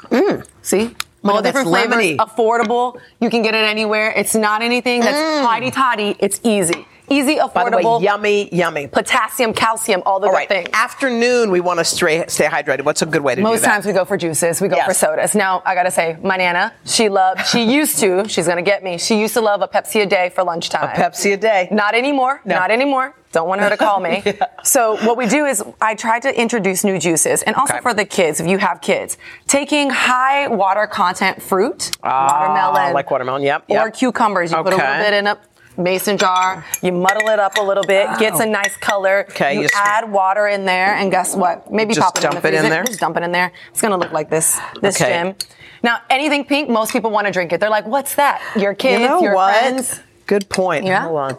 Mm. 0.09 0.45
See? 0.61 0.95
All 1.23 1.41
different 1.41 1.67
flavors, 1.69 1.95
lemony. 1.95 2.17
affordable. 2.17 2.99
You 3.19 3.29
can 3.31 3.41
get 3.41 3.55
it 3.55 3.67
anywhere. 3.67 4.13
It's 4.15 4.35
not 4.35 4.61
anything 4.61 5.01
that's 5.01 5.17
Mm. 5.17 5.43
hotty 5.45 5.73
toddy. 5.73 6.15
It's 6.19 6.39
easy. 6.43 6.87
Easy, 7.07 7.35
affordable. 7.37 7.99
Way, 7.99 8.05
yummy, 8.05 8.49
yummy. 8.51 8.87
Potassium, 8.87 9.53
calcium, 9.53 10.01
all 10.07 10.19
the 10.19 10.25
All 10.27 10.31
good 10.33 10.37
right. 10.37 10.47
things. 10.49 10.69
Afternoon, 10.73 11.51
we 11.51 11.61
want 11.61 11.77
to 11.79 11.85
stay, 11.85 12.23
stay 12.27 12.45
hydrated. 12.45 12.81
What's 12.83 13.01
a 13.03 13.05
good 13.07 13.21
way 13.21 13.33
to 13.35 13.41
do 13.41 13.43
that? 13.45 13.49
Most 13.51 13.63
times 13.63 13.85
we 13.85 13.93
go 13.93 14.05
for 14.05 14.17
juices, 14.17 14.59
we 14.61 14.67
go 14.69 14.75
Yes. 14.75 14.87
for 14.87 14.93
sodas. 14.95 15.35
Now, 15.35 15.61
I 15.65 15.75
gotta 15.75 15.91
say, 15.91 16.17
my 16.23 16.35
Nana, 16.37 16.73
she 16.83 17.09
loved, 17.09 17.45
she 17.45 17.61
used 17.79 17.99
to, 17.99 18.27
she's 18.27 18.47
gonna 18.47 18.63
get 18.63 18.83
me, 18.83 18.97
she 18.97 19.17
used 19.19 19.35
to 19.35 19.41
love 19.41 19.61
a 19.61 19.67
Pepsi 19.67 20.01
a 20.01 20.05
day 20.07 20.29
for 20.33 20.43
lunchtime. 20.43 20.83
A 20.83 20.93
Pepsi 20.93 21.33
a 21.33 21.37
day. 21.37 21.67
Not 21.71 21.93
anymore, 21.93 22.41
No. 22.43 22.55
not 22.55 22.71
anymore. 22.71 23.13
Don't 23.35 23.47
want 23.47 23.61
her 23.61 23.69
to 23.69 23.77
call 23.77 23.99
me. 23.99 24.23
So 24.63 24.95
what 25.05 25.15
we 25.15 25.27
do 25.27 25.45
is 25.45 25.63
I 25.79 25.93
try 25.93 26.19
to 26.19 26.41
introduce 26.41 26.83
new 26.83 26.97
juices 26.97 27.43
and 27.43 27.55
also 27.55 27.73
Okay. 27.75 27.81
for 27.83 27.93
the 27.93 28.03
kids, 28.05 28.39
if 28.39 28.47
you 28.47 28.57
have 28.57 28.81
kids, 28.81 29.15
taking 29.45 29.91
high 29.91 30.47
water 30.47 30.87
content 30.87 31.39
fruit, 31.39 31.91
Ah, 32.01 32.25
watermelon, 32.31 32.93
like 32.93 33.11
watermelon. 33.11 33.43
Yep. 33.43 33.65
or 33.69 33.91
cucumbers. 33.91 34.51
You 34.51 34.57
put 34.63 34.73
a 34.73 34.77
little 34.77 35.03
bit 35.05 35.13
in 35.13 35.27
a 35.27 35.37
mason 35.77 36.17
jar, 36.17 36.65
you 36.81 36.91
muddle 36.93 37.29
it 37.29 37.37
up 37.37 37.57
a 37.57 37.61
little 37.61 37.83
bit, 37.83 38.07
gets 38.17 38.39
a 38.39 38.45
nice 38.45 38.75
color. 38.77 39.27
Okay, 39.29 39.53
you 39.55 39.61
you 39.63 39.67
sw- 39.67 39.75
add 39.75 40.11
water 40.11 40.47
in 40.47 40.65
there, 40.65 40.95
and 40.95 41.11
guess 41.11 41.35
what? 41.35 41.71
Maybe 41.71 41.93
Just 41.93 42.05
pop 42.05 42.17
it 42.17 42.23
in 42.23 42.31
dump 42.31 42.41
the 42.41 42.47
it 42.47 42.53
in 42.55 42.59
freezer. 42.61 42.73
there? 42.73 42.83
Just 42.85 42.99
dump 43.01 43.17
it 43.17 43.23
in 43.23 43.31
there. 43.31 43.51
It's 43.69 43.81
gonna 43.81 43.97
look 43.97 44.13
like 44.13 44.29
this. 44.31 44.59
This 44.81 44.99
Okay. 44.99 45.11
gym. 45.13 45.35
Now, 45.83 45.99
anything 46.09 46.43
pink, 46.45 46.69
most 46.69 46.91
people 46.91 47.11
want 47.11 47.27
to 47.27 47.31
drink 47.33 47.51
it. 47.53 47.59
They're 47.59 47.69
like, 47.69 47.85
"What's 47.85 48.15
that?" 48.15 48.41
Your 48.55 48.73
kids, 48.73 49.01
you 49.01 49.07
know 49.07 49.21
your 49.21 49.35
what? 49.35 49.53
friends. 49.59 49.99
Good 50.25 50.49
point. 50.49 50.85
Yeah. 50.85 51.01
Hold 51.03 51.19
on. 51.19 51.37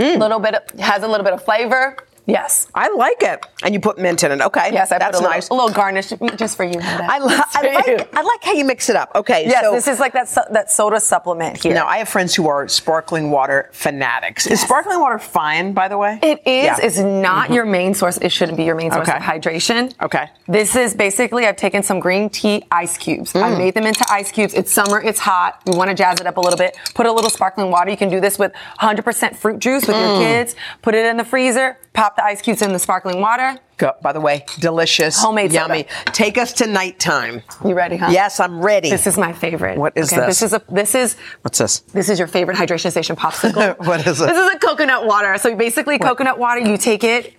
A 0.00 0.18
little 0.18 0.38
bit 0.38 0.54
of, 0.54 0.80
has 0.80 1.02
a 1.02 1.08
little 1.08 1.24
bit 1.24 1.32
of 1.34 1.44
flavor. 1.44 1.96
Yes. 2.30 2.68
I 2.74 2.88
like 2.94 3.22
it. 3.22 3.44
And 3.62 3.74
you 3.74 3.80
put 3.80 3.98
mint 3.98 4.22
in 4.22 4.32
it. 4.32 4.40
Okay. 4.40 4.70
Yes, 4.72 4.92
I 4.92 4.98
That's 4.98 5.18
put 5.18 5.24
a 5.24 5.28
little, 5.28 5.30
nice. 5.30 5.48
a 5.48 5.54
little 5.54 5.70
garnish 5.70 6.12
just 6.36 6.56
for 6.56 6.64
you. 6.64 6.78
I, 6.80 7.18
li- 7.18 7.34
I, 7.54 7.72
like, 7.74 8.16
I 8.16 8.22
like 8.22 8.42
how 8.44 8.52
you 8.52 8.64
mix 8.64 8.88
it 8.88 8.96
up. 8.96 9.10
Okay. 9.14 9.46
Yes, 9.46 9.64
so 9.64 9.72
this 9.72 9.88
is 9.88 9.98
like 10.00 10.12
that 10.14 10.28
so- 10.28 10.44
that 10.50 10.70
soda 10.70 11.00
supplement 11.00 11.62
here. 11.62 11.74
Now, 11.74 11.86
I 11.86 11.98
have 11.98 12.08
friends 12.08 12.34
who 12.34 12.48
are 12.48 12.68
sparkling 12.68 13.30
water 13.30 13.68
fanatics. 13.72 14.46
Is 14.46 14.60
sparkling 14.60 15.00
water 15.00 15.18
fine, 15.18 15.72
by 15.72 15.88
the 15.88 15.98
way? 15.98 16.18
It 16.22 16.40
is. 16.46 16.64
Yeah. 16.64 16.76
It's 16.82 16.98
not 16.98 17.50
your 17.50 17.64
main 17.66 17.94
source. 17.94 18.16
It 18.18 18.30
shouldn't 18.32 18.56
be 18.56 18.64
your 18.64 18.74
main 18.76 18.90
source 18.90 19.08
Okay. 19.08 19.16
of 19.16 19.22
hydration. 19.22 19.92
Okay. 20.02 20.30
This 20.48 20.76
is 20.76 20.94
basically 20.94 21.46
I've 21.46 21.56
taken 21.56 21.82
some 21.82 22.00
green 22.00 22.30
tea 22.30 22.64
ice 22.70 22.96
cubes. 22.96 23.34
I 23.34 23.50
Mm. 23.50 23.58
made 23.58 23.74
them 23.74 23.86
into 23.86 24.04
ice 24.10 24.30
cubes. 24.32 24.54
It's 24.54 24.72
summer. 24.72 25.00
It's 25.00 25.18
hot. 25.20 25.60
You 25.66 25.76
want 25.76 25.88
to 25.90 25.94
jazz 25.94 26.20
it 26.20 26.26
up 26.26 26.36
a 26.36 26.40
little 26.40 26.58
bit. 26.58 26.76
Put 26.94 27.06
a 27.06 27.12
little 27.12 27.30
sparkling 27.30 27.70
water. 27.70 27.90
You 27.90 27.96
can 27.96 28.08
do 28.08 28.20
this 28.20 28.38
with 28.38 28.52
100% 28.80 29.36
fruit 29.36 29.58
juice 29.58 29.86
with 29.86 29.96
your 29.96 30.06
Mm. 30.06 30.18
kids. 30.20 30.56
Put 30.82 30.94
it 30.94 31.04
in 31.06 31.16
the 31.16 31.24
freezer. 31.24 31.78
Pop 31.92 32.16
the 32.20 32.26
ice 32.26 32.42
cubes 32.42 32.60
in 32.62 32.72
the 32.72 32.78
sparkling 32.78 33.20
water. 33.20 33.56
Go- 33.78 33.94
by 34.02 34.12
the 34.12 34.20
way, 34.20 34.44
delicious, 34.58 35.18
Homemade 35.22 35.52
soda. 35.52 35.60
yummy. 35.74 35.86
Take 36.06 36.36
us 36.36 36.52
to 36.54 36.66
nighttime. 36.66 37.42
You 37.64 37.74
ready, 37.74 37.96
huh? 37.96 38.08
Yes, 38.10 38.38
I'm 38.38 38.60
ready. 38.60 38.90
This 38.90 39.06
is 39.06 39.16
my 39.16 39.32
favorite. 39.32 39.78
What 39.78 39.94
is 39.96 40.12
Okay, 40.12 40.26
this? 40.26 40.40
This 40.40 40.42
is 40.42 40.52
a 40.52 40.62
this 40.70 40.94
is 40.94 41.16
What's 41.42 41.58
this? 41.58 41.78
This 41.80 42.08
is 42.10 42.18
your 42.18 42.28
favorite 42.28 42.56
hydration 42.58 42.90
station 42.90 43.16
popsicle. 43.16 43.76
What 43.86 44.06
is 44.06 44.20
it? 44.20 44.26
This 44.26 44.36
is 44.38 44.54
a 44.54 44.58
coconut 44.58 45.06
water. 45.06 45.36
So 45.38 45.56
basically, 45.56 45.98
coconut 45.98 46.38
water, 46.38 46.60
you 46.60 46.76
take 46.76 47.04
it, 47.04 47.34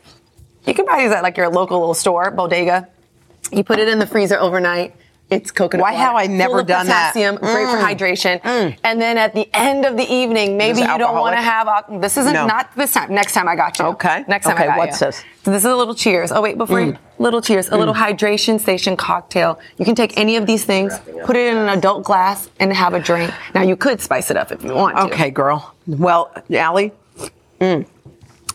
you 0.65 0.73
can 0.73 0.85
buy 0.85 0.99
these 1.03 1.11
at 1.11 1.21
like 1.21 1.37
your 1.37 1.49
local 1.49 1.79
little 1.79 1.93
store, 1.93 2.31
bodega. 2.31 2.87
You 3.51 3.63
put 3.63 3.77
it 3.79 3.87
in 3.87 3.99
the 3.99 4.07
freezer 4.07 4.39
overnight. 4.39 4.95
It's 5.31 5.49
coconut 5.49 5.81
Why 5.81 5.93
water. 5.93 6.03
have 6.03 6.15
I 6.17 6.27
never 6.27 6.61
done 6.61 6.87
that? 6.87 7.13
potassium, 7.13 7.37
Great 7.37 7.65
for 7.69 7.77
Mm. 7.77 7.87
hydration. 7.95 8.75
And 8.83 9.01
then 9.01 9.17
at 9.17 9.33
the 9.33 9.49
end 9.53 9.85
of 9.85 9.95
the 9.95 10.03
evening, 10.13 10.57
maybe 10.57 10.81
you 10.81 10.97
don't 10.97 11.15
want 11.15 11.37
to 11.37 11.41
have. 11.41 11.69
This 12.01 12.17
isn't 12.17 12.33
No. 12.33 12.45
not 12.45 12.69
this 12.75 12.91
time. 12.91 13.13
Next 13.13 13.31
time 13.33 13.47
I 13.47 13.55
got 13.55 13.79
you. 13.79 13.85
Okay. 13.85 14.25
Next 14.27 14.45
time 14.45 14.55
Okay, 14.55 14.65
I 14.65 14.67
got 14.67 14.77
what's 14.77 14.99
you. 14.99 15.07
this? 15.07 15.23
So 15.45 15.51
this 15.51 15.63
is 15.63 15.71
a 15.71 15.75
little 15.75 15.95
cheers. 15.95 16.33
Oh 16.33 16.41
wait, 16.41 16.57
before 16.57 16.81
you, 16.81 16.97
little 17.17 17.41
cheers, 17.41 17.69
a 17.69 17.77
little 17.77 17.93
hydration 17.93 18.59
station 18.59 18.97
cocktail. 18.97 19.57
You 19.77 19.85
can 19.85 19.95
take 19.95 20.17
any 20.17 20.35
of 20.35 20.45
these 20.45 20.65
things, 20.65 20.99
put 21.23 21.37
it 21.37 21.47
in 21.47 21.55
an 21.57 21.69
adult 21.69 22.03
glass, 22.03 22.49
and 22.59 22.73
have 22.73 22.93
a 22.93 22.99
drink. 22.99 23.31
Now 23.55 23.61
you 23.61 23.77
could 23.77 24.01
spice 24.01 24.31
it 24.31 24.37
up 24.37 24.51
if 24.51 24.65
you 24.65 24.73
want 24.73 24.97
to. 24.97 25.03
Okay, 25.03 25.29
girl. 25.31 25.73
Well, 25.87 26.29
Ally, 26.53 26.89
mm, 27.61 27.85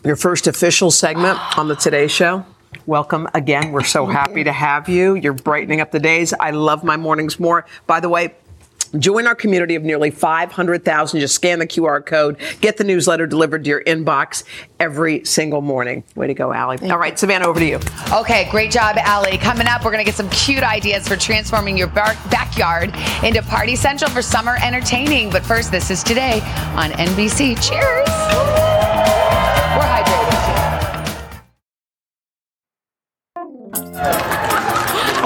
your 0.05 0.15
first 0.15 0.45
official 0.45 0.91
segment 0.91 1.39
on 1.57 1.67
the 1.69 1.75
Today 1.75 2.07
Show. 2.07 2.45
Welcome 2.87 3.27
again. 3.33 3.73
We're 3.73 3.83
so 3.83 4.05
happy 4.05 4.45
to 4.45 4.51
have 4.53 4.87
you. 4.87 5.15
You're 5.15 5.33
brightening 5.33 5.81
up 5.81 5.91
the 5.91 5.99
days. 5.99 6.33
I 6.33 6.51
love 6.51 6.85
my 6.85 6.95
mornings 6.95 7.37
more. 7.37 7.65
By 7.85 7.99
the 7.99 8.07
way, 8.07 8.33
Join 8.97 9.27
our 9.27 9.35
community 9.35 9.75
of 9.75 9.83
nearly 9.83 10.11
500,000. 10.11 11.19
Just 11.19 11.35
scan 11.35 11.59
the 11.59 11.67
QR 11.67 12.05
code. 12.05 12.37
Get 12.61 12.77
the 12.77 12.85
newsletter 12.85 13.27
delivered 13.27 13.65
to 13.65 13.69
your 13.69 13.83
inbox 13.83 14.45
every 14.79 15.25
single 15.25 15.61
morning. 15.61 16.05
Way 16.15 16.27
to 16.27 16.33
go, 16.33 16.53
Ally. 16.53 16.77
All 16.89 16.97
right, 16.97 17.19
Savannah, 17.19 17.47
over 17.47 17.59
to 17.59 17.65
you. 17.65 17.79
Okay, 18.13 18.47
great 18.49 18.71
job, 18.71 18.95
Ally. 18.97 19.35
Coming 19.37 19.67
up, 19.67 19.83
we're 19.83 19.91
going 19.91 20.03
to 20.03 20.09
get 20.09 20.15
some 20.15 20.29
cute 20.29 20.63
ideas 20.63 21.05
for 21.05 21.17
transforming 21.17 21.77
your 21.77 21.87
bar- 21.87 22.15
backyard 22.31 22.95
into 23.23 23.43
Party 23.43 23.75
Central 23.75 24.09
for 24.09 24.21
summer 24.21 24.57
entertaining. 24.63 25.29
But 25.29 25.43
first, 25.43 25.69
this 25.69 25.91
is 25.91 26.01
today 26.01 26.39
on 26.75 26.91
NBC. 26.91 27.61
Cheers. 27.61 28.56
Yeah. 33.73 34.36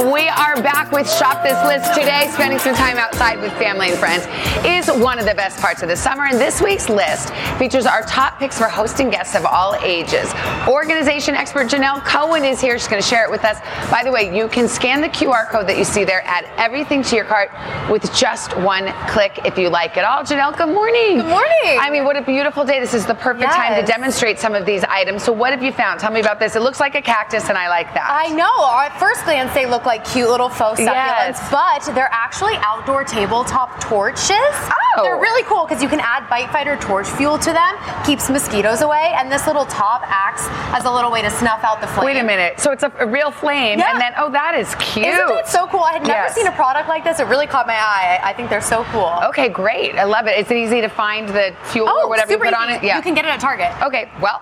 We 0.02 0.28
are 0.30 0.60
back 0.64 0.92
with 0.92 1.08
Shop 1.08 1.44
This 1.44 1.64
List 1.64 1.94
today. 1.94 2.28
Spending 2.34 2.58
some 2.58 2.74
time 2.74 2.98
outside 2.98 3.40
with 3.40 3.52
family 3.54 3.90
and 3.90 4.00
friends 4.00 4.26
is 4.66 4.88
one 5.00 5.20
of 5.20 5.26
the 5.26 5.36
best 5.36 5.60
parts 5.60 5.84
of 5.84 5.90
the 5.90 5.96
summer. 5.96 6.26
And 6.26 6.40
this 6.40 6.60
week's 6.60 6.90
list 6.90 7.30
features 7.60 7.86
our 7.86 8.02
top 8.04 8.40
picks 8.40 8.58
for 8.58 8.66
hosting 8.66 9.12
guests 9.12 9.36
of 9.36 9.46
all 9.46 9.76
ages. 9.84 10.34
Organization 10.68 11.36
expert 11.36 11.68
Janelle 11.68 12.04
Cohen 12.04 12.44
is 12.44 12.60
here. 12.60 12.80
She's 12.80 12.88
going 12.88 13.00
to 13.00 13.08
share 13.08 13.24
it 13.26 13.30
with 13.30 13.46
us. 13.46 13.60
By 13.92 14.02
the 14.04 14.12
way, 14.12 14.36
you 14.36 14.48
can 14.48 14.68
scan 14.68 15.02
the 15.02 15.10
QR 15.10 15.48
code 15.50 15.68
that 15.68 15.78
you 15.78 15.84
see 15.84 16.04
there, 16.04 16.24
add 16.26 16.50
everything 16.58 17.04
to 17.04 17.16
your 17.16 17.26
cart 17.26 17.52
with 17.92 18.12
just 18.12 18.58
one 18.58 18.92
click 19.08 19.40
if 19.46 19.56
you 19.56 19.70
like 19.70 19.98
it 19.98 20.04
all. 20.04 20.24
Janelle, 20.24 20.58
good 20.58 20.74
morning. 20.74 21.18
Good 21.18 21.28
morning. 21.28 21.78
I 21.80 21.92
mean, 21.92 22.06
what 22.06 22.18
a 22.18 22.24
beautiful 22.24 22.66
day. 22.66 22.80
This 22.80 22.96
is 22.96 23.06
the 23.06 23.14
perfect 23.14 23.52
time 23.52 23.80
to 23.80 23.86
demonstrate 23.86 24.40
some 24.40 24.56
of 24.56 24.66
these 24.66 24.84
items. 24.86 25.22
So, 25.22 25.32
what 25.32 25.52
have 25.52 25.62
you 25.62 25.72
found? 25.72 26.00
Tell 26.00 26.12
me 26.12 26.22
about 26.22 26.40
this. 26.40 26.56
It 26.56 26.64
looks 26.64 26.80
like 26.80 26.96
a 26.96 27.02
cactus, 27.04 27.50
and 27.50 27.58
I 27.58 27.70
like 27.70 27.94
that. 27.94 28.10
I 28.10 28.34
know. 28.34 28.52
At 28.82 28.98
first 29.00 29.26
glance, 29.26 29.54
they 29.54 29.68
look 29.68 29.86
like 29.86 29.91
cute 30.00 30.30
little 30.30 30.50
faux 30.50 30.80
succulents, 30.80 31.38
Yes. 31.40 31.52
but 31.52 31.94
they're 31.96 32.10
actually 32.12 32.56
outdoor 32.62 33.04
tabletop 33.04 33.80
torches. 33.80 34.38
Ah, 34.54 34.76
They're 34.98 35.16
really 35.20 35.44
cool 35.44 35.66
because 35.66 35.82
you 35.82 35.90
can 35.90 36.00
add 36.00 36.24
BiteFighter 36.28 36.80
torch 36.80 37.08
fuel 37.08 37.38
to 37.40 37.52
them, 37.54 37.76
keeps 38.06 38.30
mosquitoes 38.30 38.82
away, 38.82 39.14
and 39.16 39.32
this 39.32 39.48
little 39.48 39.66
top 39.66 40.02
acts 40.06 40.46
as 40.76 40.86
a 40.86 40.92
little 40.92 41.12
way 41.12 41.22
to 41.22 41.30
snuff 41.30 41.64
out 41.64 41.82
the 41.82 41.88
flame. 41.88 42.06
Wait 42.06 42.18
a 42.20 42.24
minute. 42.24 42.60
So 42.60 42.72
it's 42.72 42.84
a, 42.84 42.92
a 43.00 43.06
real 43.08 43.32
flame, 43.32 43.80
Yeah. 43.80 43.92
and 43.92 44.02
then 44.02 44.14
oh, 44.18 44.30
that 44.32 44.56
is 44.56 44.74
cute. 44.76 45.06
Isn't 45.08 45.30
it 45.38 45.48
so 45.48 45.68
cool? 45.68 45.82
I 45.82 45.94
had 45.94 46.02
never 46.04 46.12
Yes. 46.26 46.36
seen 46.36 46.48
a 46.48 46.52
product 46.52 46.90
like 46.90 47.04
this. 47.04 47.20
It 47.20 47.28
really 47.28 47.48
caught 47.48 47.68
my 47.68 47.74
eye. 47.76 48.20
I, 48.22 48.30
I 48.30 48.34
think 48.34 48.50
they're 48.50 48.62
so 48.62 48.84
cool. 48.92 49.12
Okay, 49.30 49.50
great. 49.50 49.96
I 49.96 50.04
love 50.04 50.28
it. 50.28 50.38
Is 50.38 50.50
it 50.52 50.58
easy 50.58 50.82
to 50.82 50.90
find 50.90 51.28
the 51.30 51.56
fuel 51.66 51.88
Oh, 51.90 52.04
or 52.06 52.10
whatever 52.10 52.32
you 52.34 52.38
put 52.38 52.54
on 52.54 52.70
easy. 52.70 52.88
it? 52.90 52.96
You 52.96 53.02
can 53.02 53.14
get 53.14 53.26
it 53.26 53.30
at 53.30 53.40
Target. 53.40 53.72
Okay, 53.82 54.10
well, 54.22 54.42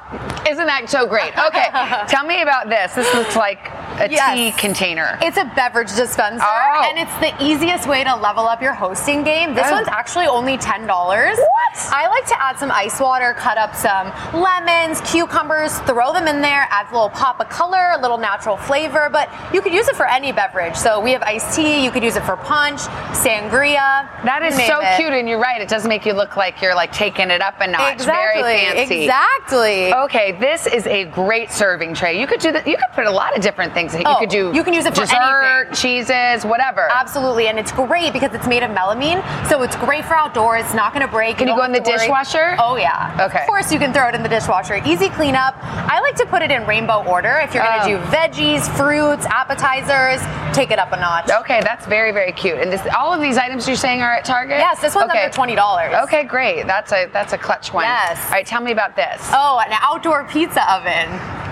isn't 0.50 0.66
that 0.66 0.90
so 0.90 1.06
great? 1.06 1.32
Okay, 1.38 1.68
tell 2.08 2.26
me 2.26 2.42
about 2.42 2.70
this. 2.70 2.94
This 2.96 3.14
looks 3.14 3.36
like 3.36 3.70
a 4.00 4.08
tea 4.08 4.52
container. 4.58 5.18
It's 5.22 5.38
a 5.38 5.46
beverage 5.56 5.94
dispenser, 5.96 6.44
Oh. 6.46 6.90
and 6.90 6.98
it's 6.98 7.16
the 7.20 7.34
easiest 7.44 7.88
way 7.88 8.04
to 8.04 8.16
level 8.16 8.48
up 8.48 8.62
your 8.62 8.74
hosting 8.74 9.24
game. 9.24 9.54
This 9.54 9.68
Oh. 9.68 9.72
one's 9.74 9.88
actually 9.90 10.28
only 10.40 10.58
ten 10.58 10.88
dollars. 10.88 11.38
What? 11.38 11.76
I 11.92 12.08
like 12.08 12.26
to 12.28 12.42
add 12.42 12.58
some 12.58 12.72
ice 12.72 13.00
water, 13.00 13.34
cut 13.38 13.58
up 13.58 13.76
some 13.76 14.08
lemons, 14.42 15.02
cucumbers, 15.02 15.78
throw 15.80 16.14
them 16.14 16.28
in 16.28 16.42
there, 16.42 16.66
add 16.72 16.88
a 16.90 16.94
little 16.94 17.10
pop 17.10 17.40
of 17.42 17.50
color, 17.50 17.92
a 17.94 18.02
little 18.02 18.18
natural 18.18 18.56
flavor. 18.58 19.10
But 19.12 19.30
you 19.54 19.62
could 19.62 19.74
use 19.74 19.88
it 19.88 19.96
for 19.96 20.08
any 20.08 20.32
beverage. 20.32 20.76
So 20.76 21.00
we 21.00 21.12
have 21.12 21.22
iced 21.24 21.56
tea. 21.56 21.84
You 21.84 21.92
could 21.92 22.04
use 22.04 22.16
it 22.16 22.24
for 22.24 22.38
punch, 22.38 22.80
sangria. 23.24 24.08
that 24.24 24.42
is 24.44 24.56
so 24.66 24.80
it. 24.82 24.96
cute, 24.98 25.12
and 25.14 25.28
you're 25.28 25.40
right. 25.40 25.62
It 25.62 25.68
does 25.70 25.86
make 25.86 26.06
you 26.06 26.14
look 26.14 26.38
like 26.38 26.62
you're 26.62 26.76
like 26.76 26.92
taking 26.94 27.30
it 27.32 27.42
up 27.42 27.60
a 27.60 27.68
notch. 27.68 27.94
Exactly. 27.94 28.42
Very 28.42 28.66
fancy. 28.76 29.04
Exactly. 29.04 29.94
Okay, 29.94 30.32
this 30.40 30.68
is 30.68 30.88
a 30.88 31.06
great 31.06 31.52
serving 31.52 31.94
tray. 31.94 32.20
You 32.20 32.28
could 32.28 32.40
do 32.40 32.52
that. 32.54 32.66
You 32.66 32.78
could 32.78 32.94
put 32.94 33.06
a 33.06 33.12
lot 33.12 33.36
of 33.36 33.44
different 33.44 33.74
things. 33.74 33.94
You 33.94 34.04
Oh, 34.06 34.18
could 34.20 34.30
do. 34.30 34.52
you 34.54 34.64
can 34.64 34.74
use 34.74 34.86
it 34.86 34.96
for 34.96 35.02
dessert, 35.02 35.68
anything. 35.68 35.76
cheeses, 35.76 36.46
whatever. 36.46 36.88
Absolutely, 36.92 37.48
and 37.48 37.60
it's 37.60 37.72
great 37.74 38.14
because 38.14 38.34
it's 38.34 38.48
made 38.48 38.64
of 38.64 38.72
melamine, 38.72 39.20
so 39.50 39.62
it's 39.64 39.76
great 39.76 40.06
for 40.06 40.16
outdoors. 40.16 40.29
It's 40.36 40.74
not 40.74 40.94
going 40.94 41.06
to 41.06 41.12
break. 41.12 41.38
Can 41.38 41.48
you 41.48 41.54
don't 41.54 41.60
go 41.60 41.66
in 41.66 41.72
the 41.72 41.80
dishwasher? 41.80 42.56
Oh 42.60 42.76
yeah. 42.76 43.26
Okay. 43.30 43.42
Of 43.42 43.48
course, 43.48 43.72
you 43.72 43.80
can 43.80 43.94
throw 43.94 44.08
it 44.08 44.16
in 44.16 44.24
the 44.24 44.30
dishwasher. 44.30 44.82
Easy 44.86 45.10
cleanup. 45.10 45.56
I 45.64 46.00
like 46.02 46.16
to 46.16 46.26
put 46.26 46.42
it 46.42 46.52
in 46.52 46.66
rainbow 46.66 47.04
order. 47.06 47.40
If 47.44 47.54
you're 47.54 47.64
going 47.64 47.80
to 47.82 47.86
Oh. 47.86 48.00
do 48.00 48.12
veggies, 48.12 48.68
fruits, 48.78 49.26
appetizers, 49.26 50.22
take 50.56 50.72
it 50.72 50.80
up 50.80 50.92
a 50.92 50.98
notch. 50.98 51.30
Okay, 51.30 51.62
that's 51.62 51.86
very 51.86 52.12
very 52.12 52.32
cute. 52.32 52.60
And 52.60 52.72
this, 52.72 52.82
all 52.98 53.14
of 53.14 53.22
these 53.22 53.38
items 53.38 53.68
you're 53.68 53.76
saying 53.78 54.02
are 54.02 54.16
at 54.16 54.26
Target. 54.26 54.58
Yes, 54.60 54.80
this 54.82 54.96
one's 54.96 55.10
okay. 55.12 55.24
under 55.24 55.34
twenty 55.34 55.56
dollars. 55.56 55.94
Okay, 56.04 56.24
great. 56.24 56.68
That's 56.68 56.92
a 56.92 57.10
that's 57.12 57.34
a 57.34 57.38
clutch 57.38 57.74
one. 57.74 57.86
Yes. 57.86 58.24
All 58.26 58.32
right, 58.32 58.46
tell 58.46 58.62
me 58.62 58.72
about 58.72 58.96
this. 58.96 59.30
Oh, 59.34 59.60
an 59.66 59.72
outdoor 59.82 60.26
pizza 60.26 60.62
oven. 60.72 61.10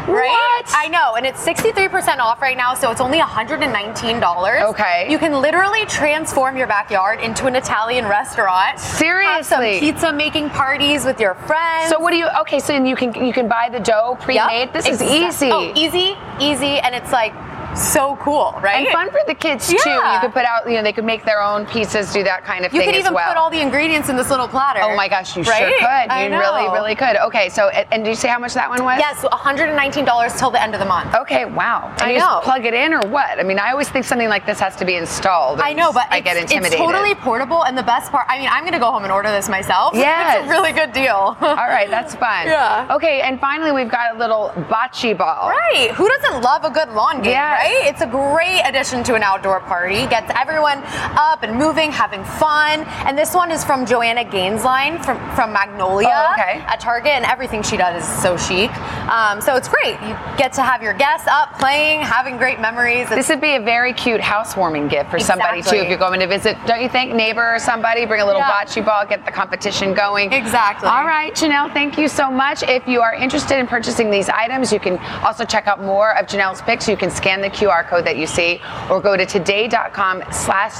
Right? 0.07 0.29
What? 0.29 0.65
I 0.73 0.87
know, 0.87 1.15
and 1.15 1.25
it's 1.25 1.43
63% 1.45 2.19
off 2.19 2.41
right 2.41 2.55
now, 2.55 2.73
so 2.73 2.89
it's 2.91 3.01
only 3.01 3.19
$119. 3.19 4.69
Okay. 4.69 5.05
You 5.11 5.19
can 5.19 5.41
literally 5.41 5.85
transform 5.85 6.55
your 6.55 6.65
backyard 6.65 7.19
into 7.19 7.45
an 7.45 7.57
Italian 7.57 8.05
restaurant. 8.07 8.66
Seriously? 8.75 9.79
pizza 9.79 10.11
making 10.11 10.49
parties 10.49 11.05
with 11.05 11.19
your 11.19 11.33
friends. 11.33 11.89
So 11.89 11.99
what 11.99 12.11
do 12.11 12.17
you? 12.17 12.27
Okay, 12.41 12.59
so 12.59 12.73
you 12.73 12.95
can 12.95 13.13
you 13.13 13.33
can 13.33 13.47
buy 13.47 13.69
the 13.71 13.79
dough 13.79 14.17
pre-made. 14.21 14.69
Yep. 14.69 14.73
This 14.73 14.87
is 14.87 15.01
easy. 15.01 15.49
Oh, 15.51 15.71
easy, 15.75 16.17
easy, 16.39 16.79
and 16.79 16.93
it's 16.93 17.11
like 17.11 17.33
so 17.81 18.15
cool, 18.21 18.53
right? 18.61 18.85
And 18.85 18.93
fun 18.93 19.09
for 19.11 19.19
the 19.27 19.35
kids 19.35 19.67
too. 19.67 19.77
Yeah. 19.85 20.15
You 20.15 20.19
could 20.21 20.33
put 20.33 20.45
out, 20.45 20.67
you 20.69 20.75
know, 20.75 20.83
they 20.83 20.93
could 20.93 21.05
make 21.05 21.23
their 21.25 21.41
own 21.41 21.65
pizzas, 21.65 22.11
do 22.13 22.23
that 22.23 22.43
kind 22.43 22.65
of 22.65 22.73
You 22.73 22.79
thing 22.79 22.89
You 22.89 22.93
could 22.95 22.99
even 22.99 23.13
well. 23.13 23.27
put 23.29 23.37
all 23.37 23.49
the 23.49 23.61
ingredients 23.61 24.09
in 24.09 24.15
this 24.15 24.29
little 24.29 24.47
platter. 24.47 24.79
oh 24.83 24.95
my 24.95 25.07
gosh, 25.07 25.35
you 25.37 25.43
right? 25.43 25.59
sure 25.69 25.77
could. 25.79 25.85
I 26.09 26.23
You 26.23 26.29
know. 26.29 26.39
really, 26.39 26.67
really 26.71 26.95
could. 26.95 27.15
Okay, 27.17 27.49
so 27.49 27.69
and 27.69 28.03
do 28.03 28.09
you 28.09 28.15
say 28.15 28.27
how 28.27 28.39
much 28.39 28.53
that 28.53 28.69
one 28.69 28.83
was? 28.83 28.99
Yes, 28.99 29.23
$119 29.23 30.37
till 30.39 30.51
the 30.51 30.61
end 30.61 30.73
of 30.73 30.79
the 30.79 30.85
month. 30.85 31.13
Okay, 31.15 31.45
wow. 31.45 31.89
And 31.93 32.01
I 32.03 32.11
you 32.11 32.19
know. 32.19 32.25
just 32.25 32.43
plug 32.43 32.65
it 32.65 32.73
in 32.73 32.93
or 32.93 33.01
what? 33.07 33.39
I 33.39 33.43
mean, 33.43 33.59
I 33.59 33.71
always 33.71 33.89
think 33.89 34.05
something 34.05 34.29
like 34.29 34.45
this 34.45 34.59
has 34.59 34.75
to 34.77 34.85
be 34.85 34.95
installed. 34.95 35.59
I 35.61 35.73
know, 35.73 35.91
but 35.91 36.07
I 36.11 36.17
it's, 36.17 36.23
get 36.25 36.37
it's 36.37 36.51
intimidated. 36.51 36.77
totally 36.79 37.15
portable, 37.15 37.63
and 37.65 37.77
the 37.77 37.83
best 37.83 38.11
part, 38.11 38.25
I 38.29 38.37
mean, 38.39 38.49
I'm 38.51 38.63
gonna 38.63 38.79
go 38.79 38.91
home 38.91 39.03
and 39.03 39.11
order 39.11 39.29
this 39.29 39.49
myself. 39.49 39.93
Yeah, 39.95 40.37
it's 40.41 40.47
a 40.47 40.49
really 40.49 40.71
good 40.71 40.93
deal. 40.93 41.35
All 41.39 41.55
right, 41.55 41.89
that's 41.89 42.15
fun. 42.23 42.47
Yeah. 42.47 42.87
Okay, 42.95 43.21
and 43.21 43.39
finally 43.39 43.71
we've 43.71 43.91
got 43.91 44.15
a 44.15 44.17
little 44.17 44.51
bocce 44.69 45.17
ball. 45.17 45.49
Right. 45.49 45.91
Who 45.91 46.07
doesn't 46.07 46.41
love 46.41 46.63
a 46.63 46.69
good 46.69 46.89
lawn 46.89 47.21
game, 47.21 47.31
Yes. 47.33 47.63
right? 47.63 47.66
It's 47.69 48.01
a 48.01 48.07
great 48.07 48.61
addition 48.65 49.03
to 49.05 49.15
an 49.15 49.23
outdoor 49.23 49.59
party. 49.61 50.07
Gets 50.07 50.31
everyone 50.35 50.81
up 50.85 51.43
and 51.43 51.55
moving, 51.57 51.91
having 51.91 52.23
fun. 52.23 52.81
And 53.05 53.17
this 53.17 53.33
one 53.33 53.51
is 53.51 53.63
from 53.63 53.85
Joanna 53.85 54.23
Gaines 54.23 54.63
line 54.63 55.01
from, 55.03 55.17
from 55.35 55.53
Magnolia 55.53 56.07
Oh, 56.11 56.33
okay. 56.33 56.59
at 56.61 56.79
Target, 56.79 57.11
and 57.13 57.25
everything 57.25 57.61
she 57.63 57.77
does 57.77 58.03
is 58.03 58.21
so 58.21 58.37
chic. 58.37 58.71
Um, 59.09 59.41
so 59.41 59.55
it's 59.55 59.67
great. 59.67 59.93
You 60.01 60.15
get 60.37 60.53
to 60.53 60.63
have 60.63 60.81
your 60.81 60.93
guests 60.93 61.27
up 61.29 61.57
playing, 61.59 62.01
having 62.01 62.37
great 62.37 62.59
memories. 62.59 63.07
This 63.09 63.29
would 63.29 63.41
be 63.41 63.55
a 63.55 63.61
very 63.61 63.93
cute 63.93 64.21
housewarming 64.21 64.87
gift 64.87 65.09
for 65.11 65.19
somebody 65.19 65.61
too 65.61 65.75
if 65.77 65.89
you're 65.89 65.97
going 65.97 66.19
to 66.19 66.27
visit. 66.27 66.57
Don't 66.65 66.81
you 66.81 66.89
think, 66.89 67.13
neighbor 67.13 67.55
or 67.55 67.59
somebody? 67.59 68.05
Bring 68.05 68.21
a 68.21 68.25
little 68.25 68.41
Yeah. 68.41 68.51
bocce 68.65 68.83
ball, 68.85 69.05
get 69.05 69.25
the 69.25 69.31
competition 69.31 69.93
going. 69.93 70.31
Exactly. 70.33 70.87
All 70.89 71.05
right, 71.05 71.33
Janelle, 71.33 71.71
thank 71.73 71.97
you 71.97 72.07
so 72.07 72.29
much. 72.31 72.63
If 72.63 72.87
you 72.87 73.01
are 73.01 73.13
interested 73.13 73.59
in 73.59 73.67
purchasing 73.67 74.09
these 74.09 74.29
items, 74.29 74.71
you 74.71 74.79
can 74.79 74.97
also 75.23 75.45
check 75.45 75.67
out 75.67 75.81
more 75.81 76.17
of 76.17 76.25
Janelle's 76.27 76.61
picks. 76.61 76.87
You 76.87 76.97
can 76.97 77.09
scan 77.09 77.41
the 77.41 77.49
QR 77.57 77.87
code 77.87 78.05
that 78.05 78.17
you 78.17 78.27
see, 78.27 78.61
or 78.89 79.01
go 79.01 79.17
to 79.17 79.25
today.com 79.25 80.23
slash 80.31 80.77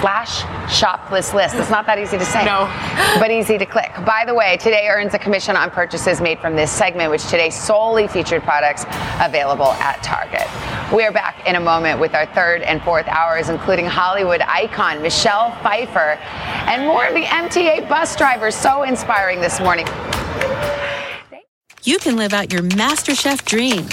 slash 0.00 0.42
shop 0.72 1.10
this 1.10 1.34
list. 1.34 1.54
It's 1.56 1.70
not 1.70 1.86
that 1.86 1.98
easy 1.98 2.18
to 2.18 2.24
say, 2.24 2.44
No. 2.44 2.70
but 3.18 3.30
easy 3.30 3.58
to 3.58 3.66
click. 3.66 3.90
By 4.04 4.24
the 4.26 4.34
way, 4.34 4.56
today 4.58 4.86
earns 4.88 5.14
a 5.14 5.18
commission 5.18 5.56
on 5.56 5.70
purchases 5.70 6.20
made 6.20 6.38
from 6.38 6.56
this 6.56 6.70
segment, 6.70 7.10
which 7.10 7.24
today 7.24 7.50
solely 7.50 8.06
featured 8.06 8.42
products 8.42 8.84
available 9.20 9.72
at 9.82 10.02
Target. 10.02 10.46
We 10.94 11.02
are 11.04 11.12
back 11.12 11.46
in 11.48 11.56
a 11.56 11.60
moment 11.60 11.98
with 12.00 12.14
our 12.14 12.26
third 12.26 12.62
and 12.62 12.82
fourth 12.82 13.06
hours, 13.08 13.48
including 13.48 13.86
Hollywood 13.86 14.42
icon 14.42 15.02
Michelle 15.02 15.50
Pfeiffer 15.62 16.18
and 16.68 16.82
more 16.86 17.06
of 17.06 17.14
the 17.14 17.22
MTA 17.22 17.88
bus 17.88 18.14
drivers. 18.16 18.54
So 18.54 18.82
inspiring 18.82 19.40
this 19.40 19.60
morning. 19.60 19.86
you 21.82 21.98
can 21.98 22.16
live 22.16 22.32
out 22.32 22.52
your 22.52 22.62
MasterChef 22.62 23.44
dreams 23.44 23.92